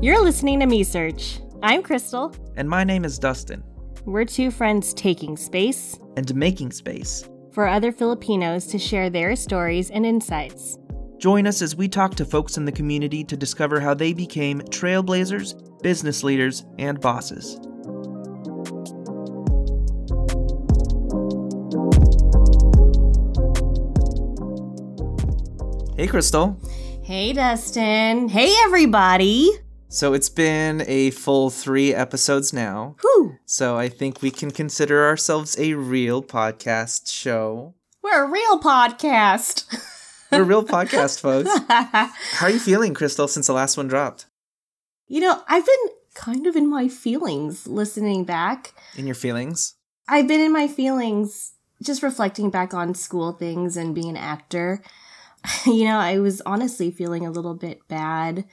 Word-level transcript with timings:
You're 0.00 0.22
listening 0.22 0.60
to 0.60 0.66
Me 0.66 0.84
Search. 0.84 1.40
I'm 1.60 1.82
Crystal. 1.82 2.32
And 2.56 2.70
my 2.70 2.84
name 2.84 3.04
is 3.04 3.18
Dustin. 3.18 3.64
We're 4.04 4.24
two 4.24 4.52
friends 4.52 4.94
taking 4.94 5.36
space 5.36 5.98
And 6.16 6.32
making 6.36 6.70
space. 6.70 7.28
for 7.52 7.66
other 7.66 7.90
Filipinos 7.90 8.66
to 8.66 8.78
share 8.78 9.10
their 9.10 9.34
stories 9.34 9.90
and 9.90 10.06
insights. 10.06 10.78
Join 11.18 11.48
us 11.48 11.60
as 11.60 11.74
we 11.74 11.88
talk 11.88 12.14
to 12.14 12.24
folks 12.24 12.56
in 12.56 12.64
the 12.64 12.70
community 12.70 13.24
to 13.24 13.36
discover 13.36 13.80
how 13.80 13.94
they 13.94 14.12
became 14.12 14.60
trailblazers, 14.60 15.82
business 15.82 16.22
leaders, 16.22 16.64
and 16.78 17.00
bosses. 17.00 17.58
Hey, 26.04 26.10
Crystal. 26.10 26.60
Hey, 27.02 27.32
Dustin. 27.32 28.28
Hey, 28.28 28.52
everybody. 28.64 29.50
So 29.88 30.12
it's 30.12 30.28
been 30.28 30.84
a 30.86 31.08
full 31.12 31.48
three 31.48 31.94
episodes 31.94 32.52
now. 32.52 32.96
Whew. 33.00 33.36
So 33.46 33.78
I 33.78 33.88
think 33.88 34.20
we 34.20 34.30
can 34.30 34.50
consider 34.50 35.06
ourselves 35.06 35.58
a 35.58 35.72
real 35.72 36.22
podcast 36.22 37.10
show. 37.10 37.72
We're 38.02 38.22
a 38.22 38.30
real 38.30 38.60
podcast. 38.60 39.64
We're 40.30 40.42
a 40.42 40.44
real 40.44 40.62
podcast, 40.62 41.20
folks. 41.22 41.48
How 41.68 42.48
are 42.48 42.50
you 42.50 42.60
feeling, 42.60 42.92
Crystal, 42.92 43.26
since 43.26 43.46
the 43.46 43.54
last 43.54 43.78
one 43.78 43.88
dropped? 43.88 44.26
you 45.06 45.20
know, 45.20 45.42
I've 45.48 45.64
been 45.64 45.88
kind 46.12 46.46
of 46.46 46.54
in 46.54 46.68
my 46.68 46.86
feelings 46.88 47.66
listening 47.66 48.24
back. 48.24 48.74
In 48.94 49.06
your 49.06 49.14
feelings? 49.14 49.76
I've 50.06 50.28
been 50.28 50.42
in 50.42 50.52
my 50.52 50.68
feelings 50.68 51.54
just 51.82 52.02
reflecting 52.02 52.50
back 52.50 52.74
on 52.74 52.94
school 52.94 53.32
things 53.32 53.78
and 53.78 53.94
being 53.94 54.10
an 54.10 54.16
actor. 54.18 54.82
You 55.66 55.84
know, 55.84 55.98
I 55.98 56.18
was 56.18 56.40
honestly 56.46 56.90
feeling 56.90 57.26
a 57.26 57.30
little 57.30 57.54
bit 57.54 57.86
bad. 57.88 58.44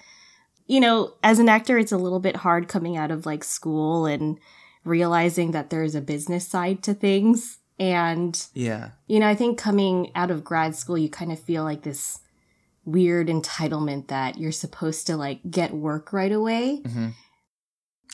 You 0.67 0.80
know, 0.80 1.14
as 1.23 1.39
an 1.39 1.50
actor, 1.50 1.78
it's 1.78 1.92
a 1.92 1.97
little 1.97 2.20
bit 2.20 2.38
hard 2.38 2.67
coming 2.67 2.95
out 2.97 3.11
of 3.11 3.25
like 3.25 3.44
school 3.44 4.06
and 4.06 4.39
realizing 4.84 5.52
that 5.52 5.69
there's 5.69 5.95
a 5.95 6.02
business 6.02 6.47
side 6.47 6.81
to 6.84 6.94
things. 6.94 7.59
And, 7.80 8.42
Yeah. 8.53 8.92
you 9.08 9.19
know, 9.19 9.28
I 9.28 9.36
think 9.36 9.58
coming 9.58 10.12
out 10.16 10.31
of 10.31 10.44
grad 10.44 10.75
school, 10.75 10.97
you 10.97 11.09
kind 11.09 11.31
of 11.31 11.39
feel 11.39 11.64
like 11.64 11.84
this 11.84 12.19
weird 12.86 13.28
entitlement 13.28 14.08
that 14.08 14.38
you're 14.38 14.52
supposed 14.52 15.08
to 15.08 15.16
like 15.17 15.39
get 15.50 15.73
work 15.73 16.14
right 16.14 16.31
away. 16.31 16.78
hmm 16.78 17.09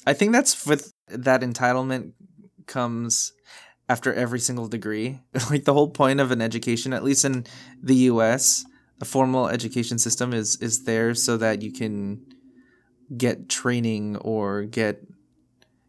I 0.06 0.14
think 0.14 0.32
that's 0.32 0.66
with 0.66 0.94
that 1.10 1.42
entitlement 1.42 2.14
comes 2.66 3.34
after 3.90 4.14
every 4.14 4.40
single 4.40 4.68
degree. 4.68 5.20
like 5.50 5.66
the 5.66 5.74
whole 5.74 5.90
point 5.90 6.20
of 6.20 6.32
an 6.32 6.42
education, 6.42 6.94
at 6.94 7.04
least 7.04 7.26
in 7.26 7.46
the 7.82 7.96
US, 8.12 8.66
the 9.00 9.06
formal 9.06 9.48
education 9.48 9.98
system 9.98 10.34
is 10.34 10.56
is 10.58 10.84
there 10.84 11.14
so 11.14 11.38
that 11.38 11.62
you 11.62 11.72
can 11.72 12.26
get 13.16 13.48
training 13.48 14.18
or 14.18 14.64
get 14.64 15.04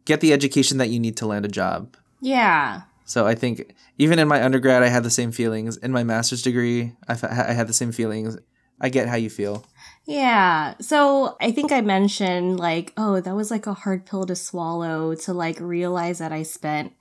get 0.04 0.20
the 0.20 0.32
education 0.32 0.78
that 0.78 0.88
you 0.88 0.98
need 0.98 1.16
to 1.16 1.26
land 1.26 1.44
a 1.44 1.48
job. 1.48 1.96
Yeah. 2.20 2.82
So 3.04 3.26
I 3.26 3.34
think 3.34 3.74
even 3.96 4.18
in 4.18 4.28
my 4.28 4.44
undergrad, 4.44 4.82
I 4.82 4.88
had 4.88 5.02
the 5.02 5.10
same 5.10 5.32
feelings. 5.32 5.78
In 5.78 5.92
my 5.92 6.04
master's 6.04 6.42
degree, 6.42 6.92
I, 7.08 7.14
had 7.14 7.66
the 7.66 7.72
same 7.72 7.90
feelings. 7.90 8.36
I 8.80 8.90
get 8.90 9.08
how 9.08 9.16
you 9.16 9.30
feel. 9.30 9.64
Yeah. 10.04 10.74
So 10.80 11.36
I 11.40 11.50
think 11.50 11.72
I 11.72 11.80
mentioned 11.80 12.60
like, 12.60 12.92
oh, 12.98 13.20
that 13.20 13.34
was 13.34 13.50
like 13.50 13.66
a 13.66 13.72
hard 13.72 14.04
pill 14.04 14.26
to 14.26 14.36
swallow 14.36 15.14
to 15.14 15.32
like 15.32 15.58
realize 15.58 16.18
that 16.18 16.32
I 16.32 16.42
spent 16.42 16.92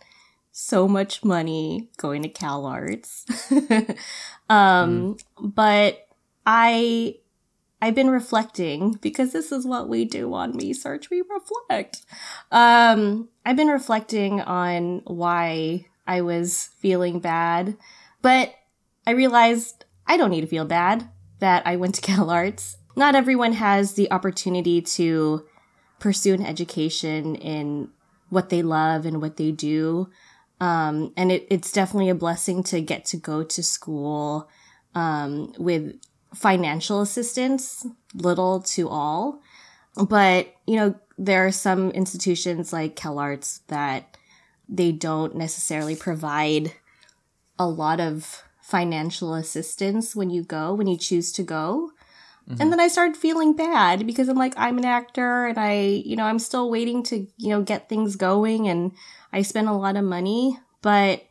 so 0.59 0.87
much 0.87 1.23
money 1.23 1.87
going 1.97 2.23
to 2.23 2.29
Cal 2.29 2.65
Arts. 2.65 3.25
um, 4.49 5.15
but 5.39 6.07
I 6.47 7.17
I've 7.79 7.93
been 7.93 8.09
reflecting 8.09 8.93
because 8.93 9.33
this 9.33 9.51
is 9.51 9.67
what 9.67 9.87
we 9.87 10.03
do 10.03 10.33
on 10.33 10.57
Me 10.57 10.73
Search. 10.73 11.11
We 11.11 11.21
reflect. 11.21 12.01
Um, 12.51 13.29
I've 13.45 13.55
been 13.55 13.67
reflecting 13.67 14.41
on 14.41 15.03
why 15.05 15.85
I 16.07 16.21
was 16.21 16.71
feeling 16.79 17.19
bad, 17.19 17.77
but 18.23 18.55
I 19.05 19.11
realized 19.11 19.85
I 20.07 20.17
don't 20.17 20.31
need 20.31 20.41
to 20.41 20.47
feel 20.47 20.65
bad 20.65 21.07
that 21.37 21.67
I 21.67 21.75
went 21.75 21.93
to 21.95 22.01
Cal 22.09 22.31
Arts. 22.31 22.77
Not 22.95 23.13
everyone 23.13 23.53
has 23.53 23.93
the 23.93 24.11
opportunity 24.11 24.81
to 24.81 25.45
pursue 25.99 26.33
an 26.33 26.43
education 26.43 27.35
in 27.35 27.89
what 28.29 28.49
they 28.49 28.63
love 28.63 29.05
and 29.05 29.21
what 29.21 29.37
they 29.37 29.51
do. 29.51 30.09
Um, 30.59 31.13
and 31.15 31.31
it, 31.31 31.47
it's 31.49 31.71
definitely 31.71 32.09
a 32.09 32.15
blessing 32.15 32.63
to 32.63 32.81
get 32.81 33.05
to 33.05 33.17
go 33.17 33.43
to 33.43 33.63
school 33.63 34.49
um, 34.95 35.53
with 35.57 35.99
financial 36.33 37.01
assistance, 37.01 37.85
little 38.15 38.61
to 38.61 38.89
all. 38.89 39.39
But, 39.95 40.53
you 40.65 40.75
know, 40.75 40.95
there 41.17 41.45
are 41.45 41.51
some 41.51 41.91
institutions 41.91 42.73
like 42.73 42.95
CalArts 42.95 43.61
that 43.67 44.17
they 44.69 44.91
don't 44.91 45.35
necessarily 45.35 45.95
provide 45.95 46.73
a 47.57 47.67
lot 47.67 47.99
of 47.99 48.43
financial 48.61 49.33
assistance 49.33 50.15
when 50.15 50.29
you 50.29 50.43
go, 50.43 50.73
when 50.73 50.87
you 50.87 50.97
choose 50.97 51.31
to 51.33 51.43
go. 51.43 51.91
Mm-hmm. 52.49 52.61
And 52.61 52.71
then 52.71 52.79
I 52.79 52.87
started 52.87 53.17
feeling 53.17 53.55
bad 53.55 54.07
because 54.07 54.29
I'm 54.29 54.37
like, 54.37 54.53
I'm 54.55 54.77
an 54.77 54.85
actor 54.85 55.47
and 55.47 55.57
I, 55.57 55.79
you 56.05 56.15
know, 56.15 56.23
I'm 56.23 56.39
still 56.39 56.69
waiting 56.69 57.03
to, 57.03 57.27
you 57.37 57.49
know, 57.49 57.61
get 57.61 57.89
things 57.89 58.15
going 58.15 58.67
and 58.69 58.93
I 59.33 59.41
spent 59.41 59.67
a 59.67 59.73
lot 59.73 59.97
of 59.97 60.05
money. 60.05 60.57
But 60.81 61.25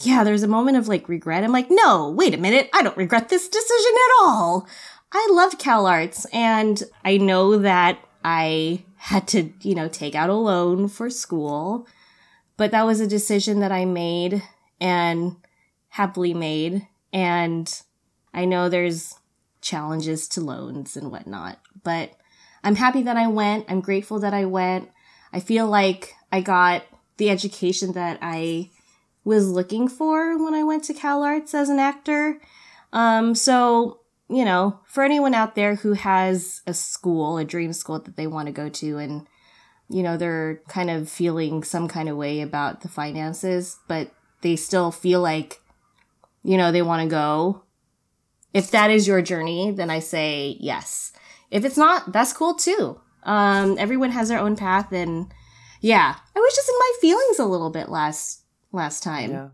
yeah, 0.00 0.24
there's 0.24 0.42
a 0.42 0.48
moment 0.48 0.78
of 0.78 0.88
like 0.88 1.08
regret. 1.08 1.44
I'm 1.44 1.52
like, 1.52 1.70
no, 1.70 2.10
wait 2.10 2.34
a 2.34 2.38
minute. 2.38 2.70
I 2.72 2.82
don't 2.82 2.96
regret 2.96 3.28
this 3.28 3.48
decision 3.48 3.92
at 3.94 4.24
all. 4.24 4.66
I 5.12 5.28
love 5.30 5.58
Cal 5.58 5.86
Arts 5.86 6.26
and 6.32 6.82
I 7.04 7.18
know 7.18 7.58
that 7.58 7.98
I 8.24 8.84
had 8.96 9.28
to, 9.28 9.52
you 9.60 9.74
know, 9.74 9.88
take 9.88 10.14
out 10.14 10.30
a 10.30 10.34
loan 10.34 10.88
for 10.88 11.10
school, 11.10 11.86
but 12.56 12.70
that 12.70 12.86
was 12.86 13.00
a 13.00 13.06
decision 13.06 13.60
that 13.60 13.72
I 13.72 13.84
made 13.84 14.42
and 14.80 15.36
happily 15.90 16.34
made. 16.34 16.88
And 17.12 17.82
I 18.34 18.46
know 18.46 18.68
there's 18.68 19.14
challenges 19.66 20.28
to 20.28 20.40
loans 20.40 20.96
and 20.96 21.10
whatnot, 21.10 21.58
but 21.82 22.12
I'm 22.62 22.76
happy 22.76 23.02
that 23.02 23.16
I 23.16 23.26
went. 23.26 23.66
I'm 23.68 23.80
grateful 23.80 24.20
that 24.20 24.32
I 24.32 24.44
went. 24.44 24.90
I 25.32 25.40
feel 25.40 25.66
like 25.66 26.14
I 26.30 26.40
got 26.40 26.84
the 27.16 27.30
education 27.30 27.92
that 27.92 28.18
I 28.22 28.70
was 29.24 29.48
looking 29.48 29.88
for 29.88 30.42
when 30.42 30.54
I 30.54 30.62
went 30.62 30.84
to 30.84 30.94
Cal 30.94 31.24
Arts 31.24 31.52
as 31.52 31.68
an 31.68 31.80
actor. 31.80 32.40
Um, 32.92 33.34
so, 33.34 34.00
you 34.28 34.44
know, 34.44 34.80
for 34.86 35.02
anyone 35.02 35.34
out 35.34 35.56
there 35.56 35.74
who 35.74 35.94
has 35.94 36.62
a 36.66 36.72
school, 36.72 37.36
a 37.36 37.44
dream 37.44 37.72
school 37.72 37.98
that 37.98 38.16
they 38.16 38.28
want 38.28 38.46
to 38.46 38.52
go 38.52 38.68
to, 38.68 38.98
and, 38.98 39.26
you 39.88 40.02
know, 40.04 40.16
they're 40.16 40.62
kind 40.68 40.90
of 40.90 41.08
feeling 41.08 41.64
some 41.64 41.88
kind 41.88 42.08
of 42.08 42.16
way 42.16 42.40
about 42.40 42.82
the 42.82 42.88
finances, 42.88 43.78
but 43.88 44.12
they 44.42 44.54
still 44.54 44.92
feel 44.92 45.20
like, 45.20 45.60
you 46.44 46.56
know, 46.56 46.70
they 46.70 46.82
want 46.82 47.02
to 47.02 47.08
go. 47.08 47.62
If 48.56 48.70
that 48.70 48.90
is 48.90 49.06
your 49.06 49.20
journey, 49.20 49.70
then 49.70 49.90
I 49.90 49.98
say 49.98 50.56
yes. 50.58 51.12
If 51.50 51.64
it's 51.64 51.76
not, 51.76 52.12
that's 52.12 52.32
cool 52.32 52.54
too. 52.54 52.98
Um, 53.22 53.76
everyone 53.78 54.10
has 54.12 54.28
their 54.28 54.38
own 54.38 54.56
path, 54.56 54.92
and 54.92 55.32
yeah, 55.80 56.14
I 56.34 56.38
was 56.38 56.54
just 56.54 56.68
in 56.68 56.74
my 56.78 56.92
feelings 57.00 57.38
a 57.38 57.44
little 57.44 57.70
bit 57.70 57.88
last 57.88 58.44
last 58.72 59.02
time. 59.02 59.30
Yeah. 59.30 59.48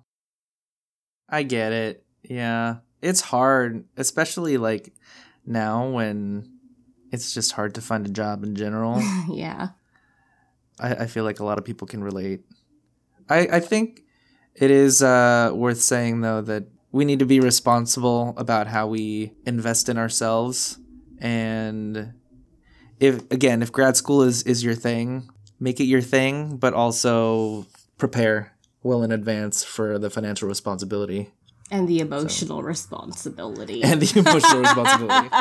I 1.28 1.42
get 1.42 1.72
it. 1.72 2.04
Yeah. 2.22 2.76
It's 3.00 3.20
hard, 3.20 3.84
especially 3.96 4.58
like 4.58 4.92
now 5.44 5.88
when 5.88 6.48
it's 7.10 7.34
just 7.34 7.52
hard 7.52 7.74
to 7.74 7.80
find 7.80 8.06
a 8.06 8.10
job 8.10 8.44
in 8.44 8.54
general. 8.54 9.00
yeah. 9.28 9.70
I, 10.78 10.94
I 10.94 11.06
feel 11.06 11.24
like 11.24 11.41
a 11.41 11.44
lot 11.44 11.58
of 11.58 11.64
people 11.64 11.86
can 11.86 12.04
relate. 12.04 12.42
I, 13.28 13.48
I 13.52 13.60
think 13.60 14.02
it 14.54 14.70
is 14.70 15.02
uh, 15.02 15.50
worth 15.54 15.80
saying, 15.80 16.20
though, 16.20 16.42
that 16.42 16.64
we 16.92 17.04
need 17.04 17.19
to 17.19 17.26
be 17.26 17.41
responsible 17.41 18.34
about 18.36 18.66
how 18.68 18.86
we 18.86 19.33
invest 19.47 19.89
in 19.89 19.97
ourselves. 19.98 20.78
And 21.18 22.12
if, 23.00 23.18
again, 23.30 23.62
if 23.62 23.72
grad 23.72 23.97
school 23.97 24.22
is, 24.22 24.42
is 24.44 24.62
your 24.62 24.74
thing, 24.74 25.28
make 25.59 25.80
it 25.80 25.84
your 25.84 26.03
thing, 26.03 26.56
but 26.59 26.74
also 26.74 27.66
prepare 27.98 28.53
well 28.83 29.03
in 29.03 29.10
advance 29.12 29.65
for 29.65 29.98
the 29.98 30.10
financial 30.10 30.48
responsibility 30.48 31.30
And 31.71 31.89
the 31.89 32.00
emotional 32.00 32.62
responsibility. 32.62 33.83
and 33.83 34.03
the 34.03 34.18
emotional 34.18 34.60
responsibility. 34.60 35.28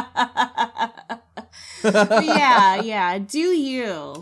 Yeah, 1.84 2.82
yeah. 2.82 3.18
Do 3.20 3.40
you? 3.40 4.22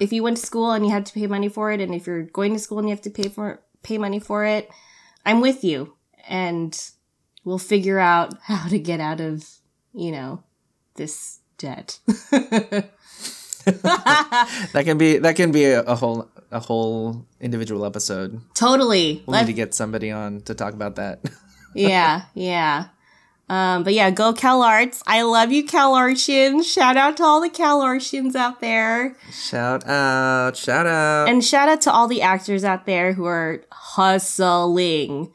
If 0.00 0.12
you 0.12 0.22
went 0.22 0.38
to 0.38 0.42
school 0.46 0.72
and 0.72 0.84
you 0.84 0.90
had 0.90 1.06
to 1.06 1.12
pay 1.12 1.26
money 1.26 1.48
for 1.48 1.70
it, 1.70 1.80
and 1.80 1.94
if 1.94 2.06
you're 2.06 2.22
going 2.24 2.52
to 2.54 2.58
school 2.58 2.78
and 2.78 2.88
you 2.88 2.94
have 2.94 3.02
to 3.02 3.10
pay 3.10 3.28
for 3.28 3.60
pay 3.82 3.98
money 3.98 4.18
for 4.18 4.44
it, 4.44 4.68
I'm 5.24 5.40
with 5.40 5.62
you, 5.62 5.94
and 6.28 6.90
we'll 7.44 7.58
figure 7.58 7.98
out 7.98 8.34
how 8.42 8.68
to 8.68 8.78
get 8.78 9.00
out 9.00 9.20
of 9.20 9.48
you 9.92 10.10
know 10.12 10.42
this 10.96 11.40
debt. 11.58 11.98
That 13.66 14.82
can 14.84 14.98
be 14.98 15.16
that 15.18 15.36
can 15.36 15.50
be 15.52 15.64
a, 15.64 15.80
a 15.82 15.94
whole 15.94 16.28
a 16.50 16.60
whole 16.60 17.24
individual 17.40 17.86
episode. 17.86 18.40
totally. 18.54 19.22
We'll 19.26 19.32
Let- 19.34 19.46
need 19.46 19.52
to 19.52 19.56
get 19.56 19.74
somebody 19.74 20.10
on 20.10 20.42
to 20.42 20.54
talk 20.54 20.74
about 20.74 20.96
that. 20.96 21.20
yeah, 21.74 22.22
yeah. 22.34 22.88
Um, 23.48 23.84
but 23.84 23.92
yeah, 23.92 24.10
go 24.10 24.32
CalArts. 24.32 25.02
I 25.06 25.22
love 25.22 25.52
you, 25.52 25.64
Cal 25.64 25.92
CalArtians. 25.92 26.64
Shout 26.64 26.96
out 26.96 27.16
to 27.18 27.24
all 27.24 27.40
the 27.42 27.50
Cal 27.50 27.80
CalArtians 27.80 28.34
out 28.34 28.60
there. 28.60 29.16
Shout 29.32 29.86
out, 29.86 30.56
shout 30.56 30.86
out. 30.86 31.28
And 31.28 31.44
shout 31.44 31.68
out 31.68 31.80
to 31.82 31.92
all 31.92 32.06
the 32.08 32.22
actors 32.22 32.64
out 32.64 32.86
there 32.86 33.12
who 33.12 33.24
are 33.26 33.62
hustling. 33.70 35.30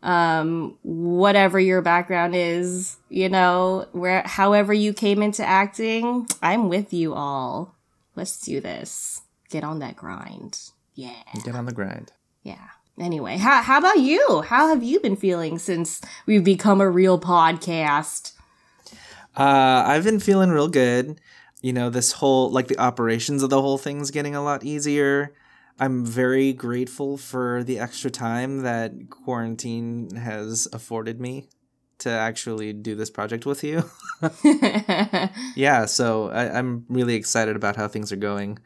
Um, 0.00 0.78
whatever 0.82 1.58
your 1.58 1.82
background 1.82 2.36
is, 2.36 2.96
you 3.08 3.28
know, 3.28 3.88
where, 3.90 4.22
however 4.24 4.72
you 4.72 4.92
came 4.92 5.22
into 5.22 5.44
acting, 5.44 6.28
I'm 6.40 6.68
with 6.68 6.92
you 6.92 7.14
all. 7.14 7.74
Let's 8.14 8.40
do 8.40 8.60
this. 8.60 9.22
Get 9.50 9.64
on 9.64 9.80
that 9.80 9.96
grind. 9.96 10.60
Yeah. 10.94 11.22
Get 11.44 11.56
on 11.56 11.66
the 11.66 11.72
grind. 11.72 12.12
Yeah. 12.44 12.68
Anyway, 12.98 13.38
how, 13.38 13.62
how 13.62 13.78
about 13.78 13.98
you? 13.98 14.42
How 14.42 14.68
have 14.68 14.82
you 14.82 15.00
been 15.00 15.16
feeling 15.16 15.58
since 15.58 16.00
we've 16.26 16.44
become 16.44 16.80
a 16.80 16.90
real 16.90 17.18
podcast? 17.18 18.32
Uh, 19.36 19.84
I've 19.86 20.04
been 20.04 20.20
feeling 20.20 20.50
real 20.50 20.68
good. 20.68 21.20
You 21.60 21.72
know, 21.72 21.90
this 21.90 22.12
whole, 22.12 22.50
like, 22.50 22.68
the 22.68 22.78
operations 22.78 23.42
of 23.42 23.50
the 23.50 23.60
whole 23.60 23.78
thing's 23.78 24.12
getting 24.12 24.36
a 24.36 24.42
lot 24.42 24.64
easier. 24.64 25.32
I'm 25.80 26.04
very 26.04 26.52
grateful 26.52 27.16
for 27.16 27.62
the 27.62 27.78
extra 27.78 28.10
time 28.10 28.62
that 28.62 29.10
quarantine 29.10 30.14
has 30.16 30.66
afforded 30.72 31.20
me 31.20 31.48
to 31.98 32.10
actually 32.10 32.72
do 32.72 32.94
this 32.94 33.10
project 33.10 33.44
with 33.44 33.62
you. 33.64 33.84
yeah, 35.54 35.84
so 35.86 36.30
I, 36.30 36.58
am 36.58 36.84
really 36.88 37.14
excited 37.14 37.56
about 37.56 37.76
how 37.76 37.88
things 37.88 38.12
are 38.12 38.16
going. 38.16 38.58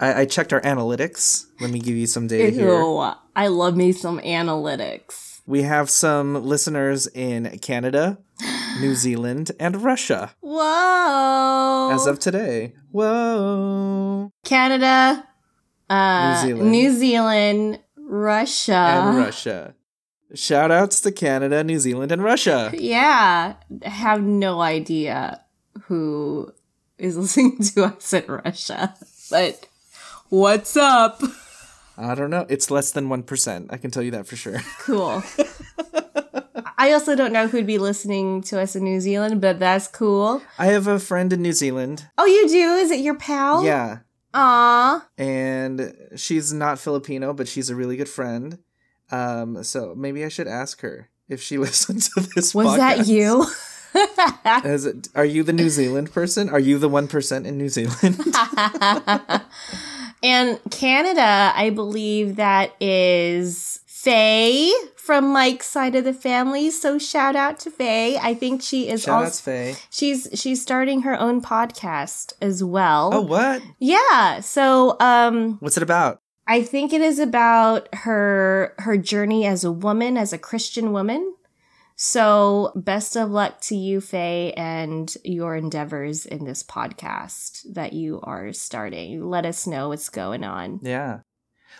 I, 0.00 0.22
I, 0.22 0.24
checked 0.24 0.52
our 0.52 0.60
analytics. 0.60 1.46
Let 1.60 1.70
me 1.70 1.78
give 1.78 1.96
you 1.96 2.06
some 2.06 2.26
data 2.26 2.52
Ew, 2.52 2.58
here. 2.58 3.14
I 3.36 3.48
love 3.48 3.76
me 3.76 3.92
some 3.92 4.20
analytics. 4.20 5.40
We 5.46 5.62
have 5.62 5.90
some 5.90 6.44
listeners 6.44 7.06
in 7.08 7.58
Canada, 7.58 8.18
New 8.80 8.94
Zealand, 8.94 9.50
and 9.58 9.82
Russia. 9.82 10.34
Whoa! 10.40 11.90
As 11.92 12.06
of 12.06 12.20
today. 12.20 12.74
Whoa! 12.92 14.30
Canada, 14.44 15.26
uh, 15.90 16.32
New 16.42 16.48
Zealand, 16.48 16.70
New 16.70 16.90
Zealand 16.92 17.78
Russia, 17.96 18.74
and 18.74 19.16
Russia. 19.18 19.74
Shout 20.34 20.70
outs 20.70 21.00
to 21.00 21.10
Canada, 21.12 21.64
New 21.64 21.78
Zealand, 21.80 22.12
and 22.12 22.22
Russia. 22.22 22.70
Yeah. 22.72 23.54
have 23.82 24.22
no 24.22 24.60
idea 24.60 25.42
who 25.82 26.52
is 26.98 27.16
listening 27.18 27.58
to 27.74 27.84
us 27.84 28.12
in 28.12 28.24
Russia. 28.26 28.94
But 29.30 29.66
what's 30.28 30.76
up? 30.76 31.20
I 31.98 32.14
don't 32.14 32.30
know. 32.30 32.46
It's 32.48 32.70
less 32.70 32.92
than 32.92 33.08
1%. 33.08 33.66
I 33.70 33.76
can 33.76 33.90
tell 33.90 34.02
you 34.02 34.12
that 34.12 34.26
for 34.26 34.36
sure. 34.36 34.60
Cool. 34.78 35.22
I 36.78 36.92
also 36.92 37.14
don't 37.14 37.32
know 37.32 37.46
who'd 37.46 37.66
be 37.66 37.76
listening 37.76 38.40
to 38.44 38.58
us 38.58 38.74
in 38.74 38.84
New 38.84 39.00
Zealand, 39.00 39.42
but 39.42 39.58
that's 39.58 39.86
cool. 39.86 40.40
I 40.58 40.66
have 40.66 40.86
a 40.86 40.98
friend 40.98 41.30
in 41.30 41.42
New 41.42 41.52
Zealand. 41.52 42.06
Oh, 42.16 42.24
you 42.24 42.48
do? 42.48 42.74
Is 42.76 42.90
it 42.90 43.00
your 43.00 43.16
pal? 43.16 43.62
Yeah. 43.64 43.98
Aw. 44.34 45.06
And 45.18 45.94
she's 46.16 46.52
not 46.52 46.78
Filipino, 46.78 47.32
but 47.32 47.48
she's 47.48 47.70
a 47.70 47.74
really 47.74 47.96
good 47.96 48.08
friend. 48.08 48.58
Um, 49.10 49.64
so 49.64 49.94
maybe 49.96 50.24
I 50.24 50.28
should 50.28 50.46
ask 50.46 50.80
her 50.82 51.08
if 51.28 51.42
she 51.42 51.58
listens 51.66 52.08
to 52.10 52.20
this. 52.34 52.54
Was 52.54 52.68
podcast. 52.68 52.76
that 52.78 53.06
you? 53.06 53.46
It, 54.44 55.08
are 55.14 55.24
you 55.24 55.42
the 55.42 55.52
New 55.52 55.68
Zealand 55.68 56.12
person? 56.12 56.48
Are 56.48 56.60
you 56.60 56.78
the 56.78 56.88
one 56.88 57.08
percent 57.08 57.46
in 57.46 57.58
New 57.58 57.68
Zealand? 57.68 58.20
and 60.22 60.60
Canada, 60.70 61.52
I 61.54 61.70
believe 61.74 62.36
that 62.36 62.72
is 62.80 63.80
Faye 64.02 64.72
from 64.96 65.30
Mike's 65.30 65.66
side 65.66 65.94
of 65.94 66.04
the 66.04 66.14
family. 66.14 66.70
So 66.70 66.96
shout 66.96 67.36
out 67.36 67.58
to 67.60 67.70
Faye. 67.70 68.16
I 68.16 68.32
think 68.32 68.62
she 68.62 68.88
is 68.88 69.02
shout 69.02 69.24
also 69.24 69.42
Faye. 69.42 69.76
She's 69.90 70.26
she's 70.32 70.62
starting 70.62 71.02
her 71.02 71.20
own 71.20 71.42
podcast 71.42 72.32
as 72.40 72.64
well. 72.64 73.10
Oh 73.12 73.20
what? 73.20 73.60
Yeah. 73.78 74.40
So 74.40 74.96
um 75.00 75.58
What's 75.60 75.76
it 75.76 75.82
about? 75.82 76.18
I 76.46 76.62
think 76.62 76.94
it 76.94 77.02
is 77.02 77.18
about 77.18 77.94
her 77.94 78.74
her 78.78 78.96
journey 78.96 79.44
as 79.44 79.64
a 79.64 79.72
woman, 79.72 80.16
as 80.16 80.32
a 80.32 80.38
Christian 80.38 80.92
woman. 80.92 81.34
So, 82.02 82.72
best 82.74 83.14
of 83.14 83.30
luck 83.30 83.60
to 83.64 83.76
you, 83.76 84.00
Faye, 84.00 84.54
and 84.54 85.14
your 85.22 85.54
endeavors 85.54 86.24
in 86.24 86.46
this 86.46 86.62
podcast 86.62 87.74
that 87.74 87.92
you 87.92 88.20
are 88.22 88.54
starting. 88.54 89.28
Let 89.28 89.44
us 89.44 89.66
know 89.66 89.90
what's 89.90 90.08
going 90.08 90.42
on. 90.42 90.80
Yeah. 90.82 91.18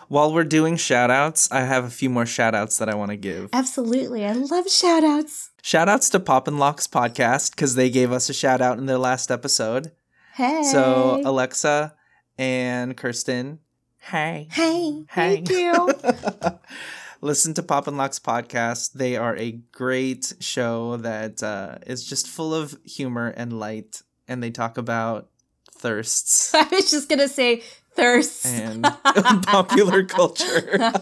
While 0.08 0.32
we're 0.32 0.44
doing 0.44 0.76
shout 0.76 1.10
outs, 1.10 1.50
I 1.52 1.60
have 1.60 1.84
a 1.84 1.90
few 1.90 2.10
more 2.10 2.26
shout 2.26 2.54
outs 2.54 2.78
that 2.78 2.88
I 2.88 2.94
want 2.94 3.10
to 3.10 3.16
give. 3.16 3.50
Absolutely. 3.52 4.24
I 4.24 4.32
love 4.32 4.68
shout 4.68 5.04
outs. 5.04 5.50
Shout 5.62 5.88
outs 5.88 6.08
to 6.10 6.20
Pop 6.20 6.48
and 6.48 6.58
Locks 6.58 6.86
podcast 6.86 7.52
because 7.52 7.74
they 7.74 7.90
gave 7.90 8.10
us 8.10 8.28
a 8.28 8.34
shout 8.34 8.60
out 8.60 8.78
in 8.78 8.86
their 8.86 8.98
last 8.98 9.30
episode. 9.30 9.92
Hey. 10.34 10.62
So, 10.62 11.20
Alexa 11.24 11.94
and 12.38 12.96
Kirsten 12.96 13.60
Hey. 14.00 14.48
Hey. 14.50 15.04
Hey. 15.08 15.42
Thank 15.44 15.50
you. 15.50 15.92
Listen 17.20 17.54
to 17.54 17.62
Pop 17.62 17.86
and 17.86 17.96
Locks 17.96 18.18
podcast. 18.18 18.94
They 18.94 19.16
are 19.16 19.36
a 19.36 19.52
great 19.72 20.32
show 20.40 20.96
that 20.96 21.42
uh, 21.42 21.76
is 21.86 22.04
just 22.04 22.26
full 22.26 22.54
of 22.54 22.78
humor 22.82 23.28
and 23.36 23.60
light, 23.60 24.02
and 24.26 24.42
they 24.42 24.50
talk 24.50 24.78
about 24.78 25.28
thirsts. 25.72 26.54
I 26.54 26.64
was 26.72 26.90
just 26.90 27.08
gonna 27.08 27.28
say 27.28 27.62
thirsts 27.94 28.46
and 28.46 28.82
popular 29.42 30.04
culture. 30.04 30.92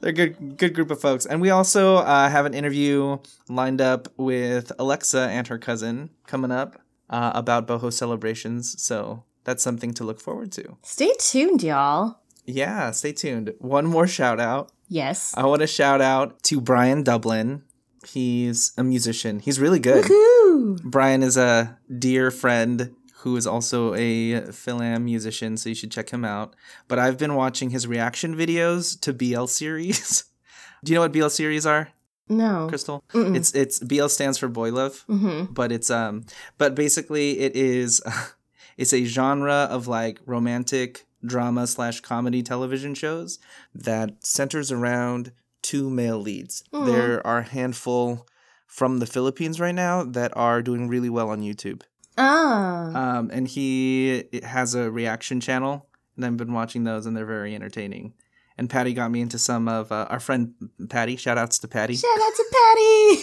They're 0.00 0.10
a 0.10 0.12
good, 0.12 0.56
good 0.58 0.74
group 0.74 0.90
of 0.90 1.00
folks, 1.00 1.26
and 1.26 1.40
we 1.40 1.50
also 1.50 1.96
uh, 1.96 2.28
have 2.28 2.44
an 2.44 2.54
interview 2.54 3.18
lined 3.48 3.80
up 3.80 4.08
with 4.16 4.72
Alexa 4.78 5.28
and 5.30 5.46
her 5.46 5.58
cousin 5.58 6.10
coming 6.26 6.50
up 6.50 6.80
uh, 7.08 7.30
about 7.34 7.68
boho 7.68 7.92
celebrations. 7.92 8.82
So 8.82 9.22
that's 9.44 9.62
something 9.62 9.94
to 9.94 10.04
look 10.04 10.20
forward 10.20 10.50
to. 10.52 10.76
Stay 10.82 11.12
tuned, 11.18 11.62
y'all. 11.62 12.18
Yeah, 12.44 12.90
stay 12.90 13.12
tuned. 13.12 13.54
One 13.58 13.86
more 13.86 14.08
shout 14.08 14.40
out. 14.40 14.72
Yes. 14.88 15.32
I 15.36 15.46
want 15.46 15.60
to 15.60 15.66
shout 15.68 16.00
out 16.00 16.42
to 16.44 16.60
Brian 16.60 17.04
Dublin. 17.04 17.62
He's 18.04 18.72
a 18.76 18.82
musician. 18.82 19.38
He's 19.38 19.60
really 19.60 19.78
good. 19.78 20.08
Woo-hoo! 20.08 20.78
Brian 20.82 21.22
is 21.22 21.36
a 21.36 21.78
dear 21.96 22.32
friend 22.32 22.94
who 23.22 23.36
is 23.36 23.46
also 23.46 23.94
a 23.94 24.40
Fil-Am 24.52 25.04
musician, 25.04 25.56
so 25.56 25.68
you 25.68 25.74
should 25.74 25.90
check 25.90 26.10
him 26.10 26.24
out. 26.24 26.54
But 26.88 26.98
I've 26.98 27.18
been 27.18 27.34
watching 27.34 27.70
his 27.70 27.86
reaction 27.86 28.36
videos 28.36 28.98
to 29.00 29.12
BL 29.12 29.46
series. 29.46 30.24
Do 30.84 30.92
you 30.92 30.96
know 30.96 31.02
what 31.02 31.12
BL 31.12 31.28
series 31.28 31.66
are? 31.66 31.88
No, 32.28 32.66
Crystal. 32.68 33.02
Mm-mm. 33.12 33.36
It's 33.36 33.52
it's 33.54 33.78
BL 33.80 34.06
stands 34.06 34.38
for 34.38 34.48
boy 34.48 34.70
love, 34.72 35.04
mm-hmm. 35.08 35.52
but 35.52 35.72
it's 35.72 35.90
um, 35.90 36.24
but 36.56 36.74
basically 36.74 37.40
it 37.40 37.54
is 37.56 38.00
It's 38.76 38.92
a 38.92 39.04
genre 39.04 39.68
of 39.70 39.86
like 39.86 40.20
romantic 40.26 41.06
drama 41.24 41.66
slash 41.66 42.00
comedy 42.00 42.42
television 42.42 42.94
shows 42.94 43.38
that 43.74 44.24
centers 44.24 44.72
around 44.72 45.32
two 45.62 45.88
male 45.88 46.18
leads. 46.18 46.64
Mm. 46.72 46.86
There 46.86 47.26
are 47.26 47.38
a 47.38 47.48
handful 47.48 48.26
from 48.66 48.98
the 48.98 49.06
Philippines 49.06 49.60
right 49.60 49.74
now 49.74 50.02
that 50.02 50.36
are 50.36 50.62
doing 50.62 50.88
really 50.88 51.10
well 51.10 51.30
on 51.30 51.42
YouTube. 51.42 51.82
Ah. 52.18 53.18
Um, 53.18 53.30
and 53.32 53.48
he 53.48 54.24
has 54.42 54.74
a 54.74 54.90
reaction 54.90 55.40
channel, 55.40 55.86
and 56.16 56.24
I've 56.24 56.36
been 56.36 56.52
watching 56.52 56.84
those, 56.84 57.06
and 57.06 57.16
they're 57.16 57.26
very 57.26 57.54
entertaining. 57.54 58.14
And 58.58 58.68
Patty 58.68 58.92
got 58.92 59.10
me 59.10 59.22
into 59.22 59.38
some 59.38 59.66
of 59.66 59.90
uh, 59.90 60.06
our 60.10 60.20
friend 60.20 60.52
Patty. 60.90 61.16
Shout 61.16 61.38
outs 61.38 61.58
to 61.60 61.68
Patty. 61.68 61.96
Shout 61.96 62.20
out 62.20 62.32
to 62.36 62.44
Patty. 62.52 63.16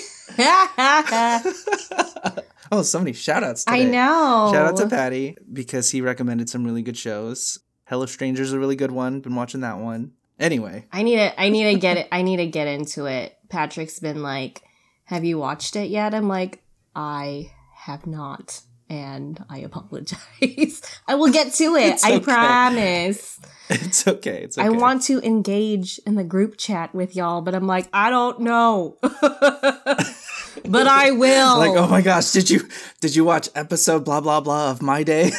Oh, 2.72 2.84
so 2.84 3.00
many 3.00 3.14
shout 3.14 3.44
outs 3.44 3.64
today. 3.64 3.82
I 3.82 3.84
know. 3.86 4.52
Shout 4.54 4.68
out 4.68 4.78
to 4.78 4.88
Patty 4.88 5.36
because 5.52 5.90
he 5.90 6.02
recommended 6.02 6.50
some 6.50 6.64
really 6.64 6.84
good 6.84 6.98
shows. 6.98 7.58
Hello 7.86 8.06
Strangers 8.06 8.54
a 8.54 8.60
really 8.60 8.76
good 8.76 8.92
one. 8.92 9.22
Been 9.22 9.34
watching 9.36 9.62
that 9.62 9.80
one. 9.80 10.12
Anyway. 10.40 10.86
I 10.92 11.02
need 11.02 11.16
to 11.16 11.42
I 11.42 11.50
need 11.50 11.74
to 11.74 11.80
get 11.80 11.98
it 11.98 12.08
I 12.12 12.22
need 12.22 12.38
to 12.38 12.46
get 12.46 12.68
into 12.68 13.08
it. 13.08 13.36
Patrick's 13.50 13.98
been 14.00 14.22
like, 14.22 14.62
"Have 15.06 15.26
you 15.26 15.40
watched 15.40 15.76
it 15.76 15.90
yet?" 15.90 16.14
I'm 16.14 16.28
like, 16.28 16.62
"I 16.96 17.52
have 17.74 18.06
not." 18.06 18.62
And 18.90 19.44
I 19.50 19.60
apologize. 19.60 20.82
I 21.08 21.16
will 21.16 21.32
get 21.32 21.54
to 21.54 21.76
it. 21.76 21.94
It's 21.94 22.04
I 22.04 22.14
okay. 22.14 22.24
promise. 22.24 23.40
It's 23.72 24.08
okay. 24.08 24.42
It's 24.46 24.58
okay. 24.58 24.66
I 24.66 24.72
want 24.72 25.04
to 25.04 25.22
engage 25.22 26.00
in 26.08 26.16
the 26.16 26.24
group 26.24 26.58
chat 26.58 26.96
with 26.96 27.16
y'all, 27.16 27.42
but 27.42 27.54
I'm 27.54 27.68
like, 27.68 27.88
I 27.94 28.10
don't 28.10 28.40
know. 28.40 28.98
but 29.02 30.88
I 30.88 31.12
will. 31.12 31.60
Like, 31.60 31.78
oh 31.78 31.88
my 31.88 32.02
gosh, 32.02 32.32
did 32.32 32.50
you 32.50 32.68
did 33.00 33.16
you 33.16 33.24
watch 33.24 33.48
episode 33.54 34.06
blah 34.06 34.22
blah 34.22 34.42
blah 34.42 34.72
of 34.72 34.82
My 34.82 35.04
Day? 35.04 35.30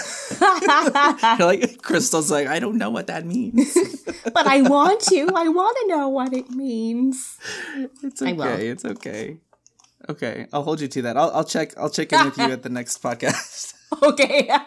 like 1.41 1.83
Crystal's 1.83 2.31
like, 2.31 2.47
I 2.47 2.61
don't 2.61 2.79
know 2.79 2.91
what 2.91 3.09
that 3.09 3.27
means. 3.27 3.75
but 4.33 4.47
I 4.47 4.63
want 4.63 5.01
to. 5.09 5.29
I 5.35 5.49
want 5.49 5.77
to 5.81 5.89
know 5.89 6.09
what 6.09 6.33
it 6.33 6.51
means. 6.51 7.37
It's 8.05 8.23
okay. 8.23 8.69
It's 8.69 8.85
okay. 8.85 9.39
Okay, 10.11 10.49
I'll 10.53 10.65
hold 10.65 10.81
you 10.81 10.89
to 10.89 11.03
that. 11.03 11.17
I'll 11.17 11.31
I'll 11.31 11.45
check 11.45 11.79
I'll 11.79 11.89
check 11.89 12.13
in 12.13 12.25
with 12.25 12.37
you 12.37 12.51
at 12.51 12.65
the 12.65 12.69
next 12.69 13.03
podcast. 13.07 13.75
Okay. 14.03 14.49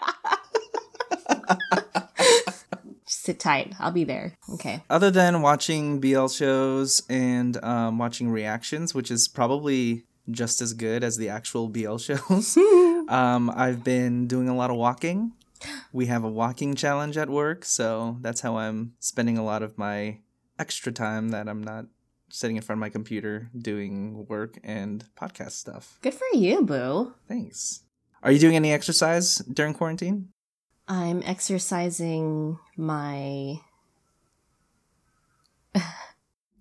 sit 3.06 3.40
tight. 3.40 3.74
I'll 3.80 3.92
be 3.92 4.04
there. 4.04 4.34
Okay. 4.56 4.84
Other 4.90 5.10
than 5.10 5.42
watching 5.42 6.02
BL 6.02 6.28
shows 6.28 7.04
and 7.10 7.56
um, 7.64 7.98
watching 7.98 8.30
reactions, 8.30 8.94
which 8.94 9.10
is 9.10 9.30
probably 9.30 10.04
just 10.30 10.62
as 10.62 10.74
good 10.74 11.06
as 11.06 11.16
the 11.16 11.30
actual 11.30 11.70
BL 11.70 11.98
shows, 11.98 12.58
um, 13.08 13.50
I've 13.56 13.82
been 13.82 14.28
doing 14.28 14.50
a 14.50 14.56
lot 14.56 14.70
of 14.70 14.76
walking. 14.76 15.32
We 15.94 16.08
have 16.08 16.26
a 16.26 16.30
walking 16.30 16.76
challenge 16.76 17.16
at 17.16 17.30
work, 17.30 17.64
so 17.64 18.18
that's 18.20 18.42
how 18.42 18.58
I'm 18.58 18.94
spending 19.00 19.38
a 19.38 19.44
lot 19.46 19.64
of 19.64 19.78
my 19.78 20.20
extra 20.60 20.92
time 20.92 21.30
that 21.30 21.48
I'm 21.48 21.64
not 21.64 21.86
sitting 22.34 22.56
in 22.56 22.64
front 22.64 22.78
of 22.78 22.82
my 22.82 22.90
computer 22.90 23.48
doing 23.56 24.26
work 24.28 24.58
and 24.64 25.06
podcast 25.16 25.52
stuff. 25.52 26.00
Good 26.02 26.16
for 26.16 26.26
you, 26.34 26.64
Boo. 26.64 27.14
Thanks. 27.28 27.84
Are 28.24 28.32
you 28.32 28.40
doing 28.40 28.56
any 28.56 28.72
exercise 28.74 29.38
during 29.38 29.76
quarantine? 29.76 30.30
I'm 30.88 31.22
exercising 31.24 32.58
my. 32.76 33.60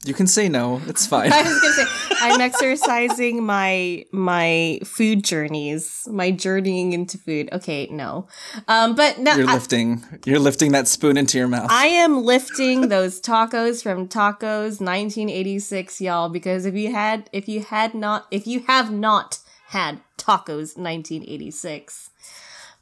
You 0.04 0.14
can 0.14 0.26
say 0.26 0.48
no. 0.48 0.82
It's 0.86 1.06
fine. 1.14 1.32
I 1.32 1.42
was 1.42 1.60
gonna 1.60 1.72
say 1.74 1.84
I'm 2.22 2.40
exercising 2.40 3.44
my 3.44 4.04
my 4.12 4.78
food 4.84 5.24
journeys, 5.24 6.06
my 6.10 6.30
journeying 6.30 6.92
into 6.92 7.18
food. 7.18 7.48
Okay, 7.52 7.88
no, 7.90 8.28
um, 8.68 8.94
but 8.94 9.18
no, 9.18 9.34
You're 9.34 9.50
I, 9.50 9.54
lifting. 9.54 10.04
You're 10.24 10.38
lifting 10.38 10.72
that 10.72 10.86
spoon 10.86 11.16
into 11.16 11.36
your 11.36 11.48
mouth. 11.48 11.68
I 11.70 11.86
am 11.86 12.22
lifting 12.24 12.88
those 12.88 13.20
tacos 13.20 13.82
from 13.82 14.08
Tacos 14.08 14.80
1986, 14.80 16.00
y'all. 16.00 16.28
Because 16.28 16.64
if 16.64 16.74
you 16.74 16.92
had, 16.92 17.28
if 17.32 17.48
you 17.48 17.60
had 17.60 17.94
not, 17.94 18.26
if 18.30 18.46
you 18.46 18.60
have 18.68 18.92
not 18.92 19.40
had 19.68 20.00
Tacos 20.16 20.76
1986, 20.76 22.10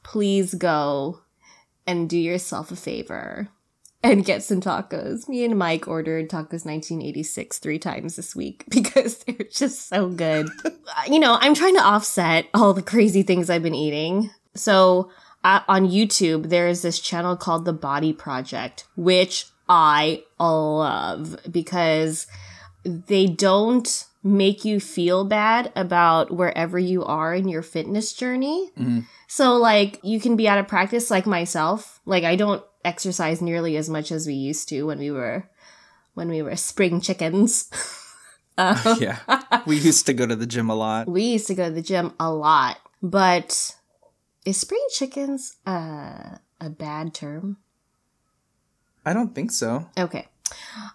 please 0.02 0.54
go 0.54 1.20
and 1.86 2.10
do 2.10 2.18
yourself 2.18 2.70
a 2.70 2.76
favor 2.76 3.48
and 4.02 4.24
get 4.24 4.42
some 4.42 4.60
tacos. 4.60 5.28
Me 5.28 5.44
and 5.44 5.58
Mike 5.58 5.86
ordered 5.86 6.30
tacos 6.30 6.64
1986 6.64 7.58
three 7.58 7.78
times 7.78 8.16
this 8.16 8.34
week 8.34 8.64
because 8.70 9.18
they're 9.18 9.46
just 9.50 9.88
so 9.88 10.08
good. 10.08 10.48
you 11.08 11.18
know, 11.18 11.38
I'm 11.40 11.54
trying 11.54 11.76
to 11.76 11.82
offset 11.82 12.46
all 12.54 12.72
the 12.72 12.82
crazy 12.82 13.22
things 13.22 13.50
I've 13.50 13.62
been 13.62 13.74
eating. 13.74 14.30
So 14.54 15.10
uh, 15.44 15.60
on 15.68 15.88
YouTube, 15.88 16.48
there 16.48 16.68
is 16.68 16.82
this 16.82 17.00
channel 17.00 17.36
called 17.36 17.64
The 17.64 17.72
Body 17.72 18.12
Project, 18.12 18.86
which 18.96 19.46
I 19.68 20.24
love 20.38 21.36
because 21.50 22.26
they 22.84 23.26
don't 23.26 24.06
make 24.22 24.64
you 24.64 24.80
feel 24.80 25.24
bad 25.24 25.72
about 25.74 26.30
wherever 26.30 26.78
you 26.78 27.04
are 27.04 27.34
in 27.34 27.48
your 27.48 27.62
fitness 27.62 28.12
journey. 28.12 28.70
Mhm. 28.78 29.06
So, 29.28 29.56
like, 29.56 29.98
you 30.02 30.20
can 30.20 30.36
be 30.36 30.48
out 30.48 30.58
of 30.58 30.68
practice, 30.68 31.10
like 31.10 31.26
myself. 31.26 32.00
Like, 32.04 32.24
I 32.24 32.36
don't 32.36 32.62
exercise 32.84 33.40
nearly 33.42 33.76
as 33.76 33.88
much 33.90 34.10
as 34.12 34.26
we 34.26 34.34
used 34.34 34.68
to 34.70 34.84
when 34.84 34.98
we 34.98 35.10
were 35.10 35.48
when 36.14 36.28
we 36.28 36.42
were 36.42 36.56
spring 36.56 37.00
chickens. 37.00 37.70
Uh, 38.58 38.96
yeah. 39.00 39.18
We 39.66 39.78
used 39.78 40.06
to 40.06 40.12
go 40.12 40.26
to 40.26 40.36
the 40.36 40.46
gym 40.46 40.68
a 40.70 40.74
lot. 40.74 41.08
we 41.08 41.22
used 41.22 41.46
to 41.48 41.54
go 41.54 41.68
to 41.68 41.74
the 41.74 41.82
gym 41.82 42.12
a 42.18 42.30
lot, 42.32 42.78
but 43.02 43.74
is 44.44 44.56
spring 44.58 44.84
chickens 44.92 45.56
uh, 45.66 46.38
a 46.60 46.68
bad 46.70 47.14
term? 47.14 47.58
I 49.04 49.12
don't 49.12 49.34
think 49.34 49.50
so. 49.50 49.86
Okay. 49.98 50.28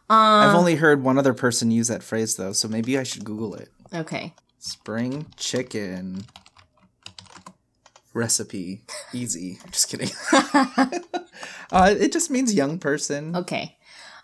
I've 0.10 0.50
Um, 0.50 0.56
only 0.56 0.75
heard 0.75 1.01
one 1.01 1.18
other 1.18 1.34
person 1.34 1.72
use 1.72 1.88
that 1.88 2.04
phrase 2.04 2.36
though, 2.36 2.51
so 2.54 2.68
maybe 2.68 2.98
I 3.00 3.04
should 3.04 3.24
Google 3.25 3.56
it. 3.56 3.70
okay. 3.94 4.34
Spring 4.60 5.27
chicken 5.38 6.25
recipe. 8.15 8.81
Easy. 9.13 9.60
Just 9.72 9.89
kidding. 9.89 10.10
uh, 11.72 11.93
it 11.98 12.12
just 12.12 12.31
means 12.31 12.53
young 12.53 12.79
person. 12.79 13.36
Okay. 13.36 13.77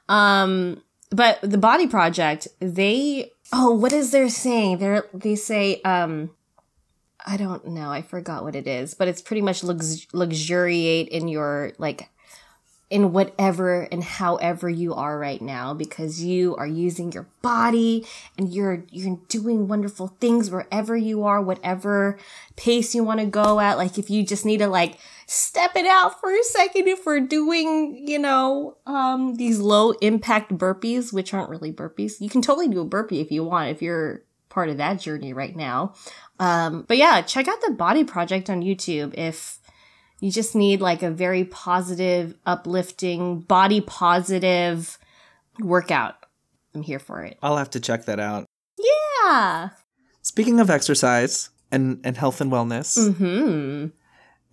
Um 0.10 0.82
but 1.12 1.40
the 1.42 1.58
body 1.58 1.88
project, 1.88 2.48
they 2.60 3.32
oh, 3.54 3.76
what 3.76 3.92
is 3.94 4.12
their 4.12 4.30
saying? 4.30 4.80
They're 4.80 5.06
they 5.14 5.36
say 5.36 5.82
um 5.82 6.32
I 7.24 7.38
don't 7.38 7.68
know. 7.68 7.92
I 7.92 8.02
forgot 8.02 8.44
what 8.44 8.56
it 8.56 8.66
is, 8.66 8.96
but 8.96 9.08
it's 9.08 9.22
pretty 9.22 9.42
much 9.42 9.64
lux- 9.64 10.08
luxuriate 10.12 11.10
in 11.10 11.28
your 11.28 11.74
like 11.78 12.10
in 12.92 13.14
whatever 13.14 13.84
and 13.84 14.04
however 14.04 14.70
you 14.70 14.94
are 14.94 15.18
right 15.18 15.42
now 15.42 15.74
because 15.74 16.22
you 16.22 16.54
are 16.58 16.68
using 16.68 17.10
your 17.14 17.26
body 17.42 18.06
and 18.38 18.54
you're 18.54 18.84
you're 18.92 19.18
doing 19.30 19.70
wonderful 19.70 20.10
things 20.20 20.52
wherever 20.52 20.96
you 20.98 21.24
are 21.24 21.42
whatever 21.42 22.20
pace 22.58 22.94
you 22.94 23.02
want 23.02 23.22
to 23.22 23.26
go 23.26 23.62
at. 23.62 23.78
Like 23.78 23.98
if 23.98 24.10
you 24.10 24.26
just 24.26 24.46
need 24.46 24.58
to 24.58 24.68
like 24.68 24.98
step 25.26 25.72
it 25.78 25.88
out 25.88 26.20
for 26.20 26.36
a 26.36 26.44
second 26.44 26.90
if 26.90 27.06
we're 27.06 27.22
doing 27.22 28.06
you 28.06 28.20
know 28.20 28.76
um 28.86 29.36
these 29.36 29.60
low 29.60 29.92
impact 30.02 30.52
burpees 30.52 31.14
which 31.14 31.34
aren't 31.34 31.50
really 31.50 31.72
burpees. 31.72 32.20
You 32.20 32.30
can 32.30 32.42
totally 32.42 32.68
do 32.68 32.82
a 32.82 32.86
burpee 32.86 33.22
if 33.22 33.32
you 33.32 33.46
want 33.46 33.70
if 33.70 33.82
you're 33.82 34.22
part 34.50 34.68
of 34.68 34.76
that 34.78 35.00
journey 35.00 35.32
right 35.32 35.56
now. 35.56 35.94
Um 36.42 36.84
but 36.90 36.98
yeah 36.98 37.22
check 37.22 37.48
out 37.48 37.62
the 37.66 37.72
body 37.72 38.04
project 38.04 38.50
on 38.50 38.62
youtube 38.62 39.14
if 39.18 39.61
you 40.22 40.32
just 40.32 40.56
need 40.56 40.80
like 40.80 41.04
a 41.04 41.10
very 41.12 41.44
positive, 41.44 42.36
uplifting, 42.46 43.40
body 43.40 43.82
positive 43.82 44.98
workout. 45.60 46.16
I'm 46.74 46.84
here 46.84 47.00
for 47.00 47.24
it. 47.24 47.38
I'll 47.42 47.58
have 47.58 47.72
to 47.72 47.80
check 47.80 48.06
that 48.06 48.20
out. 48.20 48.46
Yeah. 48.78 49.70
Speaking 50.22 50.60
of 50.60 50.70
exercise 50.70 51.50
and, 51.72 52.00
and 52.04 52.16
health 52.16 52.40
and 52.40 52.52
wellness, 52.52 52.98
mm-hmm. 52.98 53.88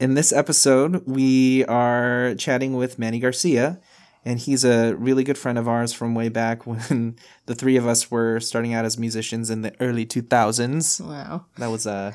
in 0.00 0.14
this 0.14 0.32
episode, 0.32 1.06
we 1.06 1.64
are 1.66 2.34
chatting 2.36 2.74
with 2.74 2.98
Manny 2.98 3.20
Garcia, 3.20 3.78
and 4.24 4.38
he's 4.38 4.64
a 4.64 4.94
really 4.94 5.22
good 5.22 5.38
friend 5.38 5.58
of 5.58 5.68
ours 5.68 5.92
from 5.92 6.14
way 6.14 6.30
back 6.30 6.66
when 6.66 7.16
the 7.46 7.54
three 7.54 7.76
of 7.76 7.86
us 7.86 8.10
were 8.10 8.40
starting 8.40 8.72
out 8.72 8.86
as 8.86 8.98
musicians 8.98 9.50
in 9.50 9.60
the 9.60 9.74
early 9.80 10.06
2000s. 10.06 11.06
Wow. 11.06 11.44
That 11.58 11.68
was 11.68 11.86
uh, 11.86 12.12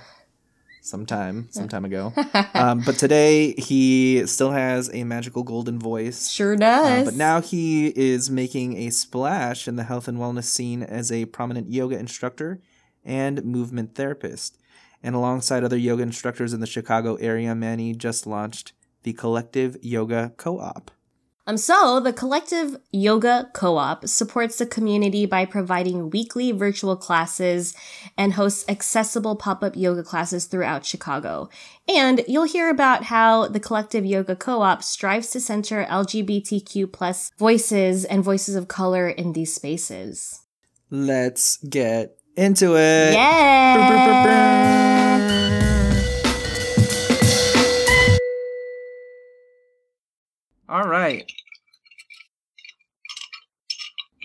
some 0.84 1.06
time, 1.06 1.48
some 1.50 1.68
time 1.70 1.86
ago. 1.86 2.14
um, 2.54 2.82
but 2.86 2.98
today, 2.98 3.54
he 3.58 4.26
still 4.28 4.52
has 4.52 4.90
a 4.94 5.04
magical 5.06 5.44
golden 5.44 5.80
voice. 5.80 6.30
Sure 6.30 6.54
Uh, 6.54 6.58
does. 6.58 7.06
but 7.06 7.16
now 7.16 7.40
he 7.42 7.88
is 7.96 8.30
making 8.30 8.78
a 8.78 8.90
splash 8.90 9.68
in 9.68 9.78
the 9.78 9.84
health 9.86 10.08
and 10.08 10.18
wellness 10.18 10.44
scene 10.44 10.84
as 10.84 11.12
a 11.12 11.26
prominent 11.26 11.70
yoga 11.72 11.98
instructor 11.98 12.60
and 13.06 13.44
movement 13.46 13.96
therapist. 13.96 14.58
And 15.02 15.16
alongside 15.16 15.64
other 15.64 15.78
yoga 15.78 16.04
instructors 16.04 16.54
in 16.54 16.60
the 16.60 16.68
Chicago 16.68 17.16
area, 17.16 17.56
Manny 17.56 17.94
just 17.94 18.28
launched 18.28 18.74
the 19.04 19.14
Collective 19.14 19.78
Yoga 19.82 20.34
Co 20.38 20.60
op. 20.60 20.92
Um, 21.46 21.58
so 21.58 22.00
the 22.00 22.14
Collective 22.14 22.78
Yoga 22.92 23.50
Co-op 23.54 24.08
supports 24.08 24.58
the 24.58 24.66
community 24.66 25.26
by 25.26 25.46
providing 25.46 26.10
weekly 26.10 26.54
virtual 26.54 26.96
classes 26.96 27.76
and 28.18 28.34
hosts 28.34 28.64
accessible 28.70 29.36
pop-up 29.36 29.76
yoga 29.76 30.04
classes 30.04 30.46
throughout 30.46 30.86
Chicago. 30.86 31.50
And 31.88 32.24
you'll 32.30 32.46
hear 32.46 32.70
about 32.70 33.06
how 33.06 33.48
the 33.48 33.60
Collective 33.60 34.06
Yoga 34.06 34.38
Co-op 34.38 34.84
strives 34.84 35.32
to 35.32 35.42
center 35.42 35.86
LGBTQ 35.90 36.94
plus 36.94 37.32
voices 37.38 38.06
and 38.06 38.24
voices 38.24 38.56
of 38.56 38.70
color 38.70 39.10
in 39.10 39.34
these 39.34 39.54
spaces. 39.54 40.44
Let's 40.90 41.58
get 41.58 42.18
into 42.38 42.78
it. 42.78 43.14
Yeah. 43.14 45.10
All 50.74 50.86
right. 50.86 51.32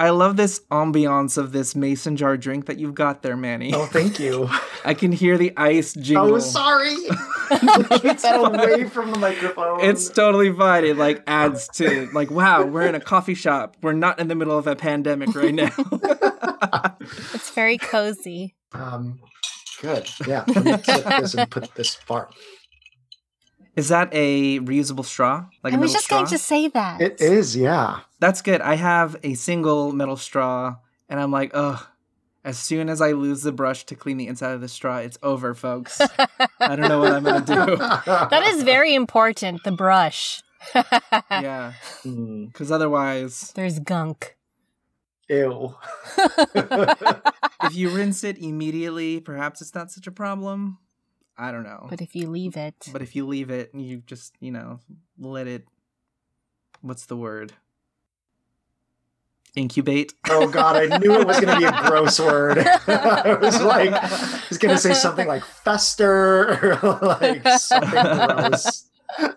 I 0.00 0.08
love 0.08 0.38
this 0.38 0.60
ambiance 0.70 1.36
of 1.36 1.52
this 1.52 1.76
mason 1.76 2.16
jar 2.16 2.38
drink 2.38 2.64
that 2.66 2.78
you've 2.78 2.94
got 2.94 3.20
there, 3.20 3.36
Manny. 3.36 3.74
Oh, 3.74 3.84
thank 3.84 4.18
you. 4.18 4.48
I 4.84 4.94
can 4.94 5.12
hear 5.12 5.36
the 5.36 5.52
ice 5.58 5.92
jingle. 5.92 6.36
Oh, 6.36 6.38
sorry. 6.38 6.94
Keep 7.50 8.20
that 8.20 8.36
away 8.38 8.88
from 8.88 9.12
the 9.12 9.18
microphone. 9.18 9.80
It's 9.82 10.08
totally 10.08 10.50
fine. 10.50 10.86
It 10.86 10.96
like 10.96 11.22
adds 11.26 11.68
to 11.74 12.08
like, 12.14 12.30
wow, 12.30 12.64
we're 12.64 12.86
in 12.86 12.94
a 12.94 13.00
coffee 13.00 13.34
shop. 13.34 13.76
We're 13.82 13.92
not 13.92 14.18
in 14.18 14.28
the 14.28 14.34
middle 14.34 14.56
of 14.56 14.66
a 14.66 14.74
pandemic 14.74 15.34
right 15.34 15.54
now. 15.54 15.70
It's 17.34 17.50
very 17.50 17.76
cozy. 17.78 18.54
um 18.72 19.20
good. 19.82 20.08
Yeah. 20.26 20.44
Let 20.46 20.64
me 20.64 20.76
take 20.78 21.04
this 21.04 21.34
and 21.34 21.50
put 21.50 21.74
this 21.74 21.94
far. 21.94 22.30
Is 23.78 23.90
that 23.90 24.08
a 24.10 24.58
reusable 24.58 25.04
straw? 25.04 25.46
Like 25.62 25.72
a 25.72 25.76
I 25.76 25.78
was 25.78 25.90
metal 25.90 25.94
just 25.94 26.04
straw? 26.06 26.18
going 26.18 26.30
to 26.30 26.38
say 26.38 26.66
that. 26.66 27.00
It 27.00 27.20
is, 27.20 27.54
yeah. 27.54 28.00
That's 28.18 28.42
good. 28.42 28.60
I 28.60 28.74
have 28.74 29.14
a 29.22 29.34
single 29.34 29.92
metal 29.92 30.16
straw, 30.16 30.76
and 31.08 31.20
I'm 31.20 31.30
like, 31.30 31.52
ugh. 31.54 31.86
As 32.44 32.58
soon 32.58 32.88
as 32.88 33.00
I 33.00 33.12
lose 33.12 33.42
the 33.42 33.52
brush 33.52 33.84
to 33.86 33.94
clean 33.94 34.16
the 34.16 34.26
inside 34.26 34.52
of 34.52 34.60
the 34.60 34.68
straw, 34.68 34.96
it's 34.98 35.18
over, 35.22 35.54
folks. 35.54 36.00
I 36.00 36.74
don't 36.74 36.88
know 36.88 36.98
what 36.98 37.12
I'm 37.12 37.22
gonna 37.22 37.44
do. 37.44 37.76
That 38.30 38.42
is 38.48 38.64
very 38.64 38.94
important, 38.94 39.62
the 39.62 39.72
brush. 39.72 40.42
Yeah, 41.30 41.74
hmm. 42.02 42.46
because 42.46 42.72
otherwise, 42.72 43.52
There's 43.54 43.78
gunk. 43.78 44.36
ew. 45.28 45.76
if 46.54 47.74
you 47.74 47.90
rinse 47.90 48.24
it 48.24 48.38
immediately, 48.38 49.20
perhaps 49.20 49.60
it's 49.60 49.74
not 49.74 49.92
such 49.92 50.06
a 50.08 50.12
problem. 50.12 50.78
I 51.38 51.52
don't 51.52 51.62
know. 51.62 51.86
But 51.88 52.00
if 52.00 52.16
you 52.16 52.28
leave 52.28 52.56
it, 52.56 52.74
But 52.92 53.00
if 53.00 53.14
you 53.14 53.26
leave 53.26 53.48
it 53.50 53.72
and 53.72 53.80
you 53.80 54.02
just, 54.06 54.34
you 54.40 54.50
know, 54.50 54.80
let 55.18 55.46
it 55.46 55.64
what's 56.80 57.06
the 57.06 57.16
word? 57.16 57.52
Incubate. 59.54 60.14
Oh 60.28 60.48
God, 60.48 60.76
I 60.76 60.98
knew 60.98 61.14
it 61.20 61.26
was 61.26 61.40
going 61.40 61.54
to 61.54 61.58
be 61.58 61.64
a 61.64 61.88
gross 61.88 62.20
word. 62.20 62.58
I 62.86 63.34
was 63.40 63.60
like, 63.62 63.90
I 63.92 64.42
was 64.48 64.58
going 64.58 64.74
to 64.74 64.80
say 64.80 64.94
something 64.94 65.26
like 65.26 65.44
fester 65.44 66.78
or 66.82 66.98
like 67.02 67.46
something 67.58 67.90
gross. 67.90 68.84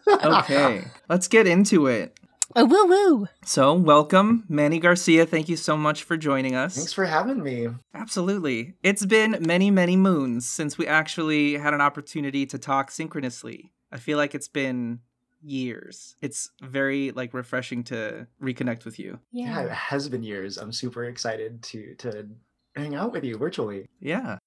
Okay, 0.08 0.86
let's 1.10 1.28
get 1.28 1.48
into 1.48 1.88
it. 1.88 2.20
Oh, 2.56 2.66
woo 2.66 2.86
woo. 2.86 3.28
So, 3.46 3.74
welcome, 3.74 4.46
Manny 4.50 4.80
Garcia. 4.80 5.26
Thank 5.26 5.48
you 5.48 5.56
so 5.56 5.78
much 5.78 6.04
for 6.04 6.18
joining 6.18 6.56
us. 6.56 6.76
Thanks 6.76 6.94
for 6.94 7.06
having 7.06 7.42
me. 7.42 7.70
Absolutely. 7.94 8.74
It's 8.84 9.06
been 9.06 9.38
many, 9.42 9.72
many 9.72 9.96
moons 9.96 10.48
since 10.48 10.78
we 10.78 10.88
actually 10.88 11.54
had 11.54 11.74
an 11.74 11.82
opportunity 11.82 12.46
to 12.48 12.58
talk 12.58 12.92
synchronously. 12.92 13.72
I 13.92 13.98
feel 13.98 14.18
like 14.18 14.36
it's 14.36 14.48
been 14.48 15.00
years. 15.42 16.16
It's 16.22 16.50
very 16.62 17.12
like 17.12 17.34
refreshing 17.34 17.84
to 17.86 18.28
reconnect 18.42 18.86
with 18.86 19.00
you. 19.00 19.20
Yeah, 19.32 19.62
it 19.62 19.72
has 19.72 20.10
been 20.10 20.24
years. 20.24 20.58
I'm 20.58 20.72
super 20.72 21.06
excited 21.06 21.64
to 21.64 21.96
to 21.96 22.28
hang 22.76 22.96
out 22.96 23.12
with 23.12 23.24
you 23.24 23.38
virtually. 23.38 23.88
Yeah. 24.00 24.38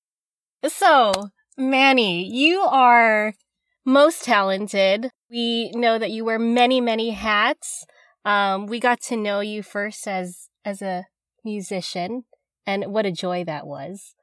So, 0.67 1.13
Manny, 1.57 2.25
you 2.27 2.61
are 2.61 3.35
most 3.85 4.25
talented. 4.25 5.11
We 5.31 5.71
know 5.73 5.99
that 5.99 6.11
you 6.11 6.25
wear 6.25 6.39
many, 6.39 6.81
many 6.81 7.11
hats. 7.11 7.85
Um, 8.25 8.67
we 8.67 8.81
got 8.81 9.01
to 9.03 9.17
know 9.17 9.41
you 9.41 9.63
first 9.63 10.09
as 10.09 10.49
as 10.65 10.81
a 10.81 11.07
musician, 11.45 12.25
and 12.67 12.87
what 12.87 13.07
a 13.07 13.13
joy 13.13 13.45
that 13.45 13.67
was. 13.67 14.15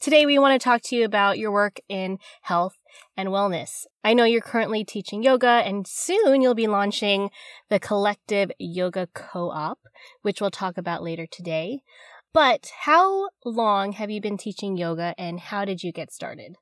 Today, 0.00 0.26
we 0.26 0.38
want 0.38 0.60
to 0.60 0.62
talk 0.62 0.82
to 0.82 0.96
you 0.96 1.04
about 1.04 1.38
your 1.38 1.50
work 1.50 1.78
in 1.88 2.18
health 2.42 2.74
and 3.16 3.30
wellness. 3.30 3.86
I 4.04 4.12
know 4.12 4.24
you're 4.24 4.42
currently 4.42 4.84
teaching 4.84 5.22
yoga, 5.22 5.62
and 5.64 5.86
soon 5.86 6.42
you'll 6.42 6.54
be 6.54 6.66
launching 6.66 7.30
the 7.70 7.78
Collective 7.78 8.50
Yoga 8.58 9.08
Co 9.14 9.50
op, 9.50 9.78
which 10.22 10.40
we'll 10.40 10.50
talk 10.50 10.76
about 10.76 11.02
later 11.02 11.26
today. 11.30 11.80
But 12.34 12.70
how 12.80 13.30
long 13.44 13.92
have 13.92 14.10
you 14.10 14.20
been 14.20 14.36
teaching 14.36 14.76
yoga, 14.76 15.14
and 15.16 15.40
how 15.40 15.64
did 15.64 15.82
you 15.82 15.92
get 15.92 16.12
started? 16.12 16.56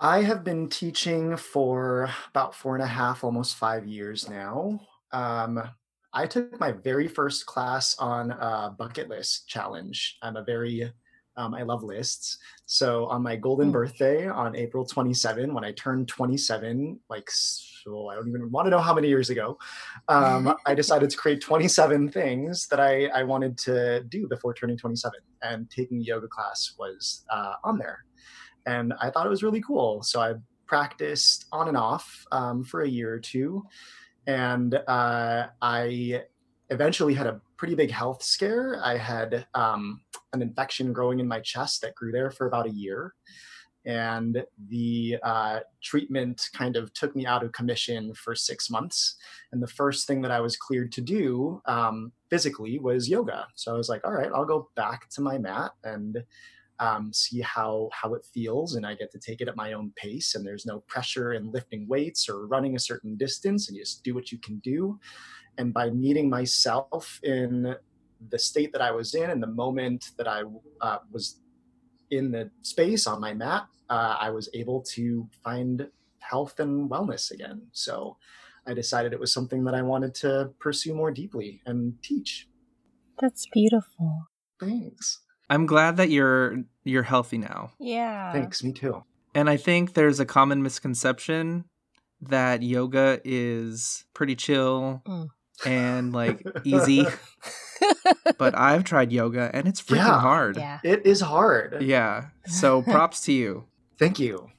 I 0.00 0.22
have 0.22 0.44
been 0.44 0.68
teaching 0.68 1.36
for 1.36 2.08
about 2.28 2.54
four 2.54 2.76
and 2.76 2.84
a 2.84 2.86
half, 2.86 3.24
almost 3.24 3.56
five 3.56 3.84
years 3.84 4.28
now. 4.28 4.80
Um, 5.12 5.60
I 6.12 6.26
took 6.26 6.60
my 6.60 6.70
very 6.70 7.08
first 7.08 7.46
class 7.46 7.96
on 7.98 8.30
a 8.30 8.74
bucket 8.78 9.08
list 9.08 9.48
challenge. 9.48 10.16
I'm 10.22 10.36
a 10.36 10.44
very, 10.44 10.92
um, 11.36 11.52
I 11.52 11.62
love 11.62 11.82
lists. 11.82 12.38
So 12.64 13.06
on 13.06 13.22
my 13.22 13.34
golden 13.34 13.70
Mm. 13.70 13.72
birthday 13.72 14.28
on 14.28 14.54
April 14.54 14.84
27, 14.84 15.52
when 15.52 15.64
I 15.64 15.72
turned 15.72 16.06
27, 16.06 17.00
like, 17.10 17.28
so 17.28 18.08
I 18.08 18.14
don't 18.14 18.28
even 18.28 18.52
want 18.52 18.66
to 18.66 18.70
know 18.70 18.78
how 18.78 18.94
many 18.94 19.08
years 19.08 19.30
ago, 19.30 19.58
um, 20.06 20.54
I 20.66 20.76
decided 20.76 21.10
to 21.10 21.16
create 21.16 21.40
27 21.40 22.08
things 22.10 22.68
that 22.68 22.78
I, 22.78 23.06
I 23.06 23.24
wanted 23.24 23.58
to 23.58 24.04
do 24.04 24.28
before 24.28 24.54
turning 24.54 24.76
27. 24.76 25.18
And 25.42 25.68
taking 25.70 26.00
yoga 26.00 26.28
class 26.28 26.74
was 26.78 27.24
uh, 27.30 27.54
on 27.64 27.78
there 27.78 28.04
and 28.68 28.92
I 29.00 29.10
thought 29.10 29.26
it 29.26 29.30
was 29.30 29.42
really 29.42 29.62
cool. 29.62 30.02
So 30.02 30.20
I 30.20 30.34
practiced 30.66 31.46
on 31.50 31.68
and 31.68 31.76
off 31.76 32.26
um, 32.30 32.62
for 32.62 32.82
a 32.82 32.88
year 32.88 33.12
or 33.12 33.18
two, 33.18 33.64
and 34.26 34.74
uh, 34.74 35.46
I 35.62 36.22
eventually 36.70 37.14
had 37.14 37.26
a 37.26 37.40
pretty 37.56 37.74
big 37.74 37.90
health 37.90 38.22
scare. 38.22 38.78
I 38.84 38.98
had 38.98 39.46
um, 39.54 40.02
an 40.32 40.42
infection 40.42 40.92
growing 40.92 41.18
in 41.18 41.26
my 41.26 41.40
chest 41.40 41.80
that 41.80 41.94
grew 41.94 42.12
there 42.12 42.30
for 42.30 42.46
about 42.46 42.66
a 42.66 42.70
year. 42.70 43.14
And 43.86 44.44
the 44.68 45.16
uh, 45.22 45.60
treatment 45.82 46.50
kind 46.52 46.76
of 46.76 46.92
took 46.92 47.16
me 47.16 47.24
out 47.24 47.42
of 47.42 47.52
commission 47.52 48.12
for 48.12 48.34
six 48.34 48.68
months. 48.68 49.16
And 49.50 49.62
the 49.62 49.66
first 49.66 50.06
thing 50.06 50.20
that 50.22 50.30
I 50.30 50.40
was 50.40 50.58
cleared 50.58 50.92
to 50.92 51.00
do 51.00 51.62
um, 51.64 52.12
physically 52.28 52.78
was 52.78 53.08
yoga. 53.08 53.46
So 53.54 53.72
I 53.72 53.78
was 53.78 53.88
like, 53.88 54.06
all 54.06 54.12
right, 54.12 54.30
I'll 54.34 54.44
go 54.44 54.68
back 54.76 55.08
to 55.10 55.22
my 55.22 55.38
mat 55.38 55.70
and 55.84 56.22
um, 56.80 57.12
see 57.12 57.40
how 57.40 57.88
how 57.92 58.14
it 58.14 58.24
feels 58.24 58.74
and 58.74 58.86
i 58.86 58.94
get 58.94 59.10
to 59.10 59.18
take 59.18 59.40
it 59.40 59.48
at 59.48 59.56
my 59.56 59.72
own 59.72 59.92
pace 59.96 60.34
and 60.34 60.46
there's 60.46 60.66
no 60.66 60.80
pressure 60.80 61.32
in 61.32 61.50
lifting 61.50 61.86
weights 61.88 62.28
or 62.28 62.46
running 62.46 62.76
a 62.76 62.78
certain 62.78 63.16
distance 63.16 63.68
and 63.68 63.76
you 63.76 63.82
just 63.82 64.04
do 64.04 64.14
what 64.14 64.30
you 64.30 64.38
can 64.38 64.58
do. 64.60 64.98
And 65.56 65.74
by 65.74 65.90
meeting 65.90 66.30
myself 66.30 67.18
in 67.22 67.74
the 68.30 68.38
state 68.38 68.72
that 68.72 68.82
i 68.82 68.90
was 68.90 69.14
in 69.14 69.30
and 69.30 69.42
the 69.42 69.48
moment 69.48 70.10
that 70.16 70.28
i 70.28 70.42
uh, 70.80 70.98
was 71.10 71.40
in 72.10 72.30
the 72.30 72.50
space 72.62 73.06
on 73.06 73.20
my 73.20 73.32
mat 73.32 73.66
uh, 73.90 74.16
i 74.20 74.30
was 74.30 74.48
able 74.54 74.80
to 74.82 75.28
find 75.44 75.88
health 76.20 76.60
and 76.60 76.90
wellness 76.90 77.30
again. 77.30 77.62
So 77.72 78.16
i 78.66 78.74
decided 78.74 79.12
it 79.12 79.20
was 79.20 79.32
something 79.32 79.64
that 79.64 79.74
i 79.74 79.82
wanted 79.82 80.14
to 80.16 80.50
pursue 80.58 80.94
more 80.94 81.10
deeply 81.10 81.60
and 81.66 81.94
teach. 82.02 82.48
That's 83.20 83.46
beautiful. 83.52 84.28
thanks 84.60 85.20
I'm 85.50 85.66
glad 85.66 85.96
that 85.96 86.10
you're 86.10 86.64
you're 86.84 87.02
healthy 87.02 87.38
now. 87.38 87.72
Yeah. 87.80 88.32
thanks 88.32 88.62
me 88.64 88.72
too 88.72 89.04
And 89.34 89.48
I 89.50 89.56
think 89.56 89.94
there's 89.94 90.20
a 90.20 90.26
common 90.26 90.62
misconception 90.62 91.64
that 92.20 92.62
yoga 92.62 93.20
is 93.24 94.04
pretty 94.14 94.34
chill 94.36 95.02
Mm. 95.06 95.28
and 95.66 96.12
like 96.12 96.42
easy, 96.64 97.06
but 98.38 98.56
I've 98.56 98.84
tried 98.84 99.12
yoga 99.12 99.50
and 99.52 99.66
it's 99.68 99.80
freaking 99.82 99.96
Yeah. 99.96 100.20
hard. 100.20 100.56
yeah. 100.56 100.78
it 100.82 101.04
is 101.06 101.20
hard 101.20 101.82
Yeah. 101.82 102.26
So 102.46 102.82
props 102.94 103.20
to 103.22 103.32
you. 103.32 103.64
thank 103.98 104.18
you 104.18 104.50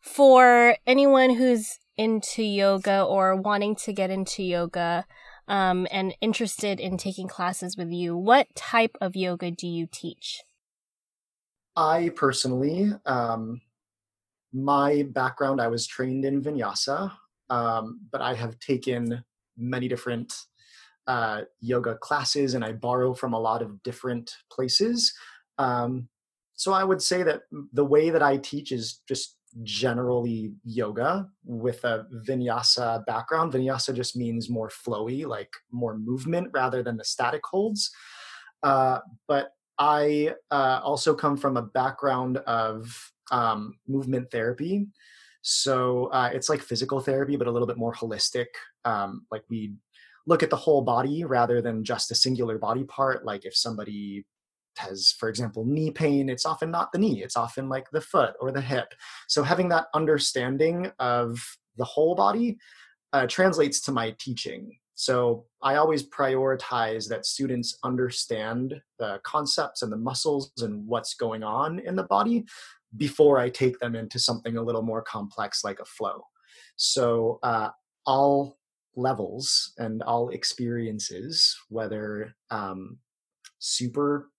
For 0.00 0.76
anyone 0.86 1.30
who's 1.34 1.78
into 1.96 2.42
yoga 2.42 3.02
or 3.02 3.34
wanting 3.36 3.74
to 3.76 3.92
get 3.92 4.10
into 4.10 4.42
yoga 4.42 5.04
um, 5.48 5.86
and 5.90 6.14
interested 6.20 6.78
in 6.78 6.96
taking 6.96 7.26
classes 7.26 7.76
with 7.76 7.90
you, 7.90 8.16
what 8.16 8.54
type 8.54 8.96
of 9.00 9.16
yoga 9.16 9.50
do 9.50 9.66
you 9.66 9.88
teach? 9.90 10.42
I 11.74 12.10
personally, 12.10 12.92
um, 13.06 13.60
my 14.52 15.04
background, 15.10 15.60
I 15.60 15.68
was 15.68 15.86
trained 15.86 16.24
in 16.24 16.42
vinyasa, 16.42 17.12
um, 17.50 18.00
but 18.10 18.20
I 18.20 18.34
have 18.34 18.58
taken 18.58 19.24
many 19.56 19.88
different 19.88 20.34
uh, 21.06 21.42
yoga 21.60 21.96
classes 21.96 22.54
and 22.54 22.64
I 22.64 22.72
borrow 22.72 23.14
from 23.14 23.32
a 23.32 23.40
lot 23.40 23.62
of 23.62 23.82
different 23.82 24.36
places. 24.52 25.14
Um, 25.56 26.08
so 26.54 26.72
I 26.72 26.84
would 26.84 27.00
say 27.00 27.22
that 27.22 27.42
the 27.72 27.84
way 27.84 28.10
that 28.10 28.22
I 28.22 28.36
teach 28.36 28.72
is 28.72 29.00
just 29.08 29.37
generally 29.62 30.52
yoga 30.64 31.28
with 31.44 31.84
a 31.84 32.06
vinyasa 32.26 33.04
background. 33.06 33.52
Vinyasa 33.52 33.94
just 33.94 34.16
means 34.16 34.50
more 34.50 34.68
flowy, 34.68 35.26
like 35.26 35.52
more 35.70 35.96
movement 35.96 36.48
rather 36.52 36.82
than 36.82 36.96
the 36.96 37.04
static 37.04 37.42
holds. 37.44 37.90
Uh, 38.62 38.98
but 39.26 39.52
I 39.78 40.34
uh, 40.50 40.80
also 40.82 41.14
come 41.14 41.36
from 41.36 41.56
a 41.56 41.62
background 41.62 42.38
of 42.38 43.12
um, 43.30 43.74
movement 43.86 44.30
therapy. 44.30 44.88
So 45.42 46.06
uh, 46.06 46.30
it's 46.32 46.48
like 46.48 46.60
physical 46.60 47.00
therapy, 47.00 47.36
but 47.36 47.46
a 47.46 47.50
little 47.50 47.68
bit 47.68 47.78
more 47.78 47.94
holistic. 47.94 48.46
Um, 48.84 49.26
like 49.30 49.44
we 49.48 49.74
look 50.26 50.42
at 50.42 50.50
the 50.50 50.56
whole 50.56 50.82
body 50.82 51.24
rather 51.24 51.62
than 51.62 51.84
just 51.84 52.10
a 52.10 52.14
singular 52.14 52.58
body 52.58 52.84
part. 52.84 53.24
Like 53.24 53.44
if 53.44 53.56
somebody 53.56 54.26
has, 54.78 55.14
for 55.18 55.28
example, 55.28 55.64
knee 55.64 55.90
pain, 55.90 56.28
it's 56.28 56.46
often 56.46 56.70
not 56.70 56.92
the 56.92 56.98
knee, 56.98 57.22
it's 57.22 57.36
often 57.36 57.68
like 57.68 57.90
the 57.90 58.00
foot 58.00 58.34
or 58.40 58.50
the 58.50 58.60
hip. 58.60 58.94
So 59.28 59.42
having 59.42 59.68
that 59.70 59.86
understanding 59.94 60.90
of 60.98 61.38
the 61.76 61.84
whole 61.84 62.14
body 62.14 62.58
uh, 63.12 63.26
translates 63.26 63.80
to 63.82 63.92
my 63.92 64.14
teaching. 64.18 64.76
So 64.94 65.46
I 65.62 65.76
always 65.76 66.08
prioritize 66.08 67.08
that 67.08 67.24
students 67.24 67.78
understand 67.84 68.80
the 68.98 69.20
concepts 69.22 69.82
and 69.82 69.92
the 69.92 69.96
muscles 69.96 70.52
and 70.58 70.84
what's 70.86 71.14
going 71.14 71.44
on 71.44 71.78
in 71.78 71.94
the 71.94 72.02
body 72.02 72.44
before 72.96 73.38
I 73.38 73.48
take 73.48 73.78
them 73.78 73.94
into 73.94 74.18
something 74.18 74.56
a 74.56 74.62
little 74.62 74.82
more 74.82 75.02
complex 75.02 75.62
like 75.62 75.78
a 75.78 75.84
flow. 75.84 76.22
So 76.76 77.38
uh, 77.42 77.70
all 78.06 78.58
levels 78.96 79.72
and 79.78 80.02
all 80.02 80.30
experiences, 80.30 81.56
whether 81.68 82.34
um, 82.50 82.98
super 83.60 84.30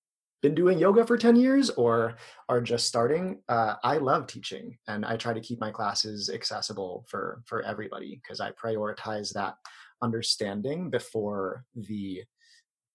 been 0.42 0.56
doing 0.56 0.80
yoga 0.80 1.06
for 1.06 1.18
10 1.18 1.36
years 1.36 1.70
or 1.72 2.16
are 2.48 2.62
just 2.62 2.88
starting 2.88 3.42
uh, 3.50 3.76
i 3.84 3.98
love 3.98 4.28
teaching 4.28 4.78
and 4.88 5.06
i 5.06 5.16
try 5.18 5.34
to 5.34 5.42
keep 5.42 5.60
my 5.60 5.72
classes 5.72 6.30
accessible 6.30 7.06
for 7.10 7.42
for 7.46 7.62
everybody 7.64 8.20
because 8.22 8.40
i 8.40 8.52
prioritize 8.52 9.34
that 9.34 9.56
understanding 10.02 10.90
before 10.90 11.66
the 11.76 12.24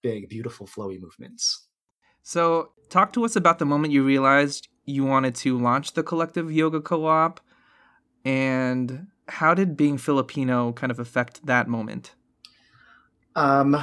big 0.02 0.28
beautiful 0.28 0.66
flowy 0.66 1.00
movements 1.00 1.68
So, 2.22 2.72
talk 2.88 3.12
to 3.12 3.24
us 3.24 3.36
about 3.36 3.58
the 3.58 3.66
moment 3.66 3.92
you 3.92 4.02
realized 4.02 4.68
you 4.86 5.04
wanted 5.04 5.34
to 5.36 5.58
launch 5.58 5.92
the 5.92 6.02
collective 6.02 6.50
yoga 6.50 6.80
co-op 6.80 7.40
and 8.24 9.08
how 9.28 9.54
did 9.54 9.76
being 9.76 9.98
Filipino 9.98 10.72
kind 10.72 10.90
of 10.90 10.98
affect 10.98 11.44
that 11.46 11.68
moment? 11.68 12.14
um, 13.36 13.76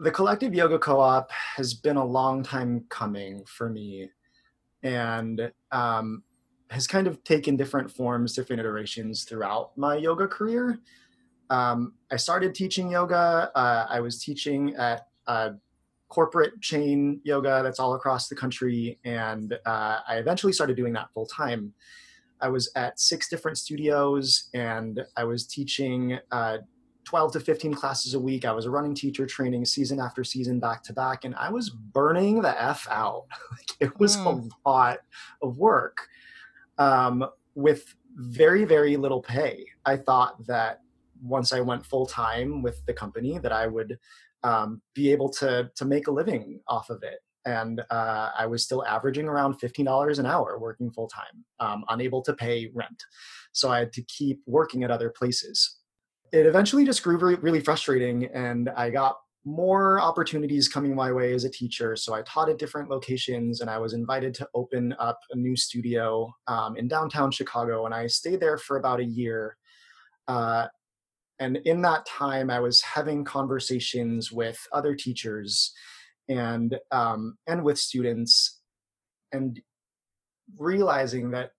the 0.00 0.10
collective 0.10 0.54
yoga 0.54 0.78
co-op 0.78 1.30
has 1.30 1.74
been 1.74 1.96
a 1.96 2.04
long 2.04 2.42
time 2.42 2.84
coming 2.88 3.44
for 3.44 3.68
me 3.68 4.08
and 4.82 5.52
um, 5.72 6.22
has 6.70 6.86
kind 6.86 7.06
of 7.06 7.22
taken 7.24 7.56
different 7.56 7.90
forms 7.90 8.34
different 8.34 8.60
iterations 8.60 9.24
throughout 9.24 9.76
my 9.76 9.96
yoga 9.96 10.26
career 10.26 10.80
um, 11.50 11.94
I 12.12 12.16
started 12.16 12.54
teaching 12.54 12.90
yoga. 12.90 13.50
Uh, 13.54 13.86
I 13.88 14.00
was 14.00 14.22
teaching 14.22 14.74
at 14.76 15.08
a 15.26 15.54
corporate 16.08 16.60
chain 16.60 17.20
yoga 17.24 17.60
that's 17.62 17.80
all 17.80 17.94
across 17.94 18.28
the 18.28 18.36
country, 18.36 18.98
and 19.04 19.58
uh, 19.66 19.98
I 20.08 20.16
eventually 20.18 20.52
started 20.52 20.76
doing 20.76 20.92
that 20.94 21.08
full 21.12 21.26
time. 21.26 21.74
I 22.40 22.48
was 22.48 22.70
at 22.76 23.00
six 23.00 23.28
different 23.28 23.58
studios, 23.58 24.48
and 24.54 25.04
I 25.16 25.24
was 25.24 25.46
teaching 25.46 26.18
uh, 26.30 26.58
12 27.10 27.32
to 27.32 27.40
15 27.40 27.74
classes 27.74 28.14
a 28.14 28.20
week. 28.20 28.44
I 28.44 28.52
was 28.52 28.66
a 28.66 28.70
running 28.70 28.94
teacher 28.94 29.26
training 29.26 29.64
season 29.64 29.98
after 29.98 30.22
season 30.22 30.60
back 30.60 30.84
to 30.84 30.92
back, 30.92 31.24
and 31.24 31.34
I 31.34 31.50
was 31.50 31.68
burning 31.68 32.40
the 32.40 32.62
F 32.62 32.86
out. 32.88 33.24
it 33.80 33.98
was 33.98 34.16
mm. 34.16 34.48
a 34.64 34.68
lot 34.68 35.00
of 35.42 35.58
work 35.58 36.06
um, 36.78 37.26
with 37.56 37.96
very, 38.14 38.64
very 38.64 38.96
little 38.96 39.20
pay. 39.20 39.66
I 39.84 39.96
thought 39.96 40.46
that 40.46 40.82
once 41.20 41.52
I 41.52 41.58
went 41.58 41.84
full 41.84 42.06
time 42.06 42.62
with 42.62 42.86
the 42.86 42.94
company, 42.94 43.38
that 43.38 43.50
I 43.50 43.66
would 43.66 43.98
um, 44.44 44.80
be 44.94 45.10
able 45.10 45.30
to, 45.30 45.68
to 45.74 45.84
make 45.84 46.06
a 46.06 46.12
living 46.12 46.60
off 46.68 46.90
of 46.90 47.02
it. 47.02 47.18
And 47.44 47.82
uh, 47.90 48.30
I 48.38 48.46
was 48.46 48.62
still 48.62 48.86
averaging 48.86 49.26
around 49.26 49.58
$15 49.58 50.18
an 50.20 50.26
hour 50.26 50.60
working 50.60 50.92
full 50.92 51.08
time, 51.08 51.44
um, 51.58 51.84
unable 51.88 52.22
to 52.22 52.34
pay 52.34 52.70
rent. 52.72 53.02
So 53.50 53.68
I 53.68 53.80
had 53.80 53.92
to 53.94 54.02
keep 54.02 54.42
working 54.46 54.84
at 54.84 54.92
other 54.92 55.10
places 55.10 55.79
it 56.32 56.46
eventually 56.46 56.84
just 56.84 57.02
grew 57.02 57.16
really, 57.16 57.36
really 57.36 57.60
frustrating 57.60 58.26
and 58.26 58.68
i 58.76 58.90
got 58.90 59.16
more 59.46 59.98
opportunities 60.00 60.68
coming 60.68 60.94
my 60.94 61.10
way 61.10 61.32
as 61.32 61.44
a 61.44 61.50
teacher. 61.50 61.96
So 61.96 62.12
i 62.12 62.22
taught 62.22 62.50
at 62.50 62.58
different 62.58 62.90
locations 62.90 63.60
and 63.60 63.70
i 63.70 63.78
was 63.78 63.94
invited 63.94 64.34
to 64.34 64.48
open 64.54 64.94
up 64.98 65.18
a 65.32 65.36
new 65.36 65.56
studio 65.56 66.32
um, 66.46 66.76
in 66.76 66.88
downtown 66.88 67.30
chicago 67.30 67.86
and 67.86 67.94
i 67.94 68.06
stayed 68.06 68.40
there 68.40 68.58
for 68.58 68.76
about 68.76 69.00
a 69.00 69.04
year. 69.04 69.56
Uh, 70.28 70.66
and 71.38 71.56
in 71.64 71.80
that 71.82 72.04
time 72.06 72.50
i 72.50 72.60
was 72.60 72.82
having 72.82 73.24
conversations 73.24 74.30
with 74.30 74.58
other 74.72 74.94
teachers 74.94 75.72
and 76.28 76.78
um, 76.92 77.36
and 77.46 77.64
with 77.64 77.78
students 77.78 78.60
and 79.32 79.60
realizing 80.58 81.30
that 81.30 81.52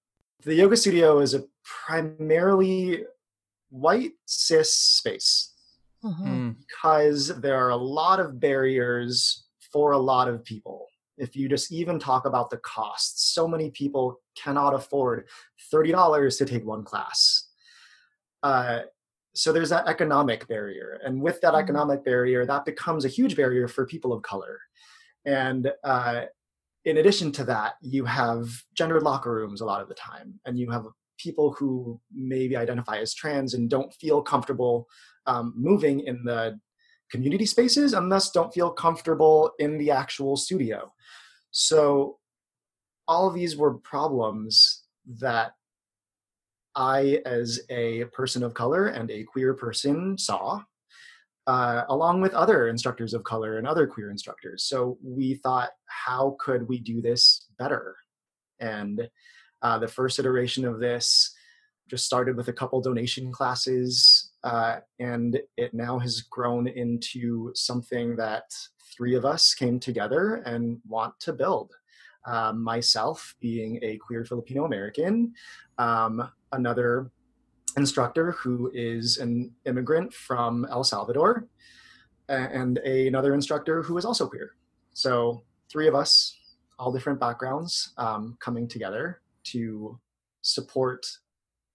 the 0.43 0.55
yoga 0.55 0.77
studio 0.77 1.19
is 1.19 1.33
a 1.33 1.43
primarily 1.63 3.03
white 3.71 4.11
cis 4.25 4.73
space 4.73 5.53
mm-hmm. 6.03 6.23
Hmm. 6.23 6.49
because 6.51 7.39
there 7.41 7.55
are 7.55 7.69
a 7.69 7.75
lot 7.75 8.19
of 8.19 8.39
barriers 8.39 9.47
for 9.71 9.93
a 9.93 9.97
lot 9.97 10.27
of 10.27 10.43
people. 10.43 10.87
If 11.17 11.35
you 11.35 11.49
just 11.49 11.71
even 11.71 11.99
talk 11.99 12.25
about 12.25 12.49
the 12.49 12.57
costs, 12.57 13.33
so 13.33 13.47
many 13.47 13.71
people 13.71 14.19
cannot 14.35 14.73
afford 14.73 15.27
$30 15.73 16.37
to 16.37 16.45
take 16.45 16.65
one 16.65 16.83
class. 16.83 17.47
Uh, 18.43 18.81
so 19.33 19.53
there's 19.53 19.69
that 19.69 19.87
economic 19.87 20.47
barrier. 20.47 20.99
And 21.03 21.21
with 21.21 21.39
that 21.41 21.53
mm-hmm. 21.53 21.63
economic 21.63 22.03
barrier, 22.03 22.45
that 22.45 22.65
becomes 22.65 23.05
a 23.05 23.09
huge 23.09 23.35
barrier 23.35 23.67
for 23.67 23.85
people 23.85 24.13
of 24.13 24.23
color. 24.23 24.59
And 25.25 25.71
uh, 25.83 26.25
in 26.85 26.97
addition 26.97 27.31
to 27.33 27.43
that, 27.45 27.75
you 27.81 28.05
have 28.05 28.49
gendered 28.73 29.03
locker 29.03 29.33
rooms 29.33 29.61
a 29.61 29.65
lot 29.65 29.81
of 29.81 29.87
the 29.87 29.93
time, 29.93 30.39
and 30.45 30.57
you 30.57 30.71
have 30.71 30.87
people 31.21 31.53
who 31.57 31.99
maybe 32.13 32.55
identify 32.55 32.97
as 32.97 33.13
trans 33.13 33.53
and 33.53 33.69
don't 33.69 33.93
feel 33.93 34.21
comfortable 34.21 34.87
um, 35.27 35.53
moving 35.55 36.01
in 36.01 36.23
the 36.23 36.59
community 37.11 37.45
spaces 37.45 37.93
and 37.93 38.11
thus 38.11 38.31
don't 38.31 38.53
feel 38.53 38.71
comfortable 38.71 39.51
in 39.59 39.77
the 39.77 39.91
actual 39.91 40.35
studio. 40.35 40.91
So 41.51 42.17
all 43.07 43.27
of 43.27 43.33
these 43.33 43.57
were 43.57 43.75
problems 43.75 44.83
that 45.19 45.51
I, 46.75 47.21
as 47.25 47.59
a 47.69 48.05
person 48.05 48.43
of 48.43 48.53
color 48.53 48.87
and 48.87 49.11
a 49.11 49.23
queer 49.23 49.53
person, 49.53 50.17
saw, 50.17 50.61
uh, 51.47 51.83
along 51.89 52.21
with 52.21 52.33
other 52.33 52.69
instructors 52.69 53.13
of 53.13 53.23
color 53.23 53.57
and 53.57 53.67
other 53.67 53.87
queer 53.87 54.09
instructors. 54.09 54.63
So 54.63 54.97
we 55.03 55.35
thought, 55.35 55.71
how 55.87 56.37
could 56.39 56.67
we 56.67 56.79
do 56.79 57.01
this 57.01 57.47
better? 57.59 57.95
And 58.59 59.09
uh, 59.61 59.77
the 59.77 59.87
first 59.87 60.19
iteration 60.19 60.65
of 60.65 60.79
this 60.79 61.35
just 61.91 62.05
started 62.05 62.37
with 62.37 62.47
a 62.47 62.53
couple 62.53 62.79
donation 62.81 63.31
classes, 63.31 64.31
uh, 64.43 64.77
and 64.99 65.39
it 65.57 65.73
now 65.73 65.99
has 65.99 66.21
grown 66.21 66.67
into 66.67 67.51
something 67.53 68.15
that 68.15 68.43
three 68.95 69.13
of 69.13 69.25
us 69.25 69.53
came 69.53 69.79
together 69.79 70.35
and 70.45 70.79
want 70.87 71.13
to 71.19 71.33
build. 71.33 71.73
Um, 72.25 72.63
myself 72.63 73.35
being 73.39 73.79
a 73.81 73.97
queer 73.97 74.23
Filipino 74.23 74.65
American, 74.65 75.33
um, 75.79 76.29
another 76.51 77.11
instructor 77.77 78.31
who 78.33 78.71
is 78.73 79.17
an 79.17 79.51
immigrant 79.65 80.13
from 80.13 80.65
El 80.69 80.83
Salvador, 80.83 81.47
and 82.29 82.79
a, 82.85 83.07
another 83.07 83.33
instructor 83.33 83.81
who 83.81 83.97
is 83.97 84.05
also 84.05 84.27
queer. 84.27 84.55
So, 84.93 85.41
three 85.69 85.87
of 85.87 85.95
us, 85.95 86.37
all 86.79 86.91
different 86.91 87.19
backgrounds, 87.19 87.93
um, 87.97 88.37
coming 88.39 88.67
together 88.67 89.21
to 89.45 89.99
support 90.41 91.05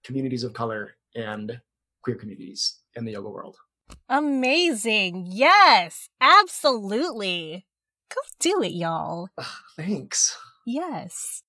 communities 0.03 0.43
of 0.43 0.53
color 0.53 0.95
and 1.15 1.61
queer 2.01 2.15
communities 2.15 2.79
in 2.95 3.05
the 3.05 3.11
yoga 3.13 3.29
world. 3.29 3.57
Amazing. 4.09 5.25
Yes, 5.29 6.09
absolutely. 6.19 7.65
Go 8.13 8.21
do 8.39 8.61
it, 8.61 8.73
y'all. 8.73 9.29
thanks. 9.75 10.37
Yes. 10.65 11.43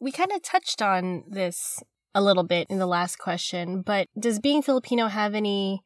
We 0.00 0.12
kind 0.12 0.32
of 0.32 0.42
touched 0.42 0.80
on 0.80 1.24
this 1.28 1.82
a 2.14 2.22
little 2.22 2.44
bit 2.44 2.66
in 2.70 2.78
the 2.78 2.86
last 2.86 3.18
question, 3.18 3.82
but 3.82 4.06
does 4.18 4.38
being 4.38 4.62
Filipino 4.62 5.06
have 5.08 5.34
any 5.34 5.82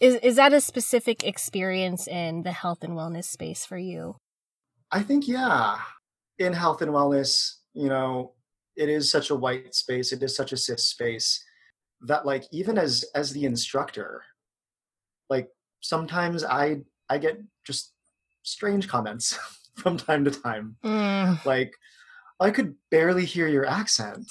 is 0.00 0.16
is 0.16 0.36
that 0.36 0.52
a 0.52 0.60
specific 0.60 1.22
experience 1.22 2.08
in 2.08 2.42
the 2.42 2.52
health 2.52 2.82
and 2.82 2.94
wellness 2.94 3.24
space 3.24 3.64
for 3.64 3.78
you? 3.78 4.16
I 4.90 5.02
think 5.02 5.28
yeah. 5.28 5.78
In 6.38 6.52
health 6.52 6.82
and 6.82 6.90
wellness, 6.90 7.56
you 7.72 7.88
know, 7.88 8.32
it 8.76 8.88
is 8.88 9.10
such 9.10 9.30
a 9.30 9.34
white 9.34 9.74
space 9.74 10.12
it 10.12 10.22
is 10.22 10.34
such 10.34 10.52
a 10.52 10.56
cis 10.56 10.86
space 10.86 11.44
that 12.00 12.26
like 12.26 12.44
even 12.52 12.78
as 12.78 13.04
as 13.14 13.32
the 13.32 13.44
instructor 13.44 14.22
like 15.30 15.48
sometimes 15.80 16.44
i 16.44 16.80
i 17.08 17.18
get 17.18 17.40
just 17.64 17.92
strange 18.42 18.88
comments 18.88 19.38
from 19.76 19.96
time 19.96 20.24
to 20.24 20.30
time. 20.30 20.76
Mm. 20.84 21.44
like 21.44 21.74
i 22.40 22.50
could 22.50 22.74
barely 22.90 23.24
hear 23.24 23.48
your 23.48 23.66
accent 23.66 24.30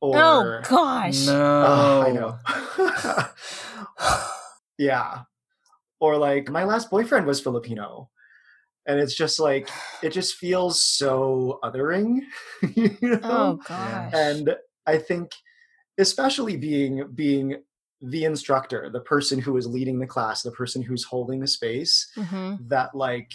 or 0.00 0.16
oh 0.16 0.60
gosh. 0.68 1.26
No. 1.26 1.62
Uh, 1.62 2.04
i 2.06 2.12
know. 2.12 3.28
Yeah. 4.78 5.22
Or 6.00 6.16
like 6.16 6.50
my 6.50 6.64
last 6.64 6.90
boyfriend 6.90 7.26
was 7.26 7.40
filipino 7.40 8.10
and 8.86 9.00
it's 9.00 9.14
just 9.14 9.38
like 9.38 9.68
it 10.02 10.10
just 10.10 10.36
feels 10.36 10.82
so 10.82 11.58
othering 11.62 12.20
you 12.74 12.96
know? 13.00 13.20
oh 13.22 13.58
gosh 13.66 14.12
and 14.14 14.54
i 14.86 14.96
think 14.96 15.30
especially 15.98 16.56
being 16.56 17.04
being 17.14 17.56
the 18.00 18.24
instructor 18.24 18.90
the 18.90 19.00
person 19.00 19.38
who 19.38 19.56
is 19.56 19.66
leading 19.66 19.98
the 19.98 20.06
class 20.06 20.42
the 20.42 20.50
person 20.50 20.82
who's 20.82 21.04
holding 21.04 21.40
the 21.40 21.46
space 21.46 22.10
mm-hmm. 22.16 22.56
that 22.66 22.94
like 22.94 23.32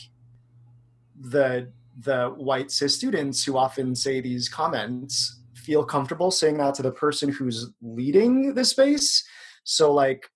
the 1.19 1.71
the 2.01 2.27
white 2.37 2.69
cis 2.69 2.95
students 2.95 3.43
who 3.43 3.57
often 3.57 3.95
say 3.95 4.21
these 4.21 4.49
comments 4.49 5.41
feel 5.55 5.83
comfortable 5.83 6.29
saying 6.31 6.57
that 6.57 6.75
to 6.75 6.81
the 6.81 6.91
person 6.91 7.29
who's 7.29 7.71
leading 7.81 8.53
the 8.53 8.63
space 8.63 9.23
so 9.63 9.93
like 9.93 10.29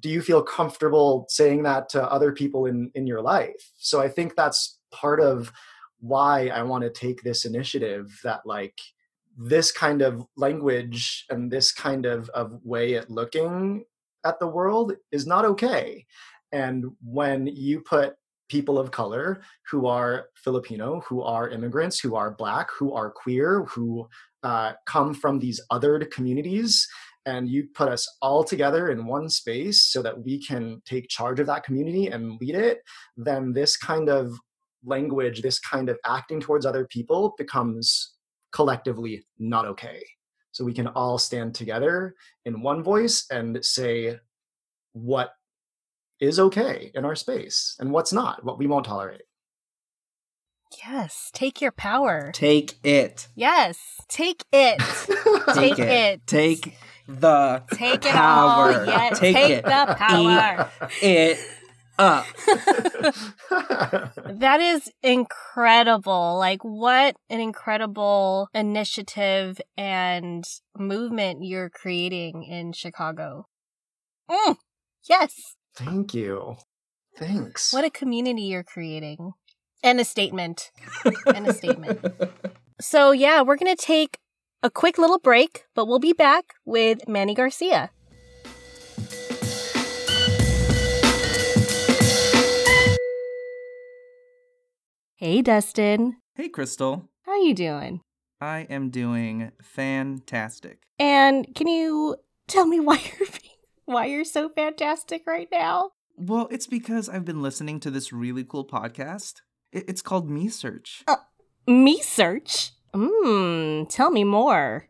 do 0.00 0.08
you 0.08 0.22
feel 0.22 0.42
comfortable 0.42 1.26
saying 1.28 1.62
that 1.64 1.88
to 1.90 2.02
other 2.10 2.32
people 2.32 2.66
in 2.66 2.90
in 2.94 3.06
your 3.06 3.20
life? 3.20 3.72
So 3.76 4.00
i 4.00 4.08
think 4.08 4.34
that's 4.34 4.78
part 4.90 5.20
of 5.20 5.52
why 6.00 6.46
i 6.48 6.62
want 6.62 6.82
to 6.84 6.90
take 6.90 7.22
this 7.22 7.44
initiative 7.44 8.20
that 8.22 8.40
like 8.46 8.78
this 9.38 9.70
kind 9.70 10.02
of 10.02 10.26
language 10.36 11.24
and 11.30 11.50
this 11.50 11.70
kind 11.70 12.04
of, 12.04 12.28
of 12.30 12.58
way 12.64 12.96
at 12.96 13.08
looking 13.08 13.84
at 14.24 14.40
the 14.40 14.46
world 14.46 14.92
is 15.12 15.26
not 15.26 15.44
okay. 15.44 16.04
And 16.50 16.86
when 17.00 17.46
you 17.46 17.80
put 17.80 18.16
people 18.48 18.78
of 18.78 18.90
color 18.90 19.42
who 19.70 19.86
are 19.86 20.30
filipino 20.34 21.02
who 21.06 21.20
are 21.20 21.50
immigrants 21.50 22.00
who 22.00 22.16
are 22.16 22.30
black 22.30 22.70
who 22.78 22.94
are 22.94 23.10
queer 23.10 23.64
who 23.64 24.08
uh, 24.42 24.72
come 24.86 25.12
from 25.12 25.38
these 25.38 25.60
othered 25.70 26.10
communities 26.10 26.88
and 27.28 27.46
you 27.46 27.68
put 27.74 27.90
us 27.90 28.08
all 28.22 28.42
together 28.42 28.88
in 28.88 29.04
one 29.04 29.28
space 29.28 29.82
so 29.82 30.00
that 30.00 30.24
we 30.24 30.42
can 30.42 30.80
take 30.86 31.08
charge 31.08 31.38
of 31.38 31.46
that 31.46 31.62
community 31.62 32.06
and 32.06 32.40
lead 32.40 32.54
it, 32.54 32.78
then 33.18 33.52
this 33.52 33.76
kind 33.76 34.08
of 34.08 34.32
language, 34.82 35.42
this 35.42 35.58
kind 35.60 35.90
of 35.90 35.98
acting 36.06 36.40
towards 36.40 36.64
other 36.64 36.86
people 36.86 37.34
becomes 37.36 38.14
collectively 38.50 39.26
not 39.38 39.66
okay. 39.66 40.02
So 40.52 40.64
we 40.64 40.72
can 40.72 40.86
all 40.88 41.18
stand 41.18 41.54
together 41.54 42.14
in 42.46 42.62
one 42.62 42.82
voice 42.82 43.26
and 43.30 43.62
say 43.62 44.18
what 44.92 45.32
is 46.20 46.40
okay 46.40 46.90
in 46.94 47.04
our 47.04 47.14
space 47.14 47.76
and 47.78 47.92
what's 47.92 48.12
not, 48.12 48.42
what 48.42 48.58
we 48.58 48.66
won't 48.66 48.86
tolerate. 48.86 49.22
Yes, 50.82 51.30
take 51.34 51.60
your 51.60 51.72
power. 51.72 52.30
Take 52.32 52.78
it. 52.82 53.28
Yes, 53.34 53.78
take 54.08 54.44
it. 54.50 54.78
take, 55.54 55.76
take 55.76 55.78
it. 55.78 55.88
it. 55.88 56.26
Take 56.26 56.74
the 57.08 57.62
Take 57.72 58.04
it 58.04 58.12
power. 58.12 58.72
all. 58.72 58.84
Yeah, 58.86 59.10
take, 59.14 59.34
take 59.34 59.50
it. 59.50 59.64
the 59.64 59.94
power. 59.96 60.70
Eat 61.02 61.02
it 61.02 61.38
up. 61.98 62.26
That 64.38 64.60
is 64.60 64.90
incredible. 65.02 66.36
Like, 66.38 66.62
what 66.62 67.16
an 67.28 67.40
incredible 67.40 68.48
initiative 68.54 69.60
and 69.76 70.44
movement 70.76 71.44
you're 71.44 71.70
creating 71.70 72.44
in 72.44 72.72
Chicago. 72.72 73.46
Mm, 74.30 74.56
yes. 75.08 75.34
Thank 75.74 76.14
you. 76.14 76.56
Thanks. 77.16 77.72
What 77.72 77.84
a 77.84 77.90
community 77.90 78.42
you're 78.42 78.62
creating. 78.62 79.32
And 79.82 79.98
a 80.00 80.04
statement. 80.04 80.70
and 81.26 81.46
a 81.48 81.52
statement. 81.54 82.00
So, 82.80 83.10
yeah, 83.10 83.42
we're 83.42 83.56
going 83.56 83.74
to 83.76 83.82
take 83.84 84.18
a 84.62 84.70
quick 84.70 84.98
little 84.98 85.18
break, 85.18 85.64
but 85.74 85.86
we'll 85.86 85.98
be 85.98 86.12
back 86.12 86.54
with 86.64 87.06
Manny 87.08 87.34
Garcia. 87.34 87.90
Hey, 95.16 95.42
Dustin. 95.42 96.16
Hey, 96.34 96.48
Crystal. 96.48 97.08
How 97.22 97.40
you 97.42 97.54
doing? 97.54 98.00
I 98.40 98.66
am 98.70 98.90
doing 98.90 99.50
fantastic. 99.60 100.82
And 100.98 101.52
can 101.56 101.66
you 101.66 102.16
tell 102.46 102.66
me 102.66 102.78
why 102.88 102.94
you're 102.96 103.28
being, 103.28 103.56
why 103.84 104.06
you're 104.06 104.24
so 104.24 104.48
fantastic 104.48 105.26
right 105.26 105.48
now? 105.50 105.90
Well, 106.16 106.48
it's 106.50 106.66
because 106.66 107.08
I've 107.08 107.24
been 107.24 107.42
listening 107.42 107.80
to 107.80 107.90
this 107.90 108.12
really 108.12 108.44
cool 108.44 108.64
podcast. 108.64 109.42
It's 109.72 110.02
called 110.02 110.30
Me 110.30 110.48
Search. 110.48 111.02
Uh, 111.06 111.16
me 111.66 112.00
search. 112.00 112.72
Mmm. 112.94 113.88
Tell 113.88 114.10
me 114.10 114.24
more. 114.24 114.88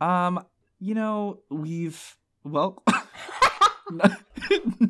Um, 0.00 0.44
you 0.80 0.94
know, 0.94 1.40
we've 1.50 2.16
well, 2.44 2.82
not, 3.90 4.22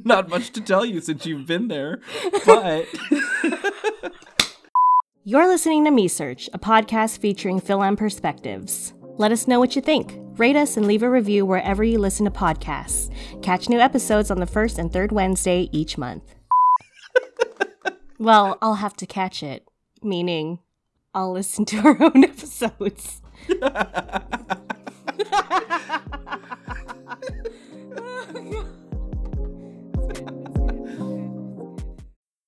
not 0.05 0.29
much 0.29 0.51
to 0.53 0.61
tell 0.61 0.85
you 0.85 1.01
since 1.01 1.27
you've 1.27 1.47
been 1.47 1.69
there, 1.69 2.01
but 2.45 2.87
You're 5.25 5.47
listening 5.47 5.85
to 5.85 5.91
Me 5.91 6.09
Search, 6.09 6.49
a 6.55 6.59
podcast 6.59 7.19
featuring 7.19 7.61
Fil-Am 7.61 7.97
perspectives. 7.97 8.95
Let 9.19 9.31
us 9.31 9.47
know 9.47 9.59
what 9.59 9.77
you 9.77 9.83
think. 9.83 10.15
Rate 10.39 10.57
us 10.57 10.79
and 10.79 10.87
leave 10.87 11.03
a 11.03 11.11
review 11.11 11.45
wherever 11.45 11.85
you 11.85 11.99
listen 11.99 12.25
to 12.25 12.31
podcasts. 12.31 13.13
Catch 13.43 13.69
new 13.69 13.79
episodes 13.79 14.31
on 14.31 14.41
the 14.41 14.47
first 14.47 14.79
and 14.79 14.91
third 14.91 15.13
Wednesday 15.13 15.69
each 15.71 15.99
month. 15.99 16.35
well, 18.19 18.57
I'll 18.63 18.77
have 18.77 18.95
to 18.97 19.07
catch 19.07 19.43
it, 19.43 19.69
meaning 20.03 20.61
I'll 21.15 21.33
listen 21.33 21.65
to 21.67 21.79
our 21.79 22.03
own 22.03 22.25
episodes. 22.25 23.21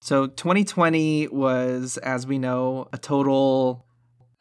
so 0.03 0.27
2020 0.27 1.29
was, 1.29 1.97
as 1.99 2.27
we 2.27 2.39
know, 2.39 2.89
a 2.93 2.99
total. 2.99 3.87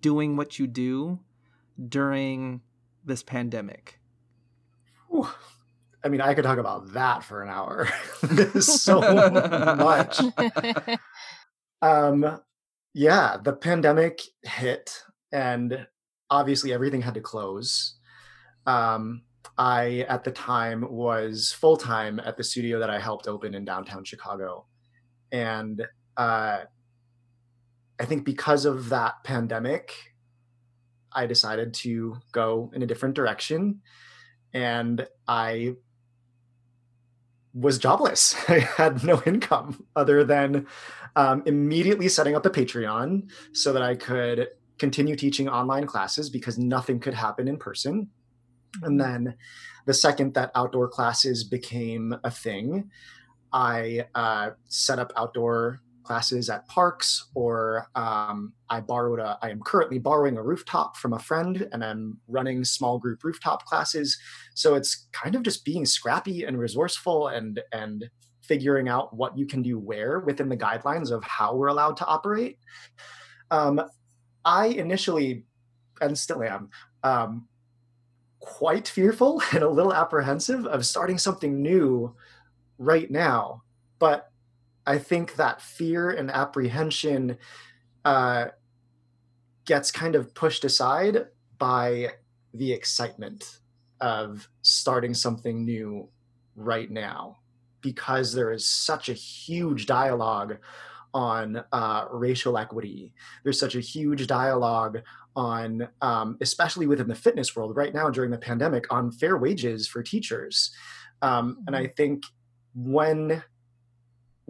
doing 0.00 0.36
what 0.36 0.58
you 0.58 0.66
do 0.66 1.20
during 1.88 2.60
this 3.04 3.22
pandemic? 3.22 3.98
I 6.04 6.08
mean, 6.08 6.20
I 6.20 6.34
could 6.34 6.44
talk 6.44 6.58
about 6.58 6.92
that 6.94 7.22
for 7.22 7.42
an 7.42 7.48
hour. 7.48 7.88
There's 8.22 8.66
so 8.82 9.00
much. 9.00 10.20
Um, 11.80 12.40
yeah, 12.94 13.36
the 13.42 13.52
pandemic 13.52 14.20
hit, 14.42 15.02
and 15.32 15.86
obviously 16.30 16.72
everything 16.72 17.02
had 17.02 17.14
to 17.14 17.20
close. 17.20 17.96
Um, 18.66 19.22
I, 19.58 20.06
at 20.08 20.24
the 20.24 20.30
time, 20.30 20.86
was 20.90 21.52
full 21.52 21.76
time 21.76 22.20
at 22.20 22.36
the 22.36 22.44
studio 22.44 22.78
that 22.78 22.90
I 22.90 22.98
helped 22.98 23.28
open 23.28 23.54
in 23.54 23.64
downtown 23.64 24.04
Chicago. 24.04 24.66
And 25.30 25.86
uh, 26.16 26.60
I 28.00 28.04
think 28.04 28.24
because 28.24 28.64
of 28.64 28.88
that 28.88 29.22
pandemic, 29.24 29.92
I 31.12 31.26
decided 31.26 31.74
to 31.74 32.16
go 32.32 32.70
in 32.74 32.82
a 32.82 32.86
different 32.86 33.14
direction. 33.14 33.82
And 34.52 35.06
I 35.28 35.74
was 37.54 37.78
jobless. 37.78 38.34
I 38.48 38.60
had 38.60 39.04
no 39.04 39.22
income 39.24 39.86
other 39.94 40.24
than 40.24 40.66
um, 41.16 41.42
immediately 41.46 42.08
setting 42.08 42.34
up 42.34 42.46
a 42.46 42.50
Patreon 42.50 43.30
so 43.52 43.72
that 43.72 43.82
I 43.82 43.94
could 43.94 44.48
continue 44.78 45.14
teaching 45.14 45.48
online 45.48 45.86
classes 45.86 46.30
because 46.30 46.58
nothing 46.58 46.98
could 46.98 47.14
happen 47.14 47.46
in 47.46 47.58
person. 47.58 48.08
And 48.82 48.98
then 48.98 49.36
the 49.86 49.94
second 49.94 50.34
that 50.34 50.50
outdoor 50.54 50.88
classes 50.88 51.44
became 51.44 52.16
a 52.24 52.30
thing, 52.30 52.90
I 53.52 54.06
uh, 54.14 54.50
set 54.68 54.98
up 54.98 55.12
outdoor 55.16 55.80
classes 56.04 56.50
at 56.50 56.66
parks 56.68 57.28
or 57.34 57.88
um, 57.94 58.52
i 58.68 58.80
borrowed 58.80 59.20
a 59.20 59.38
i 59.42 59.50
am 59.50 59.60
currently 59.64 59.98
borrowing 59.98 60.36
a 60.36 60.42
rooftop 60.42 60.96
from 60.96 61.12
a 61.12 61.18
friend 61.18 61.68
and 61.72 61.84
i'm 61.84 62.18
running 62.28 62.64
small 62.64 62.98
group 62.98 63.22
rooftop 63.22 63.64
classes. 63.64 64.18
So 64.54 64.74
it's 64.74 65.08
kind 65.12 65.34
of 65.34 65.42
just 65.42 65.64
being 65.64 65.86
scrappy 65.86 66.44
and 66.44 66.58
resourceful 66.58 67.28
and 67.28 67.60
and 67.72 68.08
figuring 68.42 68.88
out 68.88 69.14
what 69.14 69.38
you 69.38 69.46
can 69.46 69.62
do 69.62 69.78
where 69.78 70.18
within 70.20 70.48
the 70.48 70.56
guidelines 70.56 71.10
of 71.10 71.22
how 71.24 71.54
we're 71.54 71.68
allowed 71.68 71.96
to 71.98 72.06
operate. 72.06 72.58
Um, 73.50 73.80
i 74.44 74.66
initially 74.66 75.44
and 76.00 76.18
still 76.18 76.42
am 76.42 76.68
um, 77.04 77.46
quite 78.40 78.88
fearful 78.88 79.40
and 79.52 79.62
a 79.62 79.68
little 79.68 79.94
apprehensive 79.94 80.66
of 80.66 80.84
starting 80.84 81.18
something 81.18 81.62
new 81.62 82.14
right 82.78 83.10
now 83.10 83.62
but 84.00 84.31
I 84.86 84.98
think 84.98 85.36
that 85.36 85.62
fear 85.62 86.10
and 86.10 86.30
apprehension 86.30 87.38
uh, 88.04 88.46
gets 89.64 89.90
kind 89.90 90.14
of 90.14 90.34
pushed 90.34 90.64
aside 90.64 91.26
by 91.58 92.14
the 92.54 92.72
excitement 92.72 93.60
of 94.00 94.48
starting 94.62 95.14
something 95.14 95.64
new 95.64 96.08
right 96.56 96.90
now 96.90 97.38
because 97.80 98.32
there 98.32 98.52
is 98.52 98.66
such 98.66 99.08
a 99.08 99.14
huge 99.14 99.86
dialogue 99.86 100.58
on 101.14 101.62
uh, 101.72 102.06
racial 102.10 102.56
equity. 102.56 103.12
There's 103.44 103.60
such 103.60 103.74
a 103.74 103.80
huge 103.80 104.26
dialogue 104.26 105.02
on, 105.36 105.88
um, 106.00 106.36
especially 106.40 106.86
within 106.86 107.08
the 107.08 107.14
fitness 107.14 107.54
world 107.54 107.76
right 107.76 107.94
now 107.94 108.10
during 108.10 108.30
the 108.30 108.38
pandemic, 108.38 108.92
on 108.92 109.12
fair 109.12 109.36
wages 109.36 109.86
for 109.86 110.02
teachers. 110.02 110.70
Um, 111.20 111.58
and 111.66 111.76
I 111.76 111.88
think 111.88 112.24
when 112.74 113.42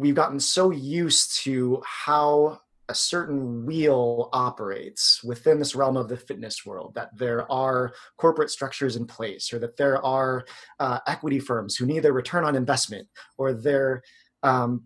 we've 0.02 0.16
gotten 0.16 0.40
so 0.40 0.70
used 0.70 1.38
to 1.44 1.80
how 1.86 2.60
a 2.88 2.94
certain 2.94 3.64
wheel 3.64 4.28
operates 4.32 5.22
within 5.22 5.58
this 5.58 5.76
realm 5.76 5.96
of 5.96 6.08
the 6.08 6.16
fitness 6.16 6.66
world 6.66 6.92
that 6.94 7.16
there 7.16 7.50
are 7.50 7.92
corporate 8.18 8.50
structures 8.50 8.96
in 8.96 9.06
place 9.06 9.52
or 9.52 9.60
that 9.60 9.76
there 9.76 10.04
are 10.04 10.44
uh, 10.80 10.98
equity 11.06 11.38
firms 11.38 11.76
who 11.76 11.86
need 11.86 12.00
their 12.00 12.12
return 12.12 12.44
on 12.44 12.56
investment 12.56 13.06
or 13.38 13.52
there 13.52 14.02
um, 14.42 14.82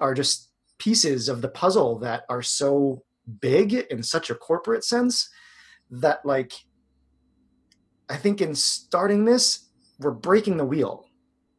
are 0.00 0.14
just 0.14 0.52
pieces 0.78 1.28
of 1.28 1.42
the 1.42 1.48
puzzle 1.48 1.98
that 1.98 2.22
are 2.28 2.42
so 2.42 3.02
big 3.40 3.74
in 3.74 4.02
such 4.02 4.30
a 4.30 4.34
corporate 4.34 4.84
sense 4.84 5.28
that 5.90 6.24
like 6.24 6.52
i 8.08 8.16
think 8.16 8.40
in 8.40 8.54
starting 8.54 9.24
this 9.24 9.68
we're 9.98 10.12
breaking 10.12 10.56
the 10.56 10.64
wheel 10.64 11.04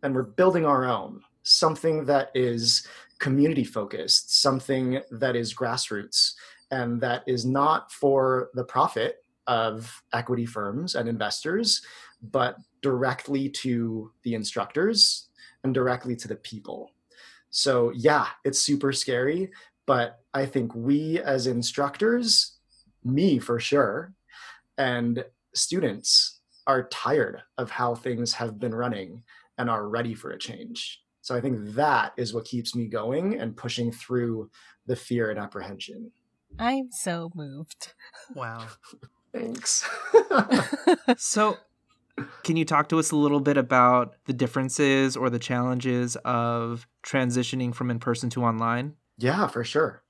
and 0.01 0.15
we're 0.15 0.23
building 0.23 0.65
our 0.65 0.85
own 0.85 1.21
something 1.49 2.05
that 2.05 2.31
is 2.33 2.87
community 3.19 3.63
focused, 3.63 4.41
something 4.41 5.01
that 5.11 5.35
is 5.35 5.53
grassroots, 5.53 6.33
and 6.71 7.01
that 7.01 7.23
is 7.27 7.45
not 7.45 7.91
for 7.91 8.49
the 8.53 8.63
profit 8.63 9.23
of 9.47 10.03
equity 10.13 10.45
firms 10.45 10.95
and 10.95 11.09
investors, 11.09 11.81
but 12.21 12.57
directly 12.81 13.49
to 13.49 14.11
the 14.23 14.35
instructors 14.35 15.29
and 15.63 15.73
directly 15.73 16.15
to 16.15 16.27
the 16.27 16.35
people. 16.35 16.91
So, 17.49 17.91
yeah, 17.95 18.27
it's 18.45 18.61
super 18.61 18.93
scary, 18.93 19.51
but 19.87 20.19
I 20.33 20.45
think 20.45 20.75
we 20.75 21.19
as 21.19 21.47
instructors, 21.47 22.59
me 23.03 23.39
for 23.39 23.59
sure, 23.59 24.13
and 24.77 25.25
students 25.55 26.41
are 26.67 26.87
tired 26.89 27.41
of 27.57 27.71
how 27.71 27.95
things 27.95 28.33
have 28.33 28.59
been 28.59 28.75
running 28.75 29.23
and 29.57 29.69
are 29.69 29.87
ready 29.87 30.13
for 30.13 30.31
a 30.31 30.37
change. 30.37 31.01
So 31.21 31.35
I 31.35 31.41
think 31.41 31.73
that 31.75 32.13
is 32.17 32.33
what 32.33 32.45
keeps 32.45 32.75
me 32.75 32.87
going 32.87 33.39
and 33.39 33.55
pushing 33.55 33.91
through 33.91 34.49
the 34.85 34.95
fear 34.95 35.29
and 35.29 35.39
apprehension. 35.39 36.11
I'm 36.57 36.91
so 36.91 37.31
moved. 37.35 37.93
Wow. 38.35 38.67
Thanks. 39.33 39.87
So 41.17 41.57
Can 42.43 42.57
you 42.57 42.65
talk 42.65 42.89
to 42.89 42.99
us 42.99 43.11
a 43.11 43.15
little 43.15 43.39
bit 43.39 43.57
about 43.57 44.15
the 44.25 44.33
differences 44.33 45.15
or 45.15 45.29
the 45.29 45.39
challenges 45.39 46.15
of 46.25 46.87
transitioning 47.03 47.73
from 47.73 47.89
in 47.91 47.99
person 47.99 48.29
to 48.31 48.43
online? 48.43 48.95
Yeah, 49.17 49.47
for 49.47 49.63
sure. 49.63 50.03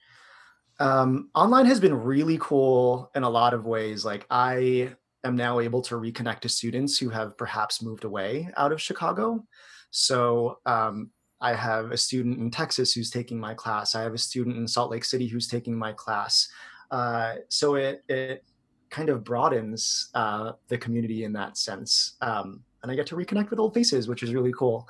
Um, 0.80 1.30
online 1.36 1.66
has 1.66 1.80
been 1.80 1.94
really 1.94 2.38
cool 2.40 3.12
in 3.16 3.24
a 3.24 3.30
lot 3.30 3.54
of 3.54 3.66
ways. 3.66 4.06
Like, 4.06 4.26
I 4.30 4.96
am 5.24 5.36
now 5.36 5.60
able 5.60 5.82
to 5.84 5.96
reconnect 5.96 6.40
to 6.42 6.50
students 6.50 6.98
who 6.98 7.10
have 7.10 7.38
perhaps 7.38 7.82
moved 7.82 8.06
away 8.06 8.50
out 8.56 8.72
of 8.72 8.82
Chicago. 8.82 9.46
So, 9.92 10.60
um, 10.66 11.12
I 11.42 11.54
have 11.54 11.92
a 11.92 11.98
student 11.98 12.40
in 12.40 12.52
Texas 12.52 12.94
who's 12.94 13.10
taking 13.10 13.40
my 13.40 13.54
class. 13.54 13.96
I 13.96 14.02
have 14.02 14.14
a 14.14 14.18
student 14.18 14.58
in 14.58 14.68
Salt 14.68 14.92
Lake 14.92 15.06
City 15.06 15.28
who's 15.28 15.48
taking 15.48 15.78
my 15.78 15.94
class. 15.94 16.50
Uh, 16.92 17.36
so 17.50 17.76
it 17.76 18.04
it 18.10 18.44
kind 18.90 19.10
of 19.10 19.24
broadens 19.24 20.10
uh, 20.16 20.54
the 20.68 20.78
community 20.78 21.24
in 21.24 21.32
that 21.34 21.58
sense, 21.58 22.18
um, 22.22 22.64
and 22.82 22.92
I 22.92 22.96
get 22.96 23.08
to 23.08 23.16
reconnect 23.16 23.52
with 23.52 23.60
old 23.60 23.74
faces, 23.74 24.08
which 24.08 24.24
is 24.24 24.34
really 24.34 24.52
cool. 24.58 24.90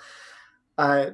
Uh, 0.77 1.12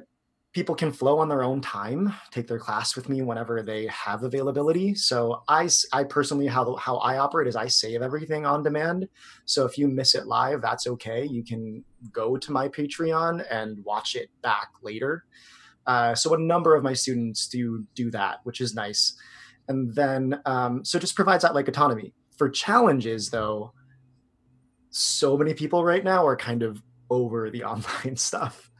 people 0.56 0.74
can 0.74 0.90
flow 0.90 1.18
on 1.18 1.28
their 1.28 1.42
own 1.42 1.60
time, 1.60 2.14
take 2.30 2.46
their 2.46 2.58
class 2.58 2.96
with 2.96 3.10
me 3.10 3.20
whenever 3.20 3.62
they 3.62 3.86
have 3.88 4.22
availability. 4.22 4.94
So 4.94 5.42
I, 5.48 5.68
I 5.92 6.02
personally, 6.04 6.46
how, 6.46 6.76
how 6.76 6.96
I 6.96 7.18
operate 7.18 7.46
is 7.46 7.56
I 7.56 7.66
save 7.66 8.00
everything 8.00 8.46
on 8.46 8.62
demand. 8.62 9.06
So 9.44 9.66
if 9.66 9.76
you 9.76 9.86
miss 9.86 10.14
it 10.14 10.26
live, 10.26 10.62
that's 10.62 10.86
okay. 10.86 11.26
You 11.26 11.44
can 11.44 11.84
go 12.10 12.38
to 12.38 12.52
my 12.52 12.68
Patreon 12.68 13.44
and 13.50 13.84
watch 13.84 14.16
it 14.16 14.30
back 14.40 14.70
later. 14.80 15.26
Uh, 15.86 16.14
so 16.14 16.32
a 16.32 16.38
number 16.38 16.74
of 16.74 16.82
my 16.82 16.94
students 16.94 17.48
do 17.48 17.84
do 17.94 18.10
that, 18.12 18.38
which 18.44 18.62
is 18.62 18.74
nice. 18.74 19.14
And 19.68 19.94
then, 19.94 20.40
um, 20.46 20.86
so 20.86 20.98
just 20.98 21.16
provides 21.16 21.42
that 21.42 21.54
like 21.54 21.68
autonomy. 21.68 22.14
For 22.38 22.48
challenges 22.48 23.28
though, 23.28 23.74
so 24.88 25.36
many 25.36 25.52
people 25.52 25.84
right 25.84 26.02
now 26.02 26.26
are 26.26 26.34
kind 26.34 26.62
of 26.62 26.82
over 27.10 27.50
the 27.50 27.64
online 27.72 28.16
stuff 28.16 28.70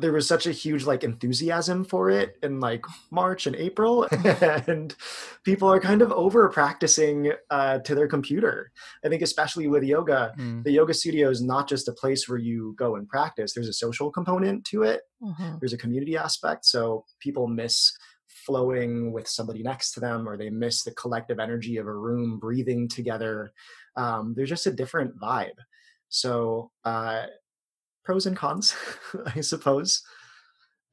there 0.00 0.12
was 0.12 0.26
such 0.26 0.46
a 0.46 0.52
huge 0.52 0.84
like 0.84 1.04
enthusiasm 1.04 1.84
for 1.84 2.10
it 2.10 2.36
in 2.42 2.60
like 2.60 2.84
March 3.10 3.46
and 3.46 3.56
April, 3.56 4.06
and 4.66 4.94
people 5.44 5.70
are 5.70 5.80
kind 5.80 6.02
of 6.02 6.12
over 6.12 6.48
practicing 6.48 7.32
uh, 7.50 7.78
to 7.80 7.94
their 7.94 8.08
computer. 8.08 8.72
I 9.04 9.08
think 9.08 9.22
especially 9.22 9.68
with 9.68 9.82
yoga, 9.82 10.32
mm. 10.38 10.64
the 10.64 10.72
yoga 10.72 10.94
studio 10.94 11.30
is 11.30 11.42
not 11.42 11.68
just 11.68 11.88
a 11.88 11.92
place 11.92 12.28
where 12.28 12.38
you 12.38 12.74
go 12.78 12.96
and 12.96 13.08
practice. 13.08 13.52
There's 13.52 13.68
a 13.68 13.72
social 13.72 14.10
component 14.10 14.64
to 14.66 14.82
it. 14.82 15.02
Mm-hmm. 15.22 15.56
There's 15.60 15.72
a 15.72 15.78
community 15.78 16.16
aspect. 16.16 16.64
So 16.66 17.04
people 17.20 17.46
miss 17.46 17.92
flowing 18.28 19.12
with 19.12 19.28
somebody 19.28 19.62
next 19.62 19.92
to 19.92 20.00
them, 20.00 20.28
or 20.28 20.36
they 20.36 20.50
miss 20.50 20.82
the 20.82 20.92
collective 20.92 21.38
energy 21.38 21.76
of 21.76 21.86
a 21.86 21.94
room 21.94 22.38
breathing 22.38 22.88
together. 22.88 23.52
Um, 23.96 24.34
there's 24.36 24.48
just 24.48 24.66
a 24.66 24.72
different 24.72 25.18
vibe. 25.20 25.58
So 26.08 26.70
uh, 26.84 27.26
pros 28.10 28.26
and 28.26 28.36
cons, 28.36 28.74
I 29.36 29.40
suppose. 29.40 30.02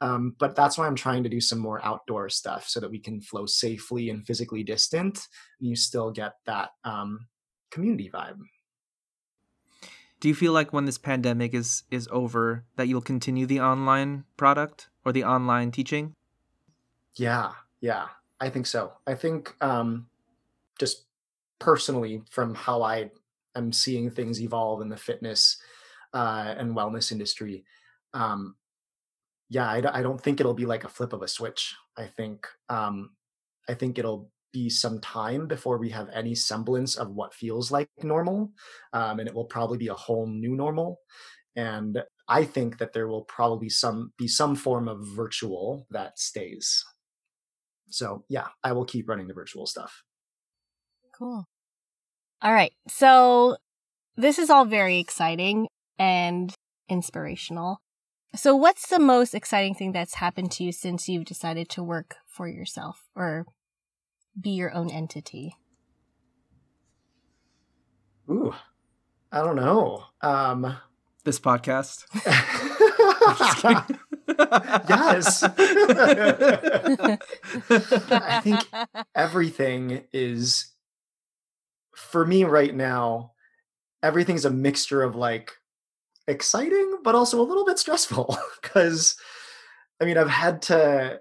Um, 0.02 0.36
but 0.38 0.56
that's 0.56 0.78
why 0.78 0.86
I'm 0.86 0.96
trying 0.96 1.24
to 1.24 1.30
do 1.30 1.42
some 1.42 1.58
more 1.58 1.84
outdoor 1.84 2.30
stuff 2.30 2.70
so 2.70 2.80
that 2.80 2.92
we 2.92 3.00
can 3.00 3.22
flow 3.22 3.48
safely 3.48 4.12
and 4.12 4.24
physically 4.24 4.64
distant. 4.64 5.28
And 5.60 5.68
you 5.68 5.76
still 5.76 6.12
get 6.12 6.34
that 6.46 6.74
um, 6.84 7.26
community 7.72 8.12
vibe. 8.14 8.38
Do 10.20 10.28
you 10.28 10.36
feel 10.36 10.54
like 10.54 10.72
when 10.72 10.86
this 10.86 11.00
pandemic 11.00 11.56
is 11.56 11.86
is 11.90 12.08
over 12.12 12.66
that 12.76 12.88
you'll 12.88 13.02
continue 13.02 13.48
the 13.48 13.62
online 13.62 14.26
product 14.36 14.90
or 15.04 15.12
the 15.12 15.24
online 15.24 15.72
teaching? 15.72 16.14
Yeah, 17.16 17.54
yeah, 17.82 18.10
I 18.40 18.52
think 18.52 18.68
so. 18.68 18.94
I 19.08 19.16
think 19.16 19.56
um, 19.60 20.06
just 20.78 21.06
personally 21.58 22.22
from 22.30 22.54
how 22.54 22.84
I 22.84 23.10
am 23.56 23.74
seeing 23.74 24.12
things 24.12 24.40
evolve 24.40 24.82
in 24.82 24.90
the 24.90 24.98
fitness 24.98 25.58
uh, 26.14 26.56
and 26.58 26.76
wellness 26.76 27.12
industry. 27.12 27.66
Um, 28.14 28.56
yeah, 29.50 29.70
I, 29.70 30.00
I, 30.00 30.02
don't 30.02 30.22
think 30.22 30.40
it'll 30.40 30.54
be 30.54 30.66
like 30.66 30.84
a 30.84 30.90
flip 30.90 31.14
of 31.14 31.22
a 31.22 31.28
switch. 31.28 31.76
I 31.98 32.06
think 32.06 32.48
um, 32.70 33.12
I 33.70 33.74
think 33.74 33.98
it'll 33.98 34.30
be 34.54 34.70
some 34.70 35.00
time 35.00 35.48
before 35.48 35.78
we 35.78 35.90
have 35.90 36.10
any 36.14 36.36
semblance 36.36 36.96
of 36.96 37.12
what 37.12 37.34
feels 37.34 37.72
like 37.72 37.90
normal, 38.02 38.52
um, 38.94 39.20
and 39.20 39.28
it 39.28 39.36
will 39.36 39.46
probably 39.46 39.78
be 39.78 39.88
a 39.88 39.94
whole 39.94 40.28
new 40.28 40.56
normal. 40.56 41.00
And 41.56 42.04
I 42.28 42.44
think 42.44 42.78
that 42.78 42.94
there 42.94 43.08
will 43.08 43.24
probably 43.24 43.70
some 43.70 44.14
be 44.18 44.28
some 44.28 44.56
form 44.56 44.88
of 44.88 45.06
virtual 45.16 45.88
that 45.92 46.20
stays. 46.20 46.84
So 47.90 48.26
yeah, 48.30 48.48
I 48.64 48.74
will 48.74 48.86
keep 48.86 49.08
running 49.08 49.28
the 49.28 49.34
virtual 49.34 49.66
stuff. 49.66 50.04
Cool. 51.18 51.48
All 52.42 52.54
right. 52.54 52.74
So 52.88 53.58
this 54.18 54.38
is 54.38 54.50
all 54.50 54.66
very 54.66 55.00
exciting 55.00 55.68
and 56.00 56.54
inspirational. 56.90 57.82
So, 58.36 58.56
what's 58.56 58.88
the 58.88 59.00
most 59.00 59.34
exciting 59.34 59.74
thing 59.76 59.92
that's 59.94 60.16
happened 60.16 60.52
to 60.54 60.64
you 60.64 60.72
since 60.72 61.08
you've 61.08 61.26
decided 61.26 61.70
to 61.70 61.84
work 61.84 62.16
for 62.28 62.48
yourself 62.48 63.08
or 63.16 63.46
be 64.40 64.52
your 64.52 64.74
own 64.74 64.92
entity? 64.92 65.56
Ooh, 68.30 68.54
I 69.32 69.42
don't 69.42 69.56
know. 69.56 70.04
Um, 70.22 70.78
this 71.24 71.40
podcast. 71.40 72.06
yes. 74.38 75.44
I 78.12 78.42
think 78.44 78.62
everything 79.16 80.04
is, 80.14 80.74
for 81.96 82.26
me 82.26 82.44
right 82.44 82.76
now, 82.76 83.32
everything's 84.04 84.46
a 84.46 84.50
mixture 84.50 85.02
of 85.02 85.16
like 85.16 85.54
exciting, 86.28 87.00
but 87.04 87.16
also 87.16 87.40
a 87.40 87.44
little 87.44 87.66
bit 87.66 87.80
stressful 87.80 88.38
because 88.62 89.16
I 90.00 90.06
mean, 90.06 90.18
I've 90.18 90.30
had 90.30 90.62
to, 90.64 91.20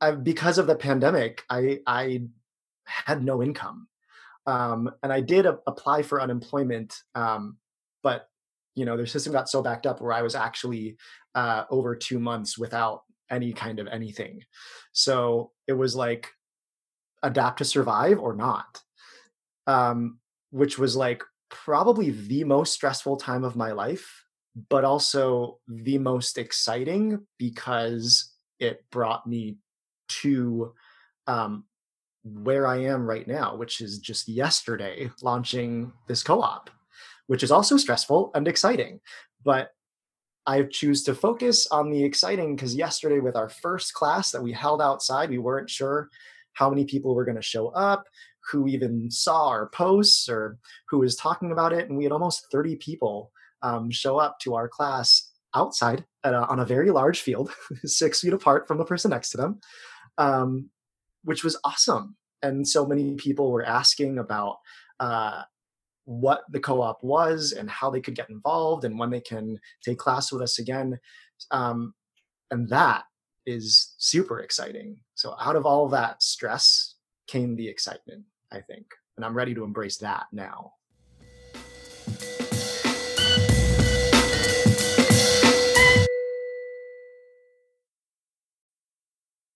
I've, 0.00 0.24
because 0.24 0.58
of 0.58 0.66
the 0.66 0.76
pandemic, 0.76 1.42
I, 1.50 1.80
I 1.86 2.22
had 2.84 3.22
no 3.22 3.42
income. 3.42 3.88
Um, 4.46 4.90
and 5.02 5.12
I 5.12 5.20
did 5.20 5.46
a, 5.46 5.58
apply 5.66 6.02
for 6.02 6.20
unemployment, 6.20 6.94
um, 7.14 7.56
but 8.02 8.28
you 8.74 8.84
know, 8.84 8.96
their 8.96 9.06
system 9.06 9.32
got 9.32 9.48
so 9.48 9.62
backed 9.62 9.86
up 9.86 10.00
where 10.00 10.12
I 10.12 10.22
was 10.22 10.34
actually 10.34 10.96
uh, 11.34 11.64
over 11.70 11.94
two 11.94 12.18
months 12.18 12.58
without 12.58 13.02
any 13.30 13.52
kind 13.52 13.78
of 13.78 13.86
anything. 13.86 14.42
So 14.92 15.52
it 15.66 15.72
was 15.72 15.94
like 15.94 16.28
adapt 17.22 17.58
to 17.58 17.64
survive 17.64 18.18
or 18.18 18.34
not, 18.34 18.82
um, 19.66 20.18
which 20.50 20.78
was 20.78 20.96
like 20.96 21.22
probably 21.54 22.10
the 22.10 22.44
most 22.44 22.72
stressful 22.72 23.16
time 23.16 23.44
of 23.44 23.54
my 23.56 23.72
life, 23.72 24.24
but 24.68 24.84
also 24.84 25.58
the 25.68 25.98
most 25.98 26.36
exciting 26.36 27.26
because 27.38 28.32
it 28.58 28.84
brought 28.90 29.26
me 29.26 29.56
to 30.08 30.74
um, 31.26 31.64
where 32.24 32.66
I 32.66 32.78
am 32.78 33.06
right 33.06 33.26
now, 33.26 33.56
which 33.56 33.80
is 33.80 33.98
just 33.98 34.28
yesterday 34.28 35.10
launching 35.22 35.92
this 36.08 36.22
co 36.22 36.42
op, 36.42 36.70
which 37.28 37.42
is 37.42 37.50
also 37.50 37.76
stressful 37.76 38.32
and 38.34 38.48
exciting. 38.48 39.00
But 39.44 39.70
I 40.46 40.62
choose 40.64 41.04
to 41.04 41.14
focus 41.14 41.66
on 41.68 41.90
the 41.90 42.02
exciting 42.02 42.56
because 42.56 42.74
yesterday, 42.74 43.20
with 43.20 43.36
our 43.36 43.48
first 43.48 43.94
class 43.94 44.30
that 44.32 44.42
we 44.42 44.52
held 44.52 44.82
outside, 44.82 45.30
we 45.30 45.38
weren't 45.38 45.70
sure 45.70 46.08
how 46.52 46.68
many 46.68 46.84
people 46.84 47.14
were 47.14 47.24
going 47.24 47.36
to 47.36 47.42
show 47.42 47.68
up 47.68 48.04
who 48.50 48.66
even 48.66 49.10
saw 49.10 49.48
our 49.48 49.68
posts 49.70 50.28
or 50.28 50.58
who 50.88 50.98
was 50.98 51.16
talking 51.16 51.52
about 51.52 51.72
it. 51.72 51.88
And 51.88 51.96
we 51.96 52.04
had 52.04 52.12
almost 52.12 52.46
30 52.50 52.76
people 52.76 53.30
um, 53.62 53.90
show 53.90 54.18
up 54.18 54.38
to 54.40 54.54
our 54.54 54.68
class 54.68 55.30
outside 55.54 56.04
a, 56.24 56.34
on 56.34 56.60
a 56.60 56.64
very 56.64 56.90
large 56.90 57.20
field, 57.20 57.50
six 57.84 58.20
feet 58.20 58.32
apart 58.32 58.68
from 58.68 58.78
the 58.78 58.84
person 58.84 59.10
next 59.10 59.30
to 59.30 59.36
them, 59.36 59.60
um, 60.18 60.70
which 61.22 61.44
was 61.44 61.58
awesome. 61.64 62.16
And 62.42 62.66
so 62.66 62.86
many 62.86 63.14
people 63.14 63.50
were 63.50 63.64
asking 63.64 64.18
about 64.18 64.58
uh, 65.00 65.42
what 66.04 66.42
the 66.50 66.60
co-op 66.60 67.02
was 67.02 67.52
and 67.52 67.70
how 67.70 67.90
they 67.90 68.00
could 68.00 68.14
get 68.14 68.28
involved 68.28 68.84
and 68.84 68.98
when 68.98 69.10
they 69.10 69.20
can 69.20 69.58
take 69.82 69.98
class 69.98 70.30
with 70.30 70.42
us 70.42 70.58
again. 70.58 70.98
Um, 71.50 71.94
and 72.50 72.68
that 72.68 73.04
is 73.46 73.94
super 73.98 74.40
exciting. 74.40 74.98
So 75.14 75.34
out 75.40 75.56
of 75.56 75.66
all 75.66 75.88
that 75.88 76.22
stress 76.22 76.94
came 77.26 77.56
the 77.56 77.68
excitement. 77.68 78.24
I 78.54 78.60
think. 78.60 78.86
And 79.16 79.24
I'm 79.24 79.34
ready 79.34 79.54
to 79.54 79.64
embrace 79.64 79.98
that 79.98 80.26
now. 80.32 80.74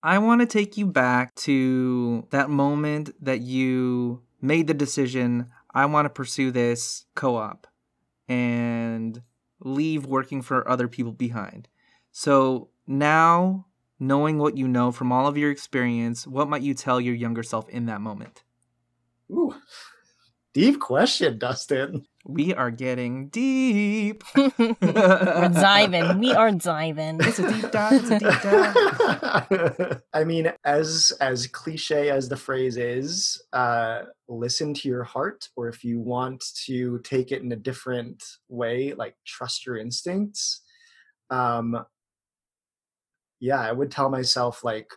I 0.03 0.19
want 0.19 0.41
to 0.41 0.47
take 0.47 0.77
you 0.77 0.87
back 0.87 1.35
to 1.37 2.27
that 2.31 2.51
moment 2.51 3.11
that 3.25 3.41
you 3.41 4.23
made 4.41 4.67
the 4.67 4.75
decision 4.75 5.51
I 5.75 5.87
want 5.87 6.07
to 6.07 6.11
pursue 6.11 6.51
this 6.51 7.05
co 7.15 7.37
op 7.37 7.67
and 8.29 9.23
leave 9.61 10.07
working 10.07 10.43
for 10.43 10.69
other 10.69 10.89
people 10.89 11.13
behind. 11.13 11.69
So 12.11 12.71
now, 12.87 13.67
knowing 14.01 14.39
what 14.39 14.57
you 14.57 14.67
know 14.67 14.93
from 14.93 15.13
all 15.13 15.27
of 15.27 15.37
your 15.37 15.51
experience, 15.51 16.27
what 16.27 16.49
might 16.49 16.63
you 16.63 16.75
tell 16.75 17.01
your 17.01 17.15
younger 17.15 17.43
self 17.43 17.69
in 17.69 17.87
that 17.87 18.01
moment? 18.01 18.43
Ooh. 19.31 19.55
Deep 20.55 20.81
question, 20.81 21.39
Dustin. 21.39 22.07
We 22.25 22.53
are 22.53 22.71
getting 22.71 23.29
deep. 23.29 24.25
We're 24.37 24.75
diving. 24.81 26.19
We 26.19 26.33
are 26.33 26.51
diving. 26.51 27.19
It's 27.21 27.39
a 27.39 27.53
deep 27.53 27.71
dive. 27.71 27.93
It's 27.93 28.11
a 28.11 28.19
deep 28.19 29.51
dive. 29.81 30.03
I 30.15 30.25
mean, 30.25 30.53
as 30.65 31.13
as 31.21 31.47
cliche 31.47 32.11
as 32.11 32.29
the 32.29 32.37
phrase 32.37 32.77
is, 32.77 33.43
uh, 33.53 34.03
listen 34.27 34.75
to 34.75 34.89
your 34.89 35.05
heart, 35.05 35.49
or 35.55 35.69
if 35.69 35.85
you 35.85 36.01
want 36.01 36.45
to 36.67 36.99
take 37.01 37.31
it 37.31 37.43
in 37.43 37.53
a 37.53 37.57
different 37.57 38.23
way, 38.49 38.95
like 38.95 39.15
trust 39.27 39.65
your 39.65 39.77
instincts. 39.77 40.63
Um, 41.31 41.85
yeah, 43.39 43.61
I 43.61 43.73
would 43.73 43.91
tell 43.91 44.11
myself 44.11 44.65
like 44.65 44.91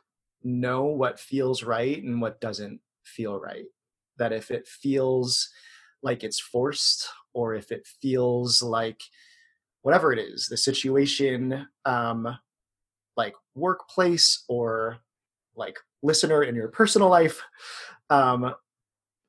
know 0.43 0.85
what 0.85 1.19
feels 1.19 1.61
right 1.63 2.01
and 2.01 2.21
what 2.21 2.41
doesn't 2.41 2.79
feel 3.03 3.39
right. 3.39 3.65
That 4.17 4.33
if 4.33 4.51
it 4.51 4.67
feels 4.67 5.49
like 6.03 6.23
it's 6.23 6.39
forced 6.39 7.07
or 7.33 7.55
if 7.55 7.71
it 7.71 7.87
feels 8.01 8.61
like 8.61 9.01
whatever 9.81 10.11
it 10.13 10.19
is, 10.19 10.47
the 10.47 10.57
situation, 10.57 11.67
um, 11.85 12.37
like 13.17 13.33
workplace 13.55 14.43
or 14.47 14.97
like 15.55 15.77
listener 16.03 16.43
in 16.43 16.55
your 16.55 16.67
personal 16.69 17.09
life, 17.09 17.41
um, 18.09 18.53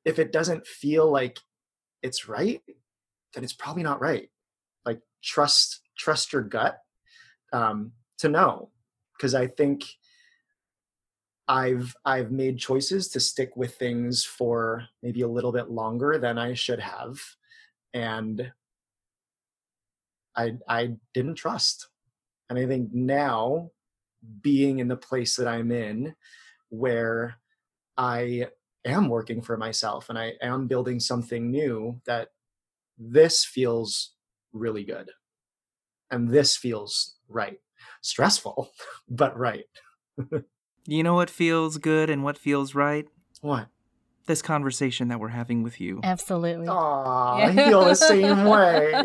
if 0.05 0.19
it 0.19 0.31
doesn't 0.31 0.67
feel 0.67 1.09
like 1.09 1.39
it's 2.01 2.27
right, 2.27 2.61
then 3.33 3.43
it's 3.43 3.53
probably 3.53 3.83
not 3.83 4.01
right. 4.01 4.29
Like 4.85 5.01
trust 5.23 5.81
trust 5.97 6.33
your 6.33 6.41
gut 6.41 6.77
um, 7.51 7.91
to 8.17 8.29
know, 8.29 8.69
because 9.17 9.33
I 9.35 9.47
think 9.47 9.85
I've 11.47 11.95
I've 12.05 12.31
made 12.31 12.57
choices 12.57 13.09
to 13.09 13.19
stick 13.19 13.55
with 13.57 13.75
things 13.75 14.23
for 14.23 14.87
maybe 15.01 15.21
a 15.21 15.27
little 15.27 15.51
bit 15.51 15.69
longer 15.69 16.17
than 16.17 16.37
I 16.37 16.53
should 16.53 16.79
have, 16.79 17.19
and 17.93 18.51
I 20.35 20.57
I 20.67 20.95
didn't 21.13 21.35
trust. 21.35 21.87
And 22.49 22.59
I 22.59 22.67
think 22.67 22.91
now, 22.93 23.71
being 24.41 24.79
in 24.79 24.87
the 24.89 24.97
place 24.97 25.37
that 25.37 25.47
I'm 25.47 25.71
in, 25.71 26.15
where 26.69 27.37
I 27.97 28.47
am 28.85 29.09
working 29.09 29.41
for 29.41 29.57
myself 29.57 30.09
and 30.09 30.19
I 30.19 30.33
am 30.41 30.67
building 30.67 30.99
something 30.99 31.51
new, 31.51 32.01
that 32.05 32.29
this 32.97 33.45
feels 33.45 34.13
really 34.53 34.83
good, 34.85 35.11
and 36.11 36.29
this 36.29 36.55
feels 36.55 37.15
right. 37.29 37.59
Stressful, 38.01 38.71
but 39.09 39.37
right. 39.37 39.65
You 40.85 41.03
know 41.03 41.13
what 41.13 41.29
feels 41.29 41.77
good 41.77 42.09
and 42.09 42.23
what 42.23 42.37
feels 42.37 42.75
right? 42.75 43.07
What? 43.41 43.67
This 44.25 44.41
conversation 44.41 45.09
that 45.09 45.19
we're 45.19 45.29
having 45.29 45.63
with 45.63 45.81
you. 45.81 45.99
Absolutely. 46.03 46.67
Aw, 46.67 47.35
I 47.35 47.55
feel 47.55 47.83
the 47.83 47.95
same 47.95 48.45
way. 48.45 49.03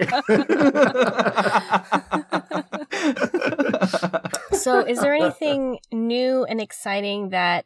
So, 4.53 4.81
is 4.81 5.01
there 5.01 5.15
anything 5.15 5.79
new 5.93 6.45
and 6.45 6.61
exciting 6.61 7.31
that 7.31 7.65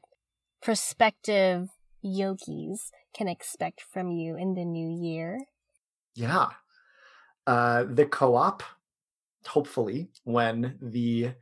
prospective 0.60 1.68
yogis 2.02 2.92
can 3.14 3.28
expect 3.28 3.80
from 3.80 4.10
you 4.10 4.36
in 4.36 4.54
the 4.54 4.64
new 4.64 4.88
year? 4.88 5.38
yeah. 6.14 6.48
Uh, 7.44 7.84
the 7.84 8.06
co 8.06 8.36
op, 8.36 8.62
hopefully, 9.46 10.10
when 10.22 10.78
the 10.80 11.32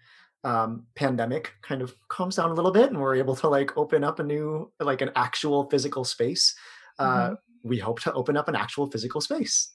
um, 0.45 0.87
pandemic 0.95 1.53
kind 1.63 1.83
of 1.83 1.95
calms 2.09 2.37
down 2.37 2.51
a 2.51 2.55
little 2.55 2.71
bit 2.71 2.89
and 2.89 2.99
we're 2.99 3.17
able 3.17 3.37
to 3.37 3.49
like 3.49 3.77
open 3.77 4.05
up 4.05 4.19
a 4.19 4.23
new, 4.23 4.73
like 4.81 5.03
an 5.03 5.11
actual 5.17 5.69
physical 5.69 6.05
space, 6.05 6.55
uh, 6.99 7.35
we 7.63 7.79
hope 7.79 8.01
to 8.01 8.13
open 8.13 8.37
up 8.37 8.49
an 8.49 8.57
actual 8.57 8.91
physical 8.91 9.21
space. 9.21 9.73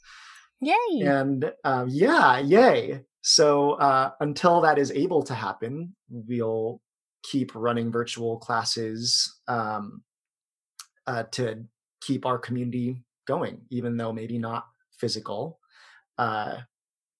Yay! 0.61 1.01
And 1.01 1.51
um, 1.63 1.89
yeah, 1.89 2.39
yay. 2.39 3.01
So 3.21 3.71
uh, 3.73 4.11
until 4.19 4.61
that 4.61 4.77
is 4.77 4.91
able 4.91 5.23
to 5.23 5.33
happen, 5.33 5.95
we'll 6.09 6.81
keep 7.23 7.53
running 7.55 7.91
virtual 7.91 8.37
classes 8.37 9.39
um, 9.47 10.03
uh, 11.07 11.23
to 11.31 11.65
keep 12.01 12.25
our 12.25 12.37
community 12.37 13.03
going, 13.27 13.61
even 13.71 13.97
though 13.97 14.13
maybe 14.13 14.37
not 14.37 14.65
physical, 14.99 15.59
uh, 16.17 16.57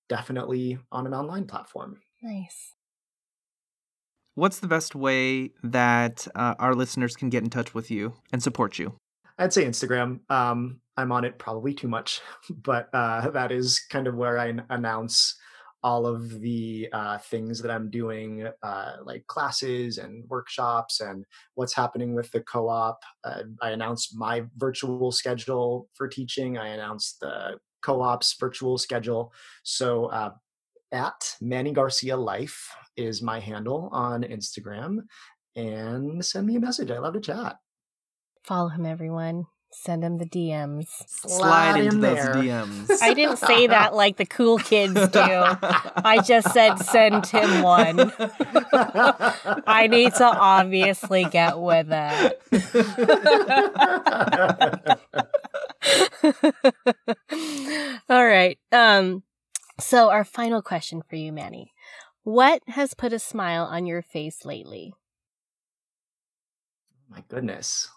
definitely 0.08 0.78
on 0.92 1.08
an 1.08 1.14
online 1.14 1.46
platform. 1.46 2.00
Nice. 2.22 2.75
What's 4.36 4.60
the 4.60 4.68
best 4.68 4.96
way 4.96 5.52
that 5.64 6.28
uh, 6.36 6.56
our 6.60 6.76
listeners 6.76 7.16
can 7.16 7.30
get 7.30 7.44
in 7.44 7.50
touch 7.50 7.74
with 7.74 7.90
you 7.90 8.16
and 8.34 8.44
support 8.44 8.78
you? 8.78 8.98
I'd 9.38 9.54
say 9.54 9.64
Instagram. 9.64 10.20
Um, 10.30 10.82
I'm 10.98 11.14
on 11.14 11.24
it 11.24 11.40
probably 11.40 11.74
too 11.74 11.88
much, 11.88 12.20
but 12.50 12.90
uh, 12.94 13.30
that 13.30 13.54
is 13.54 13.80
kind 13.90 14.08
of 14.08 14.16
where 14.16 14.38
I 14.38 14.54
announce 14.70 15.38
all 15.84 16.06
of 16.06 16.42
the 16.42 16.90
uh, 16.92 17.18
things 17.20 17.62
that 17.62 17.72
I'm 17.72 17.90
doing, 17.90 18.50
uh, 18.62 18.94
like 19.04 19.26
classes 19.28 20.00
and 20.00 20.26
workshops, 20.28 21.00
and 21.00 21.24
what's 21.54 21.74
happening 21.74 22.14
with 22.14 22.30
the 22.32 22.42
co-op. 22.42 23.00
Uh, 23.24 23.44
I 23.62 23.70
announce 23.70 24.14
my 24.14 24.44
virtual 24.58 25.14
schedule 25.14 25.88
for 25.94 26.10
teaching. 26.10 26.58
I 26.58 26.70
announce 26.70 27.16
the 27.22 27.58
co-op's 27.84 28.36
virtual 28.38 28.78
schedule. 28.78 29.32
So 29.64 30.08
uh, 30.08 30.32
at 30.92 31.36
Manny 31.42 31.72
Garcia 31.72 32.18
Life 32.18 32.70
is 32.96 33.22
my 33.22 33.40
handle 33.40 33.90
on 33.92 34.24
Instagram, 34.24 35.00
and 35.56 36.24
send 36.24 36.48
me 36.48 36.56
a 36.56 36.60
message. 36.60 36.92
I 36.92 37.00
love 37.00 37.14
to 37.14 37.20
chat. 37.20 37.58
Follow 38.44 38.70
him, 38.70 38.86
everyone. 38.86 39.46
Send 39.78 40.04
him 40.06 40.18
the 40.18 40.26
DMs. 40.26 40.88
Slide 41.08 41.78
into 41.82 41.98
those 41.98 42.16
there. 42.16 42.34
DMs. 42.36 42.90
I 43.02 43.14
didn't 43.14 43.38
say 43.38 43.68
that 43.68 43.94
like 43.94 44.16
the 44.16 44.26
cool 44.26 44.58
kids 44.58 44.94
do. 44.94 45.20
I 45.20 46.22
just 46.26 46.54
said 46.54 46.78
send 46.78 47.26
him 47.26 47.62
one. 47.62 48.14
I 49.68 49.88
need 49.92 50.14
to 50.16 50.24
obviously 50.24 51.26
get 51.26 51.60
with 51.60 51.88
it. 51.90 52.42
All 58.10 58.26
right. 58.26 58.58
Um 58.72 59.24
so 59.80 60.10
our 60.10 60.24
final 60.24 60.62
question 60.62 61.02
for 61.02 61.16
you, 61.16 61.32
Manny. 61.32 61.74
What 62.24 62.62
has 62.68 62.94
put 62.94 63.14
a 63.14 63.20
smile 63.20 63.64
on 63.66 63.86
your 63.86 64.02
face 64.02 64.46
lately? 64.46 64.94
My 67.10 67.24
goodness. 67.28 67.90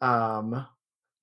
Um, 0.00 0.66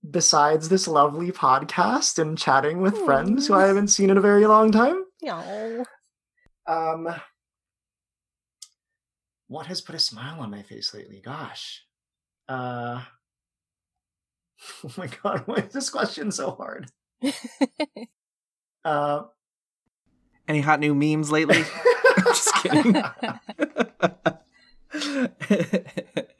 besides 0.10 0.70
this 0.70 0.88
lovely 0.88 1.32
podcast 1.32 2.20
and 2.20 2.38
chatting 2.38 2.82
with 2.82 2.97
friends 2.99 3.47
who 3.47 3.53
I 3.53 3.68
haven't 3.68 3.89
seen 3.89 4.10
in 4.10 4.18
a 4.18 4.22
very 4.22 4.45
long 4.47 4.72
time, 4.72 5.03
No. 5.22 5.84
um, 6.68 7.08
what 9.47 9.68
has 9.68 9.82
put 9.82 9.95
a 9.95 9.99
smile 9.99 10.39
on 10.39 10.49
my 10.51 10.62
face 10.64 10.93
lately? 10.93 11.22
Gosh. 11.24 11.84
Uh, 12.49 13.03
oh 14.84 14.91
my 14.97 15.08
god, 15.24 15.43
why 15.45 15.55
is 15.55 15.74
this 15.74 15.89
question 15.89 16.32
so 16.32 16.51
hard? 16.51 16.89
Uh, 18.86 19.24
Any 20.47 20.61
hot 20.61 20.79
new 20.79 20.95
memes 20.95 21.31
lately? 21.31 21.63
Just 22.25 22.53
kidding. 22.55 22.95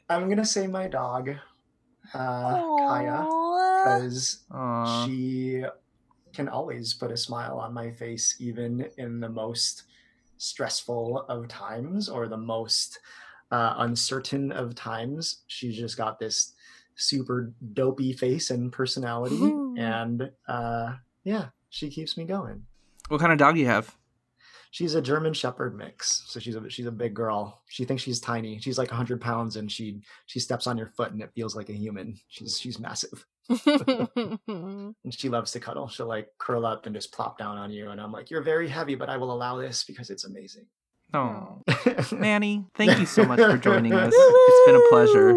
I'm 0.08 0.28
gonna 0.28 0.44
say 0.44 0.66
my 0.66 0.88
dog, 0.88 1.30
uh, 2.14 2.62
Kaya, 2.88 3.26
because 3.82 4.44
she 5.04 5.64
can 6.32 6.48
always 6.48 6.94
put 6.94 7.10
a 7.10 7.16
smile 7.16 7.58
on 7.58 7.74
my 7.74 7.90
face 7.90 8.36
even 8.38 8.88
in 8.96 9.20
the 9.20 9.28
most 9.28 9.84
stressful 10.38 11.26
of 11.28 11.48
times 11.48 12.08
or 12.08 12.28
the 12.28 12.36
most 12.36 13.00
uh, 13.50 13.74
uncertain 13.78 14.52
of 14.52 14.74
times. 14.74 15.42
She's 15.46 15.76
just 15.76 15.96
got 15.96 16.18
this 16.18 16.54
super 16.98 17.52
dopey 17.74 18.12
face 18.12 18.50
and 18.50 18.72
personality 18.72 19.40
and 19.78 20.30
uh, 20.48 20.94
yeah 21.22 21.46
she 21.70 21.88
keeps 21.88 22.16
me 22.16 22.24
going 22.24 22.66
what 23.08 23.20
kind 23.20 23.32
of 23.32 23.38
dog 23.38 23.54
do 23.54 23.60
you 23.60 23.66
have? 23.66 23.94
she's 24.70 24.94
a 24.94 25.00
german 25.00 25.32
shepherd 25.32 25.74
mix 25.74 26.24
so 26.26 26.38
she's 26.38 26.54
a 26.54 26.68
she's 26.68 26.84
a 26.84 26.92
big 26.92 27.14
girl 27.14 27.62
she 27.68 27.86
thinks 27.86 28.02
she's 28.02 28.20
tiny 28.20 28.58
she's 28.58 28.76
like 28.76 28.90
100 28.90 29.18
pounds 29.18 29.56
and 29.56 29.72
she 29.72 30.02
she 30.26 30.38
steps 30.38 30.66
on 30.66 30.76
your 30.76 30.88
foot 30.88 31.10
and 31.10 31.22
it 31.22 31.30
feels 31.34 31.56
like 31.56 31.70
a 31.70 31.72
human 31.72 32.20
she's 32.28 32.60
she's 32.60 32.78
massive 32.78 33.24
and 33.66 34.94
she 35.10 35.28
loves 35.28 35.52
to 35.52 35.60
cuddle. 35.60 35.88
She'll 35.88 36.06
like 36.06 36.28
curl 36.38 36.66
up 36.66 36.86
and 36.86 36.94
just 36.94 37.12
plop 37.12 37.38
down 37.38 37.56
on 37.56 37.70
you. 37.70 37.90
And 37.90 38.00
I'm 38.00 38.12
like, 38.12 38.30
you're 38.30 38.42
very 38.42 38.68
heavy, 38.68 38.94
but 38.94 39.08
I 39.08 39.16
will 39.16 39.32
allow 39.32 39.56
this 39.56 39.84
because 39.84 40.10
it's 40.10 40.24
amazing. 40.24 40.66
Oh, 41.14 41.62
Manny, 42.12 42.66
thank 42.74 42.98
you 42.98 43.06
so 43.06 43.24
much 43.24 43.40
for 43.40 43.56
joining 43.56 43.94
us. 43.94 44.12
It's 44.50 44.66
been 44.66 44.76
a 44.76 44.88
pleasure. 44.90 45.32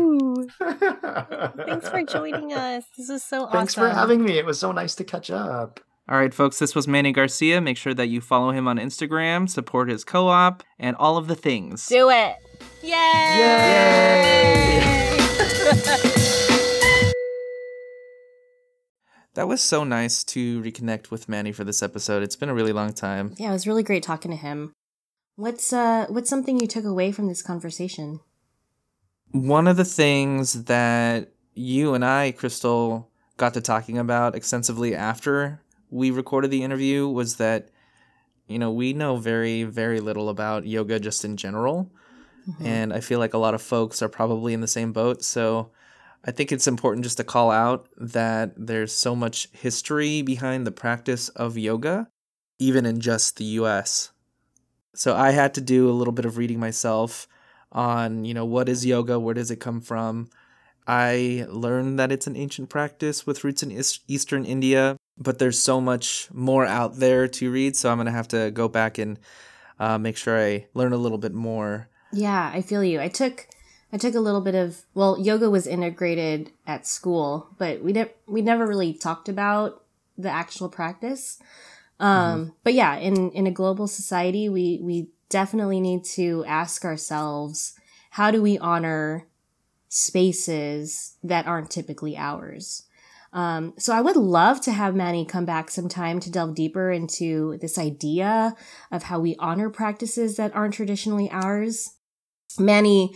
Thanks 1.65 1.87
for 1.87 2.03
joining 2.03 2.51
us. 2.51 2.83
This 2.97 3.09
is 3.09 3.23
so 3.23 3.43
awesome. 3.43 3.53
Thanks 3.53 3.73
for 3.75 3.87
having 3.87 4.21
me. 4.21 4.37
It 4.37 4.45
was 4.45 4.59
so 4.59 4.73
nice 4.73 4.95
to 4.95 5.05
catch 5.05 5.31
up. 5.31 5.79
All 6.09 6.17
right, 6.17 6.33
folks, 6.33 6.59
this 6.59 6.73
was 6.75 6.87
Manny 6.87 7.11
Garcia. 7.11 7.61
Make 7.61 7.77
sure 7.77 7.93
that 7.93 8.07
you 8.07 8.21
follow 8.21 8.51
him 8.51 8.67
on 8.67 8.77
Instagram, 8.77 9.49
support 9.49 9.89
his 9.89 10.03
co 10.03 10.27
op, 10.27 10.63
and 10.79 10.95
all 10.97 11.17
of 11.17 11.27
the 11.27 11.35
things. 11.35 11.85
Do 11.87 12.09
it. 12.09 12.35
Yay! 12.81 12.91
Yay! 13.37 13.97
That 19.33 19.47
was 19.47 19.61
so 19.61 19.85
nice 19.85 20.25
to 20.25 20.61
reconnect 20.61 21.09
with 21.09 21.29
Manny 21.29 21.53
for 21.53 21.63
this 21.63 21.81
episode. 21.81 22.21
It's 22.21 22.35
been 22.35 22.49
a 22.49 22.53
really 22.53 22.73
long 22.73 22.91
time. 22.91 23.33
Yeah, 23.37 23.51
it 23.51 23.53
was 23.53 23.65
really 23.65 23.81
great 23.81 24.03
talking 24.03 24.29
to 24.31 24.35
him. 24.37 24.73
What's 25.37 25.71
uh 25.71 26.07
what's 26.09 26.29
something 26.29 26.59
you 26.59 26.67
took 26.67 26.83
away 26.83 27.13
from 27.13 27.27
this 27.27 27.41
conversation? 27.41 28.19
One 29.31 29.67
of 29.67 29.77
the 29.77 29.85
things 29.85 30.65
that 30.65 31.31
you 31.53 31.93
and 31.93 32.03
I, 32.03 32.33
Crystal, 32.33 33.09
got 33.37 33.53
to 33.53 33.61
talking 33.61 33.97
about 33.97 34.35
extensively 34.35 34.93
after 34.93 35.61
we 35.91 36.09
recorded 36.09 36.49
the 36.49 36.63
interview 36.63 37.07
was 37.07 37.35
that 37.35 37.69
you 38.47 38.59
know, 38.59 38.71
we 38.71 38.93
know 38.93 39.15
very 39.15 39.63
very 39.63 39.99
little 39.99 40.29
about 40.29 40.67
yoga 40.67 40.99
just 40.99 41.23
in 41.23 41.37
general. 41.37 41.89
Mm-hmm. 42.49 42.65
And 42.65 42.93
I 42.93 42.99
feel 42.99 43.19
like 43.19 43.33
a 43.33 43.37
lot 43.37 43.53
of 43.53 43.61
folks 43.61 44.01
are 44.01 44.09
probably 44.09 44.53
in 44.53 44.61
the 44.61 44.67
same 44.67 44.91
boat. 44.91 45.23
So 45.23 45.71
I 46.25 46.31
think 46.31 46.51
it's 46.51 46.67
important 46.67 47.03
just 47.03 47.17
to 47.17 47.23
call 47.23 47.51
out 47.51 47.87
that 47.97 48.53
there's 48.57 48.93
so 48.93 49.15
much 49.15 49.47
history 49.51 50.21
behind 50.21 50.67
the 50.67 50.71
practice 50.71 51.29
of 51.29 51.57
yoga, 51.57 52.09
even 52.59 52.85
in 52.85 52.99
just 52.99 53.37
the 53.37 53.45
US. 53.45 54.11
So 54.93 55.15
I 55.15 55.31
had 55.31 55.53
to 55.53 55.61
do 55.61 55.89
a 55.89 55.93
little 55.93 56.11
bit 56.11 56.25
of 56.25 56.37
reading 56.37 56.59
myself 56.59 57.27
on, 57.71 58.25
you 58.25 58.33
know, 58.33 58.45
what 58.45 58.67
is 58.67 58.85
yoga? 58.85 59.19
Where 59.19 59.33
does 59.33 59.51
it 59.51 59.61
come 59.61 59.79
from? 59.79 60.29
I 60.87 61.45
learned 61.47 61.99
that 61.99 62.11
it's 62.11 62.27
an 62.27 62.35
ancient 62.35 62.69
practice 62.69 63.25
with 63.25 63.43
roots 63.43 63.63
in 63.63 63.71
Eastern 64.07 64.45
India, 64.45 64.97
but 65.21 65.39
there's 65.39 65.61
so 65.61 65.79
much 65.79 66.29
more 66.33 66.65
out 66.65 66.97
there 66.97 67.27
to 67.27 67.51
read. 67.51 67.75
So 67.75 67.91
I'm 67.91 67.97
going 67.97 68.07
to 68.07 68.11
have 68.11 68.27
to 68.29 68.51
go 68.51 68.67
back 68.67 68.97
and 68.97 69.19
uh, 69.79 69.97
make 69.97 70.17
sure 70.17 70.39
I 70.39 70.67
learn 70.73 70.93
a 70.93 70.97
little 70.97 71.17
bit 71.17 71.33
more. 71.33 71.89
Yeah, 72.11 72.51
I 72.53 72.61
feel 72.61 72.83
you. 72.83 72.99
I 72.99 73.07
took 73.07 73.47
I 73.93 73.97
took 73.97 74.15
a 74.15 74.19
little 74.19 74.41
bit 74.41 74.55
of 74.55 74.83
well, 74.93 75.19
yoga 75.19 75.49
was 75.49 75.67
integrated 75.67 76.51
at 76.65 76.87
school, 76.87 77.49
but 77.57 77.83
we 77.83 77.93
ne- 77.93 78.13
we 78.27 78.41
never 78.41 78.65
really 78.65 78.93
talked 78.93 79.29
about 79.29 79.83
the 80.17 80.29
actual 80.29 80.69
practice. 80.69 81.39
Um, 81.99 82.41
mm-hmm. 82.41 82.49
But 82.63 82.73
yeah, 82.73 82.95
in 82.97 83.31
in 83.31 83.47
a 83.47 83.51
global 83.51 83.87
society, 83.87 84.49
we 84.49 84.79
we 84.81 85.09
definitely 85.29 85.79
need 85.79 86.03
to 86.03 86.43
ask 86.45 86.83
ourselves 86.83 87.73
how 88.11 88.31
do 88.31 88.41
we 88.41 88.57
honor 88.57 89.27
spaces 89.87 91.15
that 91.23 91.45
aren't 91.45 91.69
typically 91.69 92.17
ours. 92.17 92.83
Um, 93.33 93.73
so 93.77 93.93
I 93.93 94.01
would 94.01 94.17
love 94.17 94.59
to 94.61 94.71
have 94.71 94.95
Manny 94.95 95.25
come 95.25 95.45
back 95.45 95.69
sometime 95.69 96.19
to 96.19 96.31
delve 96.31 96.55
deeper 96.55 96.91
into 96.91 97.57
this 97.61 97.77
idea 97.77 98.55
of 98.91 99.03
how 99.03 99.19
we 99.19 99.35
honor 99.39 99.69
practices 99.69 100.35
that 100.35 100.53
aren't 100.55 100.73
traditionally 100.73 101.29
ours. 101.31 101.95
Manny 102.59 103.13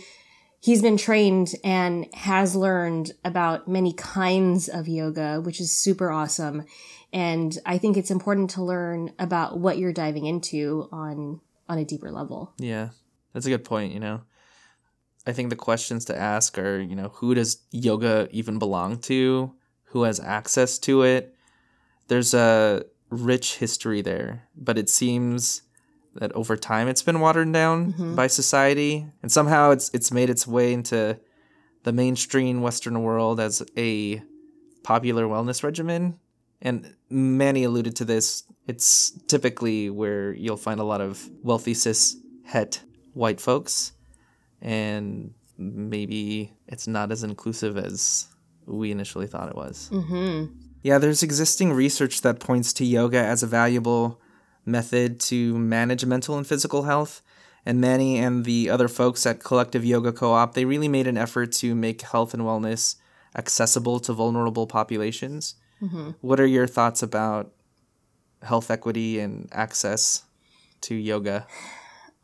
he's 0.66 0.82
been 0.82 0.96
trained 0.96 1.54
and 1.62 2.06
has 2.12 2.56
learned 2.56 3.12
about 3.24 3.68
many 3.68 3.92
kinds 3.92 4.68
of 4.68 4.88
yoga, 4.88 5.40
which 5.40 5.60
is 5.60 5.70
super 5.70 6.10
awesome. 6.10 6.64
And 7.12 7.56
I 7.64 7.78
think 7.78 7.96
it's 7.96 8.10
important 8.10 8.50
to 8.50 8.64
learn 8.64 9.12
about 9.18 9.60
what 9.60 9.78
you're 9.78 9.92
diving 9.92 10.26
into 10.26 10.88
on 10.90 11.40
on 11.68 11.78
a 11.78 11.84
deeper 11.84 12.10
level. 12.10 12.52
Yeah. 12.58 12.90
That's 13.32 13.46
a 13.46 13.50
good 13.50 13.64
point, 13.64 13.92
you 13.92 14.00
know. 14.00 14.22
I 15.26 15.32
think 15.32 15.50
the 15.50 15.56
questions 15.56 16.04
to 16.06 16.16
ask 16.16 16.58
are, 16.58 16.80
you 16.80 16.94
know, 16.94 17.10
who 17.14 17.34
does 17.34 17.58
yoga 17.70 18.28
even 18.30 18.58
belong 18.58 18.98
to? 19.02 19.52
Who 19.90 20.02
has 20.02 20.20
access 20.20 20.78
to 20.80 21.02
it? 21.02 21.34
There's 22.08 22.34
a 22.34 22.84
rich 23.10 23.56
history 23.56 24.02
there, 24.02 24.48
but 24.56 24.78
it 24.78 24.88
seems 24.88 25.62
that 26.14 26.32
over 26.32 26.56
time 26.56 26.88
it's 26.88 27.02
been 27.02 27.20
watered 27.20 27.52
down 27.52 27.92
mm-hmm. 27.92 28.14
by 28.14 28.26
society, 28.26 29.06
and 29.22 29.30
somehow 29.30 29.70
it's 29.70 29.90
it's 29.92 30.10
made 30.12 30.30
its 30.30 30.46
way 30.46 30.72
into 30.72 31.18
the 31.84 31.92
mainstream 31.92 32.62
Western 32.62 33.02
world 33.02 33.38
as 33.38 33.62
a 33.76 34.22
popular 34.82 35.26
wellness 35.26 35.62
regimen. 35.62 36.18
And 36.62 36.96
Manny 37.10 37.64
alluded 37.64 37.96
to 37.96 38.04
this. 38.04 38.44
It's 38.66 39.10
typically 39.28 39.90
where 39.90 40.32
you'll 40.32 40.56
find 40.56 40.80
a 40.80 40.84
lot 40.84 41.00
of 41.00 41.28
wealthy 41.42 41.74
cis 41.74 42.16
het 42.44 42.82
white 43.12 43.40
folks, 43.40 43.92
and 44.60 45.34
maybe 45.58 46.52
it's 46.66 46.86
not 46.86 47.12
as 47.12 47.22
inclusive 47.22 47.76
as 47.76 48.28
we 48.66 48.90
initially 48.90 49.26
thought 49.26 49.48
it 49.48 49.56
was. 49.56 49.88
Mm-hmm. 49.92 50.52
Yeah, 50.82 50.98
there's 50.98 51.22
existing 51.22 51.72
research 51.72 52.22
that 52.22 52.40
points 52.40 52.72
to 52.74 52.84
yoga 52.84 53.18
as 53.18 53.42
a 53.42 53.46
valuable 53.46 54.20
method 54.64 55.20
to 55.20 55.58
manage 55.58 56.04
mental 56.04 56.36
and 56.36 56.46
physical 56.46 56.84
health. 56.84 57.22
And 57.64 57.80
Manny 57.80 58.18
and 58.18 58.44
the 58.44 58.70
other 58.70 58.86
folks 58.86 59.26
at 59.26 59.42
Collective 59.42 59.84
Yoga 59.84 60.12
Co 60.12 60.32
op, 60.32 60.54
they 60.54 60.64
really 60.64 60.88
made 60.88 61.08
an 61.08 61.16
effort 61.16 61.50
to 61.52 61.74
make 61.74 62.02
health 62.02 62.32
and 62.32 62.44
wellness 62.44 62.96
accessible 63.36 63.98
to 64.00 64.12
vulnerable 64.12 64.66
populations. 64.66 65.56
Mm-hmm. 65.82 66.10
What 66.20 66.38
are 66.38 66.46
your 66.46 66.66
thoughts 66.66 67.02
about 67.02 67.52
health 68.42 68.70
equity 68.70 69.18
and 69.18 69.48
access 69.52 70.22
to 70.82 70.94
yoga? 70.94 71.46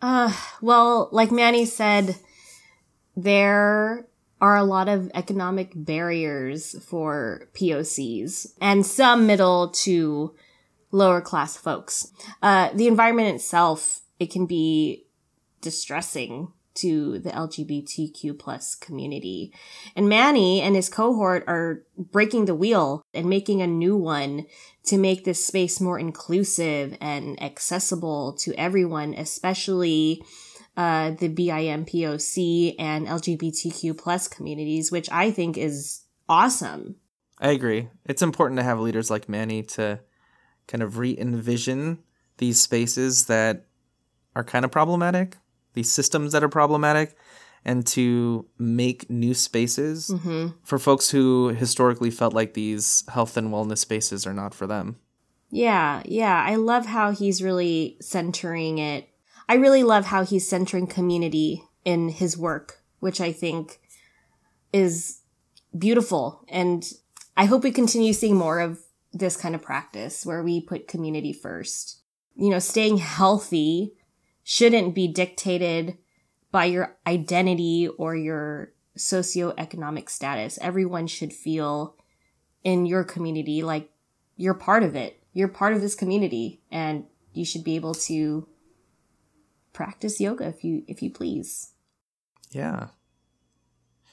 Uh, 0.00 0.32
well, 0.60 1.08
like 1.12 1.30
Manny 1.30 1.64
said, 1.64 2.16
there 3.16 4.06
are 4.42 4.56
a 4.56 4.64
lot 4.64 4.88
of 4.88 5.08
economic 5.14 5.70
barriers 5.72 6.74
for 6.84 7.48
POCs 7.54 8.48
and 8.60 8.84
some 8.84 9.24
middle 9.24 9.68
to 9.68 10.34
lower 10.90 11.20
class 11.20 11.56
folks. 11.56 12.12
Uh, 12.42 12.70
the 12.74 12.88
environment 12.88 13.32
itself, 13.32 14.00
it 14.18 14.32
can 14.32 14.46
be 14.46 15.06
distressing 15.60 16.52
to 16.74 17.20
the 17.20 17.30
LGBTQ 17.30 18.36
plus 18.36 18.74
community. 18.74 19.52
And 19.94 20.08
Manny 20.08 20.60
and 20.60 20.74
his 20.74 20.88
cohort 20.88 21.44
are 21.46 21.84
breaking 21.96 22.46
the 22.46 22.54
wheel 22.54 23.04
and 23.14 23.28
making 23.28 23.62
a 23.62 23.66
new 23.68 23.96
one 23.96 24.46
to 24.86 24.98
make 24.98 25.24
this 25.24 25.46
space 25.46 25.80
more 25.80 26.00
inclusive 26.00 26.96
and 27.00 27.40
accessible 27.40 28.32
to 28.40 28.54
everyone, 28.54 29.14
especially 29.14 30.24
uh, 30.76 31.10
the 31.10 31.28
BIPOC 31.28 32.76
and 32.78 33.06
LGBTQ 33.06 33.96
plus 33.96 34.28
communities, 34.28 34.90
which 34.90 35.10
I 35.10 35.30
think 35.30 35.58
is 35.58 36.02
awesome. 36.28 36.96
I 37.38 37.50
agree. 37.50 37.88
It's 38.06 38.22
important 38.22 38.58
to 38.58 38.64
have 38.64 38.80
leaders 38.80 39.10
like 39.10 39.28
Manny 39.28 39.62
to 39.64 40.00
kind 40.66 40.82
of 40.82 40.98
re 40.98 41.16
envision 41.18 41.98
these 42.38 42.60
spaces 42.60 43.26
that 43.26 43.66
are 44.34 44.44
kind 44.44 44.64
of 44.64 44.70
problematic, 44.70 45.36
these 45.74 45.92
systems 45.92 46.32
that 46.32 46.42
are 46.42 46.48
problematic, 46.48 47.16
and 47.64 47.86
to 47.88 48.46
make 48.58 49.10
new 49.10 49.34
spaces 49.34 50.08
mm-hmm. 50.08 50.48
for 50.64 50.78
folks 50.78 51.10
who 51.10 51.48
historically 51.48 52.10
felt 52.10 52.32
like 52.32 52.54
these 52.54 53.04
health 53.08 53.36
and 53.36 53.50
wellness 53.50 53.78
spaces 53.78 54.26
are 54.26 54.34
not 54.34 54.54
for 54.54 54.66
them. 54.66 54.96
Yeah, 55.50 56.02
yeah. 56.06 56.42
I 56.46 56.56
love 56.56 56.86
how 56.86 57.10
he's 57.10 57.42
really 57.42 57.98
centering 58.00 58.78
it. 58.78 59.08
I 59.48 59.54
really 59.54 59.82
love 59.82 60.06
how 60.06 60.24
he's 60.24 60.48
centering 60.48 60.86
community 60.86 61.64
in 61.84 62.08
his 62.08 62.36
work, 62.36 62.82
which 63.00 63.20
I 63.20 63.32
think 63.32 63.80
is 64.72 65.20
beautiful. 65.76 66.44
And 66.48 66.90
I 67.36 67.46
hope 67.46 67.64
we 67.64 67.72
continue 67.72 68.12
seeing 68.12 68.36
more 68.36 68.60
of 68.60 68.80
this 69.12 69.36
kind 69.36 69.54
of 69.54 69.62
practice 69.62 70.24
where 70.24 70.42
we 70.42 70.60
put 70.60 70.88
community 70.88 71.32
first. 71.32 72.00
You 72.34 72.50
know, 72.50 72.58
staying 72.58 72.98
healthy 72.98 73.94
shouldn't 74.42 74.94
be 74.94 75.08
dictated 75.08 75.98
by 76.50 76.66
your 76.66 76.96
identity 77.06 77.88
or 77.88 78.14
your 78.14 78.72
socioeconomic 78.96 80.08
status. 80.08 80.58
Everyone 80.60 81.06
should 81.06 81.32
feel 81.32 81.96
in 82.62 82.86
your 82.86 83.04
community 83.04 83.62
like 83.62 83.90
you're 84.36 84.54
part 84.54 84.82
of 84.82 84.94
it. 84.94 85.22
You're 85.32 85.48
part 85.48 85.72
of 85.72 85.80
this 85.80 85.94
community 85.94 86.60
and 86.70 87.06
you 87.32 87.44
should 87.44 87.64
be 87.64 87.76
able 87.76 87.94
to 87.94 88.46
practice 89.72 90.20
yoga 90.20 90.48
if 90.48 90.64
you 90.64 90.84
if 90.86 91.02
you 91.02 91.10
please. 91.10 91.72
Yeah. 92.50 92.88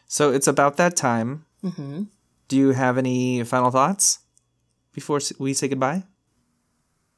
So 0.07 0.31
it's 0.31 0.47
about 0.47 0.77
that 0.77 0.95
time. 0.95 1.45
Mm-hmm. 1.63 2.03
Do 2.47 2.57
you 2.57 2.71
have 2.71 2.97
any 2.97 3.43
final 3.43 3.69
thoughts? 3.69 4.19
before 4.99 5.19
we 5.37 5.53
say 5.53 5.67
goodbye? 5.67 6.03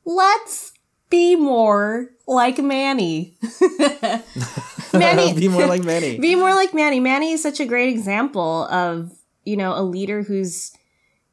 Let's 0.05 0.73
be 1.09 1.35
more 1.35 2.09
like 2.27 2.59
Manny. 2.59 3.37
Manny, 4.93 5.33
be 5.33 5.47
more 5.47 5.65
like 5.65 5.83
Manny. 5.83 6.19
Be 6.29 6.35
more 6.35 6.53
like 6.53 6.73
Manny. 6.73 6.99
Manny 6.99 7.31
is 7.31 7.41
such 7.41 7.59
a 7.59 7.65
great 7.65 7.89
example 7.89 8.65
of 8.67 9.11
you 9.43 9.57
know 9.57 9.73
a 9.73 9.81
leader 9.81 10.21
who's 10.23 10.73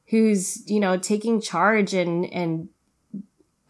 who's 0.07 0.69
you 0.71 0.81
know 0.81 0.97
taking 0.97 1.41
charge 1.41 1.93
and 1.93 2.25
and 2.33 2.69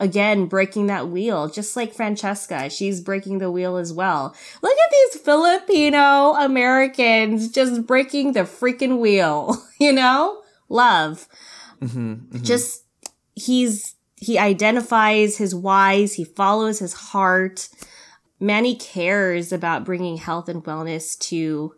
again 0.00 0.46
breaking 0.46 0.86
that 0.86 1.08
wheel 1.08 1.48
just 1.48 1.76
like 1.76 1.92
francesca 1.92 2.70
she's 2.70 3.00
breaking 3.00 3.38
the 3.38 3.50
wheel 3.50 3.76
as 3.76 3.92
well 3.92 4.34
look 4.62 4.72
at 4.72 4.90
these 4.90 5.22
filipino 5.22 6.34
americans 6.34 7.50
just 7.50 7.86
breaking 7.86 8.32
the 8.32 8.40
freaking 8.40 8.98
wheel 8.98 9.62
you 9.80 9.92
know 9.92 10.40
love 10.68 11.28
Mm-hmm, 11.80 12.12
mm-hmm. 12.12 12.42
Just 12.42 12.84
he's 13.34 13.94
he 14.16 14.38
identifies 14.38 15.36
his 15.36 15.54
whys, 15.54 16.14
he 16.14 16.24
follows 16.24 16.78
his 16.78 16.92
heart. 16.92 17.68
Manny 18.40 18.76
cares 18.76 19.52
about 19.52 19.84
bringing 19.84 20.16
health 20.16 20.48
and 20.48 20.62
wellness 20.64 21.18
to 21.18 21.74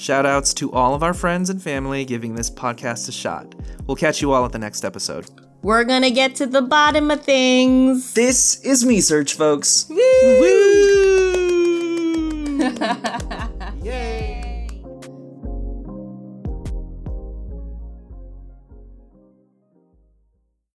Shout 0.00 0.24
outs 0.24 0.54
to 0.54 0.72
all 0.72 0.94
of 0.94 1.02
our 1.02 1.12
friends 1.12 1.50
and 1.50 1.62
family 1.62 2.06
giving 2.06 2.34
this 2.34 2.50
podcast 2.50 3.06
a 3.10 3.12
shot. 3.12 3.54
We'll 3.86 3.98
catch 3.98 4.22
you 4.22 4.32
all 4.32 4.46
at 4.46 4.52
the 4.52 4.58
next 4.58 4.82
episode. 4.82 5.26
We're 5.60 5.84
gonna 5.84 6.10
get 6.10 6.34
to 6.36 6.46
the 6.46 6.62
bottom 6.62 7.10
of 7.10 7.22
things. 7.22 8.14
This 8.14 8.64
is 8.64 8.82
Me 8.82 9.02
Search, 9.02 9.34
folks. 9.34 9.84
Woo! 9.90 9.96